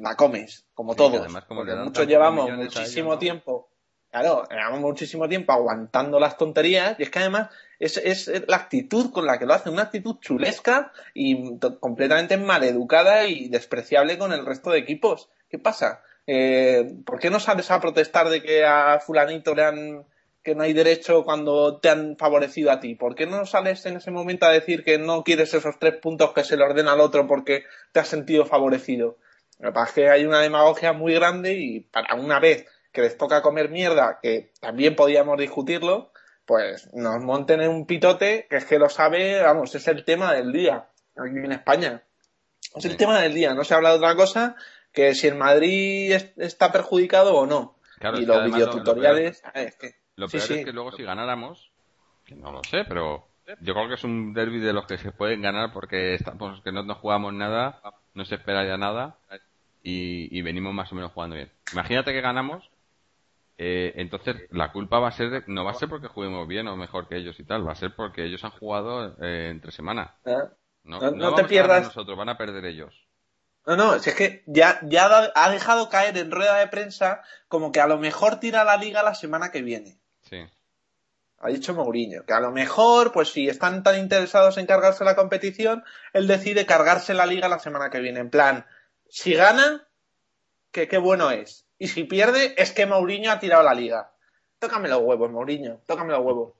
la 0.00 0.16
comes, 0.16 0.66
como 0.72 0.94
todos. 0.94 1.26
porque 1.46 1.74
muchos 1.74 2.06
llevamos 2.06 2.50
muchísimo 2.50 3.18
tiempo, 3.18 3.68
claro, 4.10 4.48
llevamos 4.50 4.80
muchísimo 4.80 5.28
tiempo 5.28 5.52
aguantando 5.52 6.18
las 6.18 6.38
tonterías 6.38 6.98
y 6.98 7.02
es 7.02 7.10
que 7.10 7.18
además 7.18 7.50
es, 7.78 7.98
es 7.98 8.30
la 8.48 8.56
actitud 8.56 9.12
con 9.12 9.26
la 9.26 9.38
que 9.38 9.44
lo 9.44 9.52
hacen, 9.52 9.74
una 9.74 9.82
actitud 9.82 10.16
chulesca 10.20 10.90
y 11.12 11.58
completamente 11.80 12.38
maleducada 12.38 13.26
y 13.26 13.48
despreciable 13.48 14.16
con 14.16 14.32
el 14.32 14.46
resto 14.46 14.70
de 14.70 14.78
equipos. 14.78 15.28
¿Qué 15.50 15.58
pasa? 15.58 16.02
Eh, 16.26 16.94
¿Por 17.04 17.18
qué 17.18 17.28
no 17.28 17.40
sales 17.40 17.70
a 17.70 17.80
protestar 17.80 18.30
de 18.30 18.42
que 18.42 18.64
a 18.64 19.00
fulanito 19.00 19.54
le 19.54 19.64
han 19.64 20.06
que 20.42 20.54
no 20.54 20.62
hay 20.62 20.72
derecho 20.72 21.24
cuando 21.24 21.78
te 21.78 21.88
han 21.90 22.16
favorecido 22.16 22.70
a 22.70 22.80
ti? 22.80 22.94
¿Por 22.94 23.14
qué 23.14 23.26
no 23.26 23.44
sales 23.46 23.84
en 23.86 23.96
ese 23.96 24.10
momento 24.10 24.46
a 24.46 24.52
decir 24.52 24.84
que 24.84 24.98
no 24.98 25.22
quieres 25.24 25.52
esos 25.54 25.78
tres 25.78 25.96
puntos 25.96 26.32
que 26.32 26.44
se 26.44 26.56
le 26.56 26.64
ordena 26.64 26.92
al 26.92 27.00
otro 27.00 27.26
porque 27.26 27.64
te 27.92 28.00
has 28.00 28.08
sentido 28.08 28.46
favorecido? 28.46 29.18
Lo 29.58 29.68
que 29.68 29.74
pasa 29.74 29.88
es 29.88 29.94
que 29.94 30.08
hay 30.08 30.24
una 30.24 30.40
demagogia 30.40 30.92
muy 30.92 31.14
grande 31.14 31.54
y 31.54 31.80
para 31.80 32.14
una 32.14 32.40
vez 32.40 32.66
que 32.92 33.02
les 33.02 33.16
toca 33.16 33.42
comer 33.42 33.70
mierda, 33.70 34.18
que 34.22 34.52
también 34.60 34.96
podíamos 34.96 35.38
discutirlo, 35.38 36.12
pues 36.46 36.92
nos 36.94 37.22
monten 37.22 37.60
en 37.60 37.70
un 37.70 37.86
pitote 37.86 38.46
que 38.48 38.56
es 38.56 38.64
que 38.64 38.78
lo 38.78 38.88
sabe, 38.88 39.40
vamos, 39.42 39.74
es 39.74 39.86
el 39.86 40.04
tema 40.04 40.32
del 40.34 40.52
día 40.52 40.88
aquí 41.16 41.36
en 41.36 41.52
España. 41.52 42.02
Es 42.74 42.84
el 42.84 42.96
tema 42.96 43.20
del 43.20 43.34
día, 43.34 43.54
no 43.54 43.64
se 43.64 43.74
habla 43.74 43.90
de 43.90 43.96
otra 43.96 44.16
cosa 44.16 44.56
que 44.92 45.14
si 45.14 45.28
el 45.28 45.36
Madrid 45.36 46.12
está 46.36 46.72
perjudicado 46.72 47.36
o 47.36 47.46
no. 47.46 47.76
y 48.00 48.24
los 48.24 48.44
videotutoriales. 48.44 49.42
Lo 49.44 49.52
peor, 49.52 49.66
es 49.66 49.76
que 49.76 49.99
luego 50.72 50.92
si 50.92 51.02
ganáramos, 51.02 51.70
que 52.24 52.34
no 52.34 52.52
lo 52.52 52.62
sé, 52.64 52.84
pero 52.84 53.28
yo 53.60 53.74
creo 53.74 53.88
que 53.88 53.94
es 53.94 54.04
un 54.04 54.32
derby 54.32 54.58
de 54.60 54.72
los 54.72 54.86
que 54.86 54.98
se 54.98 55.12
pueden 55.12 55.42
ganar 55.42 55.72
porque 55.72 56.14
estamos 56.14 56.60
que 56.62 56.72
no 56.72 56.82
nos 56.82 56.98
jugamos 56.98 57.32
nada, 57.32 57.80
no 58.14 58.24
se 58.24 58.36
espera 58.36 58.64
ya 58.64 58.76
nada 58.76 59.18
y, 59.82 60.42
venimos 60.42 60.74
más 60.74 60.92
o 60.92 60.94
menos 60.94 61.12
jugando 61.12 61.36
bien. 61.36 61.50
Imagínate 61.72 62.12
que 62.12 62.20
ganamos, 62.20 62.70
eh, 63.58 63.92
entonces 63.96 64.36
la 64.50 64.72
culpa 64.72 64.98
va 64.98 65.08
a 65.08 65.12
ser 65.12 65.44
no 65.48 65.64
va 65.64 65.72
a 65.72 65.74
ser 65.74 65.88
porque 65.88 66.08
juguemos 66.08 66.46
bien 66.46 66.68
o 66.68 66.76
mejor 66.76 67.08
que 67.08 67.16
ellos 67.16 67.38
y 67.40 67.44
tal, 67.44 67.66
va 67.66 67.72
a 67.72 67.76
ser 67.76 67.94
porque 67.94 68.24
ellos 68.24 68.44
han 68.44 68.52
jugado 68.52 69.16
eh, 69.22 69.48
entre 69.50 69.72
semana. 69.72 70.16
Ah. 70.26 70.50
No, 70.84 71.34
te 71.34 71.44
pierdas. 71.44 71.84
nosotros, 71.84 72.16
van 72.16 72.30
a 72.30 72.38
perder 72.38 72.64
ellos. 72.64 73.06
No, 73.66 73.76
no, 73.76 73.98
si 73.98 74.10
es 74.10 74.16
que 74.16 74.42
ya, 74.46 74.80
ya 74.82 75.30
ha 75.34 75.50
dejado 75.50 75.90
caer 75.90 76.16
en 76.16 76.30
rueda 76.30 76.56
de 76.56 76.66
prensa 76.68 77.22
como 77.48 77.70
que 77.70 77.80
a 77.80 77.86
lo 77.86 77.98
mejor 77.98 78.40
tira 78.40 78.64
la 78.64 78.78
liga 78.78 79.02
la 79.02 79.14
semana 79.14 79.50
que 79.50 79.62
viene. 79.62 79.99
Ha 81.40 81.48
dicho 81.48 81.74
Mourinho, 81.74 82.24
que 82.24 82.34
a 82.34 82.40
lo 82.40 82.52
mejor, 82.52 83.12
pues 83.12 83.30
si 83.30 83.48
están 83.48 83.82
tan 83.82 83.98
interesados 83.98 84.58
en 84.58 84.66
cargarse 84.66 85.04
la 85.04 85.16
competición, 85.16 85.82
él 86.12 86.26
decide 86.26 86.66
cargarse 86.66 87.14
la 87.14 87.26
liga 87.26 87.48
la 87.48 87.58
semana 87.58 87.90
que 87.90 88.00
viene. 88.00 88.20
En 88.20 88.30
plan, 88.30 88.66
si 89.08 89.34
gana, 89.34 89.88
que 90.70 90.86
qué 90.86 90.98
bueno 90.98 91.30
es. 91.30 91.66
Y 91.78 91.88
si 91.88 92.04
pierde, 92.04 92.54
es 92.58 92.72
que 92.72 92.86
Mourinho 92.86 93.32
ha 93.32 93.40
tirado 93.40 93.62
la 93.62 93.74
liga. 93.74 94.12
Tócame 94.58 94.88
los 94.88 95.00
huevos, 95.00 95.30
Mourinho, 95.30 95.80
tócame 95.86 96.12
los 96.12 96.24
huevos. 96.24 96.52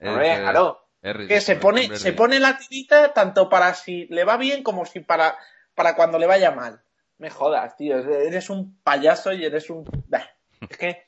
A 0.00 0.12
ver, 0.14 0.40
claro 0.40 0.82
que 1.02 1.40
se 1.40 1.56
pone, 1.56 1.96
se 1.96 2.12
pone 2.12 2.38
la 2.38 2.58
tirita 2.58 3.12
tanto 3.12 3.48
para 3.48 3.74
si 3.74 4.06
le 4.06 4.24
va 4.24 4.36
bien 4.36 4.62
como 4.62 4.86
si 4.86 5.00
para, 5.00 5.36
para 5.74 5.96
cuando 5.96 6.18
le 6.18 6.26
vaya 6.26 6.52
mal. 6.52 6.80
Me 7.18 7.28
jodas, 7.28 7.76
tío. 7.76 7.98
Eres 7.98 8.50
un 8.50 8.78
payaso 8.82 9.32
y 9.32 9.44
eres 9.44 9.68
un. 9.68 9.84
Es 10.68 10.76
que, 10.76 11.06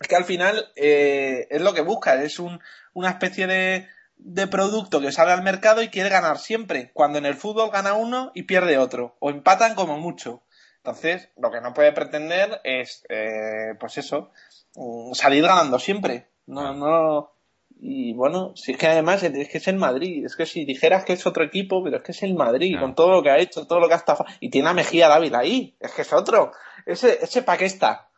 es 0.00 0.08
que 0.08 0.16
al 0.16 0.24
final 0.24 0.72
eh, 0.76 1.46
es 1.50 1.60
lo 1.60 1.74
que 1.74 1.82
busca. 1.82 2.22
Es 2.22 2.38
un, 2.38 2.60
una 2.92 3.10
especie 3.10 3.46
de, 3.46 3.88
de 4.16 4.46
producto 4.46 5.00
que 5.00 5.12
sale 5.12 5.32
al 5.32 5.42
mercado 5.42 5.82
y 5.82 5.88
quiere 5.88 6.08
ganar 6.08 6.38
siempre. 6.38 6.90
Cuando 6.92 7.18
en 7.18 7.26
el 7.26 7.34
fútbol 7.34 7.70
gana 7.70 7.94
uno 7.94 8.30
y 8.34 8.44
pierde 8.44 8.78
otro. 8.78 9.16
O 9.20 9.30
empatan 9.30 9.74
como 9.74 9.98
mucho. 9.98 10.42
Entonces, 10.76 11.30
lo 11.36 11.50
que 11.50 11.60
no 11.60 11.74
puede 11.74 11.92
pretender 11.92 12.60
es, 12.64 13.04
eh, 13.08 13.74
pues 13.78 13.98
eso, 13.98 14.30
mm, 14.76 15.12
salir 15.12 15.42
ganando 15.44 15.78
siempre. 15.78 16.28
No, 16.46 16.72
no, 16.72 17.32
y 17.80 18.12
bueno, 18.12 18.52
si 18.56 18.72
es 18.72 18.78
que 18.78 18.88
además 18.88 19.22
es 19.22 19.48
que 19.48 19.58
es 19.58 19.68
el 19.68 19.76
Madrid, 19.76 20.24
es 20.24 20.34
que 20.34 20.46
si 20.46 20.64
dijeras 20.64 21.04
que 21.04 21.12
es 21.12 21.26
otro 21.26 21.44
equipo, 21.44 21.82
pero 21.84 21.98
es 21.98 22.02
que 22.02 22.12
es 22.12 22.22
el 22.24 22.34
Madrid, 22.34 22.76
con 22.78 22.94
todo 22.94 23.12
lo 23.12 23.22
que 23.22 23.30
ha 23.30 23.38
hecho, 23.38 23.66
todo 23.66 23.78
lo 23.78 23.86
que 23.86 23.94
ha 23.94 23.98
estado. 23.98 24.24
Y 24.40 24.50
tiene 24.50 24.68
a 24.68 24.74
Mejía 24.74 25.08
Dávila 25.08 25.38
ahí, 25.38 25.76
es 25.78 25.92
que 25.92 26.02
es 26.02 26.12
otro. 26.12 26.52
Ese, 26.86 27.18
ese 27.22 27.42
¿para 27.42 27.58
qué 27.58 27.66
está? 27.66 28.10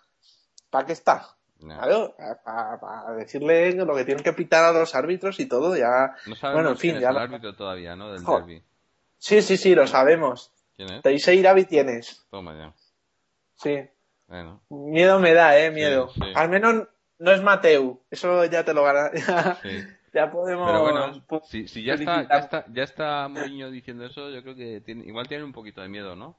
¿Para 0.71 0.87
qué 0.87 0.93
está? 0.93 1.37
Claro, 1.61 2.17
para 2.45 3.15
decirle 3.17 3.73
lo 3.75 3.95
que 3.95 4.05
tienen 4.05 4.25
que 4.25 4.33
pitar 4.33 4.65
a 4.65 4.73
los 4.73 4.95
árbitros 4.95 5.41
y 5.41 5.47
todo, 5.47 5.77
ya. 5.77 6.15
No 6.27 6.35
sabemos 6.35 6.63
bueno, 6.63 6.71
en 6.71 6.77
fin, 6.79 6.99
ya. 6.99 7.11
el 7.11 7.19
árbitro 7.19 7.55
todavía, 7.55 7.95
¿no? 7.97 8.13
Del 8.13 8.25
derby. 8.25 8.63
Sí, 9.19 9.43
sí, 9.43 9.57
sí, 9.57 9.75
lo 9.75 9.87
sabemos. 9.87 10.53
¿Quién 10.77 10.93
es? 10.93 11.03
Teisei 11.03 11.39
Iravi 11.39 11.65
tienes. 11.67 12.27
Toma 12.31 12.57
ya. 12.57 12.73
Sí. 13.57 13.79
Bueno. 14.27 14.63
Miedo 14.71 15.19
me 15.19 15.35
da, 15.35 15.59
eh, 15.59 15.71
miedo. 15.71 16.11
Al 16.35 16.49
menos 16.49 16.89
no 17.19 17.31
es 17.33 17.43
Mateu, 17.43 18.03
eso 18.11 18.45
ya 18.47 18.65
te 18.65 18.75
lo 18.75 18.83
gana. 18.83 19.11
Ya, 20.13 20.29
podemos. 20.29 20.67
Pero 20.67 20.83
bueno, 20.83 21.41
si, 21.45 21.85
ya, 21.85 21.95
está, 21.95 22.29
ya, 22.29 22.39
está, 22.39 22.65
ya 22.73 22.83
está 22.83 23.29
Mourinho 23.29 23.71
diciendo 23.71 24.05
eso, 24.05 24.29
yo 24.31 24.43
creo 24.43 24.57
que 24.57 24.81
tiene, 24.81 25.05
igual 25.05 25.29
tiene 25.29 25.45
un 25.45 25.53
poquito 25.53 25.83
de 25.83 25.89
miedo, 25.89 26.17
¿no? 26.17 26.37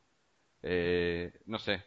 Eh, 0.61 1.31
no 1.45 1.57
sé. 1.57 1.81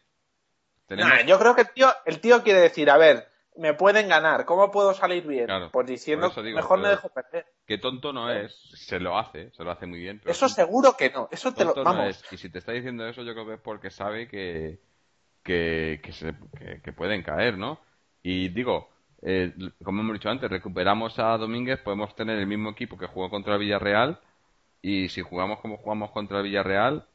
Yo 1.26 1.38
creo 1.38 1.54
que 1.54 1.62
el 1.62 1.70
tío, 1.70 1.88
el 2.04 2.20
tío 2.20 2.42
quiere 2.42 2.60
decir, 2.60 2.90
a 2.90 2.96
ver, 2.96 3.28
me 3.56 3.74
pueden 3.74 4.08
ganar, 4.08 4.44
¿cómo 4.44 4.70
puedo 4.70 4.94
salir 4.94 5.26
bien? 5.26 5.48
pues 5.72 5.86
diciendo, 5.86 6.32
mejor 6.54 6.80
me 6.80 6.88
dejo 6.88 7.08
perder. 7.08 7.46
Que 7.66 7.78
tonto 7.78 8.12
no 8.12 8.30
es, 8.30 8.52
se 8.74 8.98
lo 8.98 9.18
hace, 9.18 9.50
se 9.52 9.64
lo 9.64 9.70
hace 9.70 9.86
muy 9.86 10.00
bien. 10.00 10.20
eso 10.24 10.48
seguro 10.48 10.96
que 10.96 11.10
no, 11.10 11.28
eso 11.30 11.52
te 11.54 11.64
lo. 11.64 11.74
Vamos. 11.74 12.24
Y 12.30 12.36
si 12.36 12.50
te 12.50 12.58
está 12.58 12.72
diciendo 12.72 13.06
eso, 13.06 13.22
yo 13.22 13.32
creo 13.32 13.46
que 13.46 13.54
es 13.54 13.60
porque 13.60 13.90
sabe 13.90 14.28
que, 14.28 14.80
que, 15.42 16.00
que 16.82 16.92
pueden 16.92 17.22
caer, 17.22 17.56
¿no? 17.56 17.80
Y 18.22 18.48
digo, 18.48 18.90
eh, 19.26 19.54
como 19.82 20.02
hemos 20.02 20.14
dicho 20.14 20.28
antes, 20.28 20.50
recuperamos 20.50 21.18
a 21.18 21.38
Domínguez, 21.38 21.80
podemos 21.80 22.14
tener 22.14 22.38
el 22.38 22.46
mismo 22.46 22.70
equipo 22.70 22.98
que 22.98 23.06
jugó 23.06 23.30
contra 23.30 23.54
el 23.54 23.60
Villarreal 23.60 24.20
y 24.82 25.08
si 25.08 25.22
jugamos 25.22 25.60
como 25.60 25.78
jugamos 25.78 26.10
contra 26.10 26.38
el 26.38 26.44
Villarreal, 26.44 27.06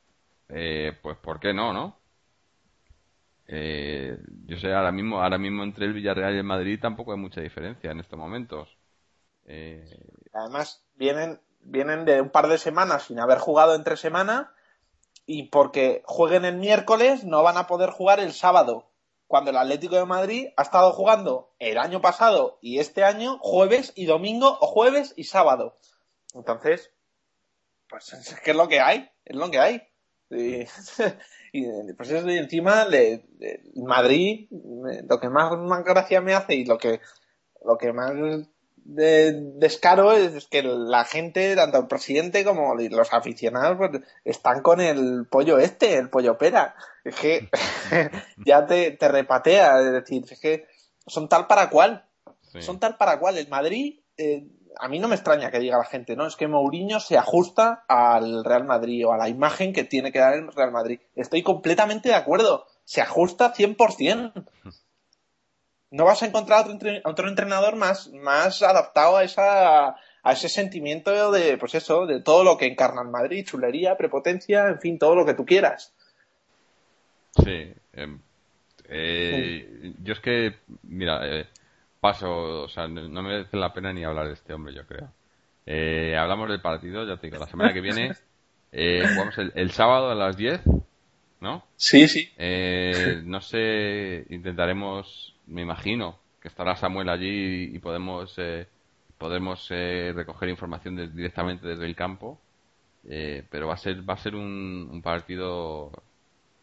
eh, 0.50 0.98
pues 1.04 1.18
¿por 1.18 1.40
qué 1.40 1.54
no, 1.54 1.72
no? 1.72 1.99
Eh, 3.52 4.16
yo 4.46 4.58
sé, 4.58 4.72
ahora 4.72 4.92
mismo, 4.92 5.24
ahora 5.24 5.40
mismo 5.40 5.64
entre 5.64 5.86
el 5.86 5.94
Villarreal 5.94 6.36
y 6.36 6.38
el 6.38 6.44
Madrid 6.44 6.80
tampoco 6.80 7.14
hay 7.14 7.18
mucha 7.18 7.42
diferencia 7.42 7.90
en 7.90 8.00
estos 8.00 8.20
momentos. 8.20 8.78
Además, 10.34 10.86
vienen, 10.94 11.42
vienen 11.62 12.06
de 12.06 12.22
un 12.22 12.30
par 12.30 12.48
de 12.48 12.60
semanas 12.60 13.04
sin 13.04 13.20
haber 13.20 13.40
jugado 13.40 13.74
entre 13.74 13.98
semana 13.98 14.54
y 15.26 15.50
porque 15.50 16.04
jueguen 16.06 16.46
el 16.46 16.58
miércoles 16.58 17.24
no 17.24 17.42
van 17.42 17.58
a 17.58 17.66
poder 17.66 17.90
jugar 17.90 18.20
el 18.20 18.34
sábado 18.34 18.92
cuando 19.26 19.50
el 19.50 19.58
Atlético 19.58 19.96
de 19.96 20.06
Madrid 20.06 20.48
ha 20.56 20.62
estado 20.62 20.92
jugando 20.92 21.52
el 21.58 21.80
año 21.80 22.02
pasado 22.02 22.60
y 22.62 22.78
este 22.78 23.04
año 23.04 23.40
jueves 23.40 23.94
y 23.96 24.06
domingo 24.06 24.60
o 24.62 24.68
jueves 24.68 25.14
y 25.16 25.24
sábado. 25.24 25.78
Entonces, 26.36 26.92
pues 27.88 28.14
es 28.14 28.40
que 28.42 28.52
es 28.52 28.58
lo 28.58 28.68
que 28.68 28.80
hay, 28.80 29.10
es 29.26 29.36
lo 29.36 29.50
que 29.50 29.60
hay. 29.60 29.82
Y, 31.52 31.94
pues 31.94 32.12
eso, 32.12 32.30
y 32.30 32.38
encima 32.38 32.86
de, 32.86 33.24
Madrid, 33.76 34.48
lo 34.52 35.20
que 35.20 35.30
más, 35.30 35.58
más 35.58 35.84
gracia 35.84 36.22
me 36.22 36.34
hace 36.34 36.56
y 36.56 36.66
lo 36.66 36.78
que, 36.78 37.00
lo 37.66 37.78
que 37.78 37.94
más 37.94 38.14
de 38.86 39.34
descaro 39.56 40.14
es 40.14 40.48
que 40.48 40.64
la 40.64 41.06
gente, 41.06 41.56
tanto 41.56 41.78
el 41.78 41.88
presidente 41.88 42.44
como 42.44 42.76
los 42.76 43.14
aficionados, 43.14 43.78
pues, 43.78 44.04
están 44.26 44.62
con 44.62 44.82
el 44.82 45.28
pollo 45.30 45.60
este, 45.60 45.98
el 45.98 46.10
pollo 46.10 46.38
pera. 46.38 46.76
Es 47.04 47.16
que 47.16 47.50
ya 48.46 48.66
te, 48.66 48.92
te, 48.92 49.08
repatea, 49.08 49.80
es 49.82 49.92
decir, 49.92 50.26
es 50.30 50.40
que 50.40 50.68
son 51.06 51.30
tal 51.30 51.48
para 51.48 51.70
cual. 51.70 52.06
Son 52.60 52.80
tal 52.80 52.98
para 52.98 53.20
cual. 53.20 53.38
El 53.38 53.48
Madrid, 53.48 54.00
eh, 54.18 54.48
a 54.78 54.88
mí 54.88 55.00
no 55.00 55.08
me 55.08 55.16
extraña 55.16 55.52
que 55.52 55.60
diga 55.60 55.78
la 55.78 55.86
gente, 55.86 56.16
¿no? 56.16 56.28
Es 56.28 56.36
que 56.36 56.48
Mourinho 56.48 57.00
se 57.00 57.18
ajusta 57.18 57.86
al 57.88 58.44
Real 58.44 58.66
Madrid 58.66 59.08
o 59.08 59.14
a 59.14 59.18
la 59.18 59.30
imagen 59.30 59.74
que 59.74 59.84
tiene 59.84 60.12
que 60.12 60.20
dar 60.20 60.36
el 60.36 60.52
Real 60.52 60.72
Madrid. 60.72 61.00
Estoy 61.16 61.44
completamente 61.44 62.10
de 62.10 62.16
acuerdo. 62.16 62.66
Se 62.86 63.02
ajusta 63.02 63.54
100%. 63.54 64.34
no 65.92 66.06
vas 66.06 66.24
a 66.24 66.28
encontrar 66.28 66.70
otro, 66.70 66.92
otro 67.06 67.30
entrenador 67.30 67.76
más, 67.76 68.10
más 68.10 68.62
adaptado 68.62 69.18
a 69.18 69.24
esa 69.24 69.96
a 70.24 70.34
ese 70.34 70.50
sentimiento 70.50 71.32
de, 71.32 71.58
pues 71.58 71.76
eso, 71.76 72.06
de 72.06 72.22
todo 72.22 72.44
lo 72.44 72.58
que 72.58 72.66
encarna 72.66 73.02
el 73.02 73.10
Madrid, 73.10 73.46
chulería, 73.46 73.98
prepotencia, 73.98 74.68
en 74.68 74.80
fin, 74.80 75.00
todo 75.00 75.16
lo 75.16 75.26
que 75.26 75.34
tú 75.34 75.46
quieras. 75.46 75.94
Sí. 77.44 77.74
Em, 77.94 78.20
eh, 78.90 79.94
yo 80.04 80.14
es 80.14 80.20
que, 80.20 80.56
mira, 80.84 81.22
eh, 81.26 81.48
paso, 82.00 82.64
o 82.64 82.70
sea, 82.70 82.88
no 82.88 83.10
me 83.10 83.30
merece 83.30 83.58
la 83.58 83.74
pena 83.74 83.94
ni 83.94 84.04
hablar 84.04 84.28
de 84.28 84.34
este 84.34 84.54
hombre, 84.54 84.74
yo 84.74 84.86
creo. 84.86 85.12
Eh, 85.66 86.16
hablamos 86.18 86.50
del 86.50 86.62
partido, 86.62 87.06
ya 87.06 87.18
te 87.18 87.28
digo, 87.28 87.40
la 87.40 87.48
semana 87.48 87.74
que 87.74 87.82
viene 87.82 88.16
jugamos 88.72 89.38
el, 89.38 89.52
el, 89.56 89.72
sábado 89.72 90.10
a 90.10 90.16
las 90.16 90.38
10, 90.38 90.62
¿no? 91.42 91.66
Sí, 91.76 92.08
sí. 92.08 92.32
no 93.26 93.42
sé, 93.42 94.26
intentaremos 94.30 95.36
me 95.50 95.62
imagino 95.62 96.18
que 96.42 96.48
estará 96.48 96.76
Samuel 96.76 97.10
allí 97.10 97.76
y 97.76 97.80
podemos 97.80 98.34
eh, 98.38 98.68
podemos 99.18 99.68
eh, 99.72 100.14
recoger 100.16 100.50
información 100.50 100.96
directamente 101.14 101.68
desde 101.68 101.86
el 101.86 101.96
campo 101.96 102.40
eh, 103.08 103.44
pero 103.50 103.68
va 103.68 103.74
a 103.74 103.78
ser 103.78 104.08
va 104.08 104.14
a 104.14 104.18
ser 104.18 104.36
un, 104.36 105.02
partido 105.04 105.92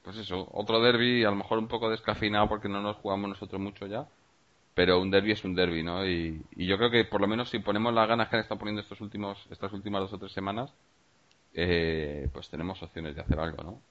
pues 0.02 0.16
eso 0.16 0.48
otro 0.52 0.80
derby 0.80 1.24
a 1.24 1.30
lo 1.30 1.36
mejor 1.36 1.58
un 1.58 1.68
poco 1.68 1.90
descafeinado 1.90 2.48
porque 2.48 2.68
no 2.68 2.80
nos 2.80 2.96
jugamos 2.96 3.28
nosotros 3.28 3.60
mucho 3.60 3.86
ya 3.86 4.06
pero 4.76 5.00
un 5.00 5.10
derby 5.10 5.32
es 5.32 5.42
un 5.42 5.56
derby 5.56 5.82
no 5.82 6.06
y, 6.06 6.40
yo 6.54 6.76
creo 6.76 6.90
que 6.90 7.04
por 7.04 7.20
lo 7.20 7.26
menos 7.26 7.50
si 7.50 7.58
ponemos 7.58 7.92
las 7.92 8.06
ganas 8.06 8.28
que 8.28 8.36
han 8.36 8.42
estado 8.42 8.60
poniendo 8.60 8.82
estos 8.82 9.00
últimos 9.00 9.44
estas 9.50 9.72
últimas 9.72 10.02
dos 10.02 10.12
o 10.12 10.18
tres 10.18 10.32
semanas 10.32 10.70
pues 11.52 12.48
tenemos 12.50 12.80
opciones 12.82 13.16
de 13.16 13.22
hacer 13.22 13.40
algo 13.40 13.62
no 13.64 13.82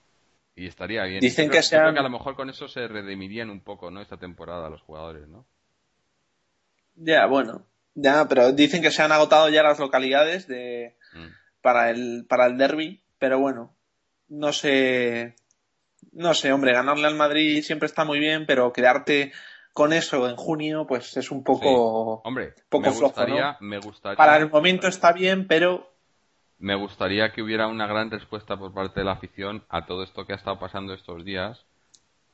y 0.56 0.68
estaría 0.68 1.03
bien. 1.03 1.20
Dicen 1.20 1.49
que, 1.49 1.60
que 1.60 1.76
a 1.76 1.91
lo 1.91 2.10
mejor 2.10 2.36
con 2.36 2.49
eso 2.49 2.68
se 2.68 2.88
redimirían 2.88 3.49
un 3.49 3.60
poco, 3.60 3.91
¿no? 3.91 4.02
Esta 4.02 4.18
temporada 4.18 4.70
los 4.70 4.82
jugadores, 4.82 5.28
¿no? 5.28 5.45
Ya, 6.95 7.26
bueno. 7.26 7.66
Ya, 7.94 8.26
pero 8.28 8.52
dicen 8.52 8.82
que 8.82 8.91
se 8.91 9.02
han 9.02 9.12
agotado 9.12 9.49
ya 9.49 9.64
las 9.64 9.80
localidades 9.80 10.48
de 10.48 10.95
mm. 11.14 11.28
para 11.62 11.90
el 11.90 12.26
para 12.28 12.45
el 12.45 12.57
derby, 12.57 13.02
pero 13.20 13.40
bueno, 13.40 13.74
no 14.28 14.52
sé 14.52 15.36
no 16.12 16.34
sé, 16.34 16.52
hombre, 16.52 16.74
ganarle 16.74 17.07
al 17.07 17.16
Madrid 17.16 17.62
siempre 17.64 17.88
está 17.88 18.06
muy 18.06 18.20
bien, 18.20 18.45
pero 18.45 18.72
quedarte 18.72 19.34
con 19.76 19.91
eso 19.91 20.30
en 20.30 20.38
junio, 20.38 20.88
pues 20.88 21.18
es 21.18 21.31
un 21.31 21.43
poco. 21.43 22.22
Hombre, 22.23 22.53
poco 22.69 22.91
me, 22.91 22.97
gustaría, 22.97 23.57
me 23.60 23.80
gustaría. 23.80 24.15
Para 24.15 24.38
el 24.38 24.49
momento 24.49 24.88
está 24.88 25.11
bien, 25.11 25.47
pero. 25.47 25.91
Me 26.60 26.76
gustaría 26.76 27.34
que 27.34 27.41
hubiera 27.41 27.68
una 27.68 27.85
gran 27.85 28.10
respuesta 28.10 28.56
por 28.56 28.73
parte 28.73 29.02
de 29.02 29.06
la 29.06 29.11
afición 29.11 29.65
a 29.68 29.85
todo 29.85 30.03
esto 30.03 30.26
que 30.26 30.31
ha 30.31 30.38
estado 30.38 30.57
pasando 30.60 30.93
estos 30.93 31.26
días. 31.26 31.65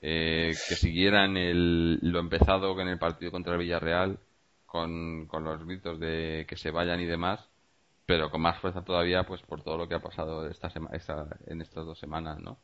Eh, 0.04 0.52
que 0.70 0.76
siguieran 0.76 1.36
el, 1.36 1.98
lo 2.04 2.20
empezado 2.20 2.80
en 2.80 2.88
el 2.88 3.00
partido 3.00 3.32
contra 3.32 3.54
el 3.54 3.60
Villarreal 3.60 4.20
con, 4.68 5.26
con 5.26 5.44
los 5.44 5.66
gritos 5.66 6.00
de 6.00 6.46
que 6.48 6.58
se 6.58 6.70
vayan 6.70 7.02
y 7.02 7.06
demás, 7.06 7.50
pero 8.06 8.30
con 8.30 8.42
más 8.42 8.60
fuerza 8.60 8.84
todavía 8.84 9.24
pues 9.24 9.42
por 9.42 9.64
todo 9.64 9.78
lo 9.78 9.88
que 9.88 9.96
ha 9.96 10.00
pasado 10.00 10.48
esta 10.48 10.68
esta, 10.94 11.26
en 11.48 11.62
estas 11.62 11.86
dos 11.88 12.00
semanas, 12.00 12.40
¿no? 12.40 12.60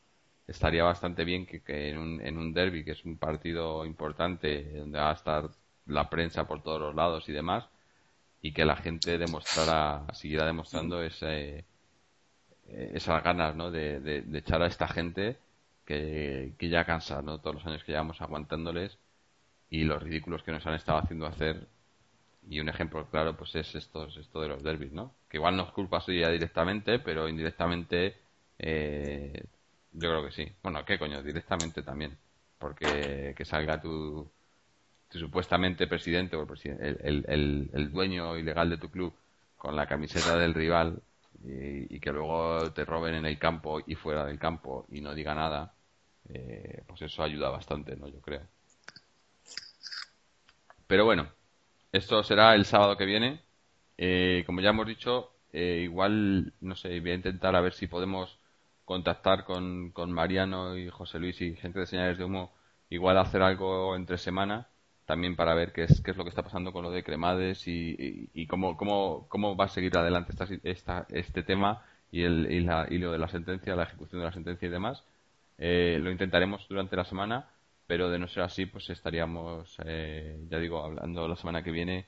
Estaría 0.47 0.83
bastante 0.83 1.25
bien 1.25 1.45
que, 1.45 1.61
en, 1.89 1.97
un, 1.97 2.21
en 2.21 2.37
un 2.37 2.53
derby, 2.53 2.83
que 2.83 2.91
es 2.91 3.05
un 3.05 3.17
partido 3.17 3.85
importante, 3.85 4.63
donde 4.77 4.99
va 4.99 5.11
a 5.11 5.13
estar 5.13 5.49
la 5.85 6.09
prensa 6.09 6.47
por 6.47 6.63
todos 6.63 6.81
los 6.81 6.95
lados 6.95 7.27
y 7.29 7.33
demás, 7.33 7.67
y 8.41 8.53
que 8.53 8.65
la 8.65 8.77
gente 8.77 9.17
demostrara, 9.17 10.05
siguiera 10.13 10.45
demostrando 10.45 11.03
ese, 11.03 11.65
eh, 12.67 12.91
esas 12.95 13.23
ganas 13.23 13.55
¿no? 13.55 13.71
de, 13.71 13.99
de, 13.99 14.37
echar 14.37 14.61
a 14.61 14.67
esta 14.67 14.87
gente 14.87 15.37
que, 15.85 16.53
que 16.57 16.69
ya 16.69 16.85
cansa 16.85 17.21
¿no? 17.21 17.39
todos 17.39 17.55
los 17.55 17.65
años 17.65 17.83
que 17.83 17.91
llevamos 17.93 18.21
aguantándoles 18.21 18.97
y 19.69 19.83
los 19.83 20.01
ridículos 20.01 20.43
que 20.43 20.51
nos 20.51 20.65
han 20.65 20.75
estado 20.75 20.99
haciendo 20.99 21.25
hacer 21.25 21.67
y 22.49 22.59
un 22.59 22.69
ejemplo 22.69 23.05
claro 23.09 23.35
pues 23.35 23.55
es 23.55 23.75
estos, 23.75 24.15
esto 24.17 24.41
de 24.41 24.47
los 24.49 24.63
derbis, 24.63 24.93
¿no? 24.93 25.13
Que 25.29 25.37
igual 25.37 25.57
no 25.57 25.63
es 25.63 25.71
culpa 25.71 25.99
suya 25.99 26.29
directamente, 26.29 26.99
pero 26.99 27.27
indirectamente 27.27 28.15
eh, 28.59 29.43
yo 29.97 30.09
creo 30.09 30.23
que 30.25 30.31
sí. 30.31 30.51
Bueno, 30.61 30.85
¿qué 30.85 30.99
coño? 30.99 31.23
Directamente 31.23 31.81
también. 31.81 32.17
Porque 32.59 33.33
que 33.35 33.45
salga 33.45 33.81
tu, 33.81 34.29
supuestamente 35.09 35.87
presidente 35.87 36.35
o 36.35 36.47
el, 36.65 37.25
el, 37.27 37.69
el, 37.73 37.91
dueño 37.91 38.37
ilegal 38.37 38.69
de 38.69 38.77
tu 38.77 38.89
club 38.89 39.13
con 39.57 39.75
la 39.75 39.87
camiseta 39.87 40.37
del 40.37 40.53
rival 40.53 41.01
y, 41.43 41.99
que 41.99 42.11
luego 42.11 42.71
te 42.73 42.85
roben 42.85 43.15
en 43.15 43.25
el 43.25 43.39
campo 43.39 43.79
y 43.85 43.95
fuera 43.95 44.25
del 44.25 44.39
campo 44.39 44.85
y 44.91 45.01
no 45.01 45.13
diga 45.13 45.33
nada, 45.33 45.73
eh, 46.29 46.83
pues 46.87 47.01
eso 47.03 47.23
ayuda 47.23 47.49
bastante, 47.49 47.95
¿no? 47.95 48.07
Yo 48.07 48.21
creo. 48.21 48.41
Pero 50.87 51.05
bueno, 51.05 51.27
esto 51.91 52.23
será 52.23 52.55
el 52.55 52.65
sábado 52.65 52.97
que 52.97 53.05
viene. 53.05 53.41
Eh, 53.97 54.43
como 54.45 54.61
ya 54.61 54.69
hemos 54.69 54.87
dicho, 54.87 55.31
eh, 55.53 55.81
igual, 55.83 56.53
no 56.61 56.75
sé, 56.75 56.99
voy 56.99 57.11
a 57.11 57.15
intentar 57.15 57.55
a 57.55 57.61
ver 57.61 57.73
si 57.73 57.87
podemos 57.87 58.36
contactar 58.87 59.43
con, 59.43 59.91
con 59.91 60.13
Mariano 60.13 60.77
y 60.77 60.89
José 60.89 61.19
Luis 61.19 61.41
y 61.41 61.57
gente 61.57 61.79
de 61.79 61.87
señales 61.87 62.17
de 62.17 62.23
humo, 62.23 62.53
igual 62.89 63.17
hacer 63.17 63.41
algo 63.41 63.97
entre 63.97 64.17
semana, 64.17 64.69
también 65.05 65.35
para 65.35 65.53
ver 65.53 65.73
qué 65.73 65.83
es, 65.83 66.01
qué 66.01 66.11
es 66.11 66.17
lo 66.17 66.23
que 66.23 66.29
está 66.29 66.41
pasando 66.41 66.71
con 66.71 66.83
lo 66.83 66.89
de 66.91 67.03
Cremades 67.03 67.67
y, 67.67 68.29
y, 68.33 68.47
cómo, 68.47 68.77
cómo, 68.77 69.27
cómo 69.27 69.57
va 69.57 69.65
a 69.65 69.69
seguir 69.69 69.97
adelante 69.97 70.31
esta, 70.31 70.47
esta, 70.63 71.05
este 71.09 71.43
tema 71.43 71.83
y, 72.11 72.23
el, 72.23 72.49
y, 72.49 72.61
la, 72.61 72.87
lo 72.89 73.11
de 73.11 73.17
la 73.17 73.27
sentencia, 73.27 73.75
la 73.75 73.83
ejecución 73.83 74.21
de 74.21 74.27
la 74.27 74.31
sentencia 74.31 74.65
y 74.67 74.71
demás. 74.71 75.03
Eh, 75.57 75.99
lo 76.01 76.09
intentaremos 76.09 76.65
durante 76.69 76.95
la 76.95 77.03
semana, 77.03 77.49
pero 77.87 78.09
de 78.09 78.19
no 78.19 78.29
ser 78.29 78.43
así, 78.43 78.67
pues 78.67 78.89
estaríamos, 78.89 79.75
eh, 79.83 80.39
ya 80.49 80.59
digo, 80.59 80.81
hablando 80.81 81.27
la 81.27 81.35
semana 81.35 81.61
que 81.61 81.71
viene, 81.71 82.05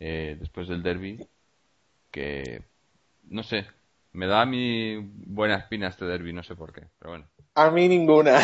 eh, 0.00 0.38
después 0.40 0.66
del 0.66 0.82
derby, 0.82 1.18
que 2.10 2.64
no 3.24 3.42
sé, 3.42 3.66
me 4.12 4.26
da 4.26 4.42
a 4.42 4.46
mí 4.46 4.96
buena 4.98 5.56
espina 5.56 5.88
este 5.88 6.04
derby, 6.04 6.32
no 6.32 6.42
sé 6.42 6.54
por 6.54 6.72
qué, 6.72 6.88
pero 6.98 7.12
bueno. 7.12 7.28
A 7.54 7.70
mí 7.70 7.88
ninguna. 7.88 8.38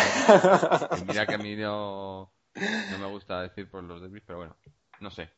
mira 1.06 1.26
que 1.26 1.34
a 1.34 1.38
mí 1.38 1.56
no, 1.56 2.32
no 2.54 2.98
me 2.98 3.06
gusta 3.06 3.42
decir 3.42 3.70
por 3.70 3.82
los 3.84 4.00
derbis, 4.00 4.22
pero 4.26 4.38
bueno, 4.38 4.56
no 5.00 5.10
sé. 5.10 5.30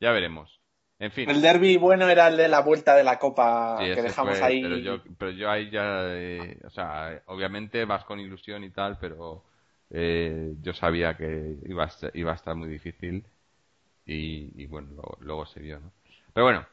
Ya 0.00 0.12
veremos. 0.12 0.60
En 0.98 1.12
fin. 1.12 1.30
El 1.30 1.40
derby 1.40 1.76
bueno 1.76 2.08
era 2.08 2.28
el 2.28 2.36
de 2.36 2.48
la 2.48 2.60
vuelta 2.60 2.96
de 2.96 3.04
la 3.04 3.18
copa 3.18 3.78
que 3.80 4.02
dejamos 4.02 4.40
ahí. 4.40 4.62
Pero 4.62 4.76
yo, 4.78 5.02
pero 5.16 5.30
yo 5.30 5.50
ahí 5.50 5.70
ya, 5.70 6.06
eh, 6.08 6.58
o 6.64 6.70
sea, 6.70 7.22
obviamente 7.26 7.84
vas 7.84 8.04
con 8.04 8.18
ilusión 8.18 8.64
y 8.64 8.70
tal, 8.70 8.98
pero 8.98 9.44
eh, 9.90 10.54
yo 10.60 10.72
sabía 10.74 11.16
que 11.16 11.56
iba 11.66 11.84
a, 11.84 11.90
iba 12.14 12.32
a 12.32 12.34
estar 12.34 12.56
muy 12.56 12.68
difícil 12.68 13.24
y, 14.04 14.66
bueno, 14.66 14.88
luego, 14.92 15.18
luego 15.20 15.46
se 15.46 15.60
vio, 15.60 15.78
¿no? 15.80 15.92
Pero 16.32 16.46
bueno, 16.46 16.66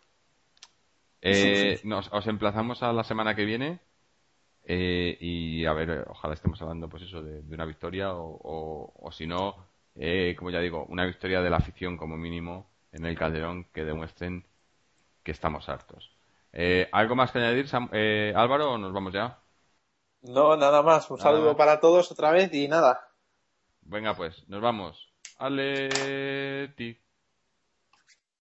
eh, 1.26 1.80
nos, 1.84 2.10
os 2.12 2.28
emplazamos 2.28 2.84
a 2.84 2.94
la 2.94 3.04
semana 3.04 3.36
que 3.36 3.46
viene 3.46 3.80
eh, 4.64 5.18
y 5.20 5.66
a 5.66 5.74
ver, 5.74 6.06
ojalá 6.08 6.34
estemos 6.34 6.62
hablando 6.62 6.88
pues 6.88 7.04
eso 7.04 7.22
de, 7.22 7.42
una 7.54 7.66
victoria 7.66 8.14
o, 8.14 8.94
o, 8.96 9.12
si 9.12 9.28
no, 9.28 9.56
eh, 9.96 10.36
como 10.38 10.52
ya 10.52 10.60
digo, 10.60 10.86
una 10.90 11.06
victoria 11.06 11.42
de 11.42 11.50
la 11.50 11.58
afición 11.58 11.98
como 11.98 12.18
mínimo 12.18 12.70
en 12.92 13.06
el 13.06 13.18
Calderón 13.18 13.66
que 13.74 13.84
demuestren 13.84 14.46
que 15.24 15.32
estamos 15.32 15.68
hartos. 15.70 16.12
¿Algo 16.94 17.16
más 17.16 17.32
que 17.32 17.40
añadir, 17.40 17.68
Álvaro, 18.36 18.74
o 18.74 18.78
nos 18.78 18.94
vamos 18.94 19.14
ya? 19.14 19.40
No, 20.22 20.56
nada 20.56 20.82
más. 20.82 21.10
Un 21.12 21.18
saludo 21.18 21.58
para 21.58 21.80
todos 21.80 22.12
otra 22.12 22.32
vez 22.32 22.54
y 22.54 22.68
nada. 22.68 23.10
Venga, 23.82 24.16
pues, 24.16 24.48
nos 24.48 24.62
vamos. 24.62 25.12
Aleti. 25.38 26.98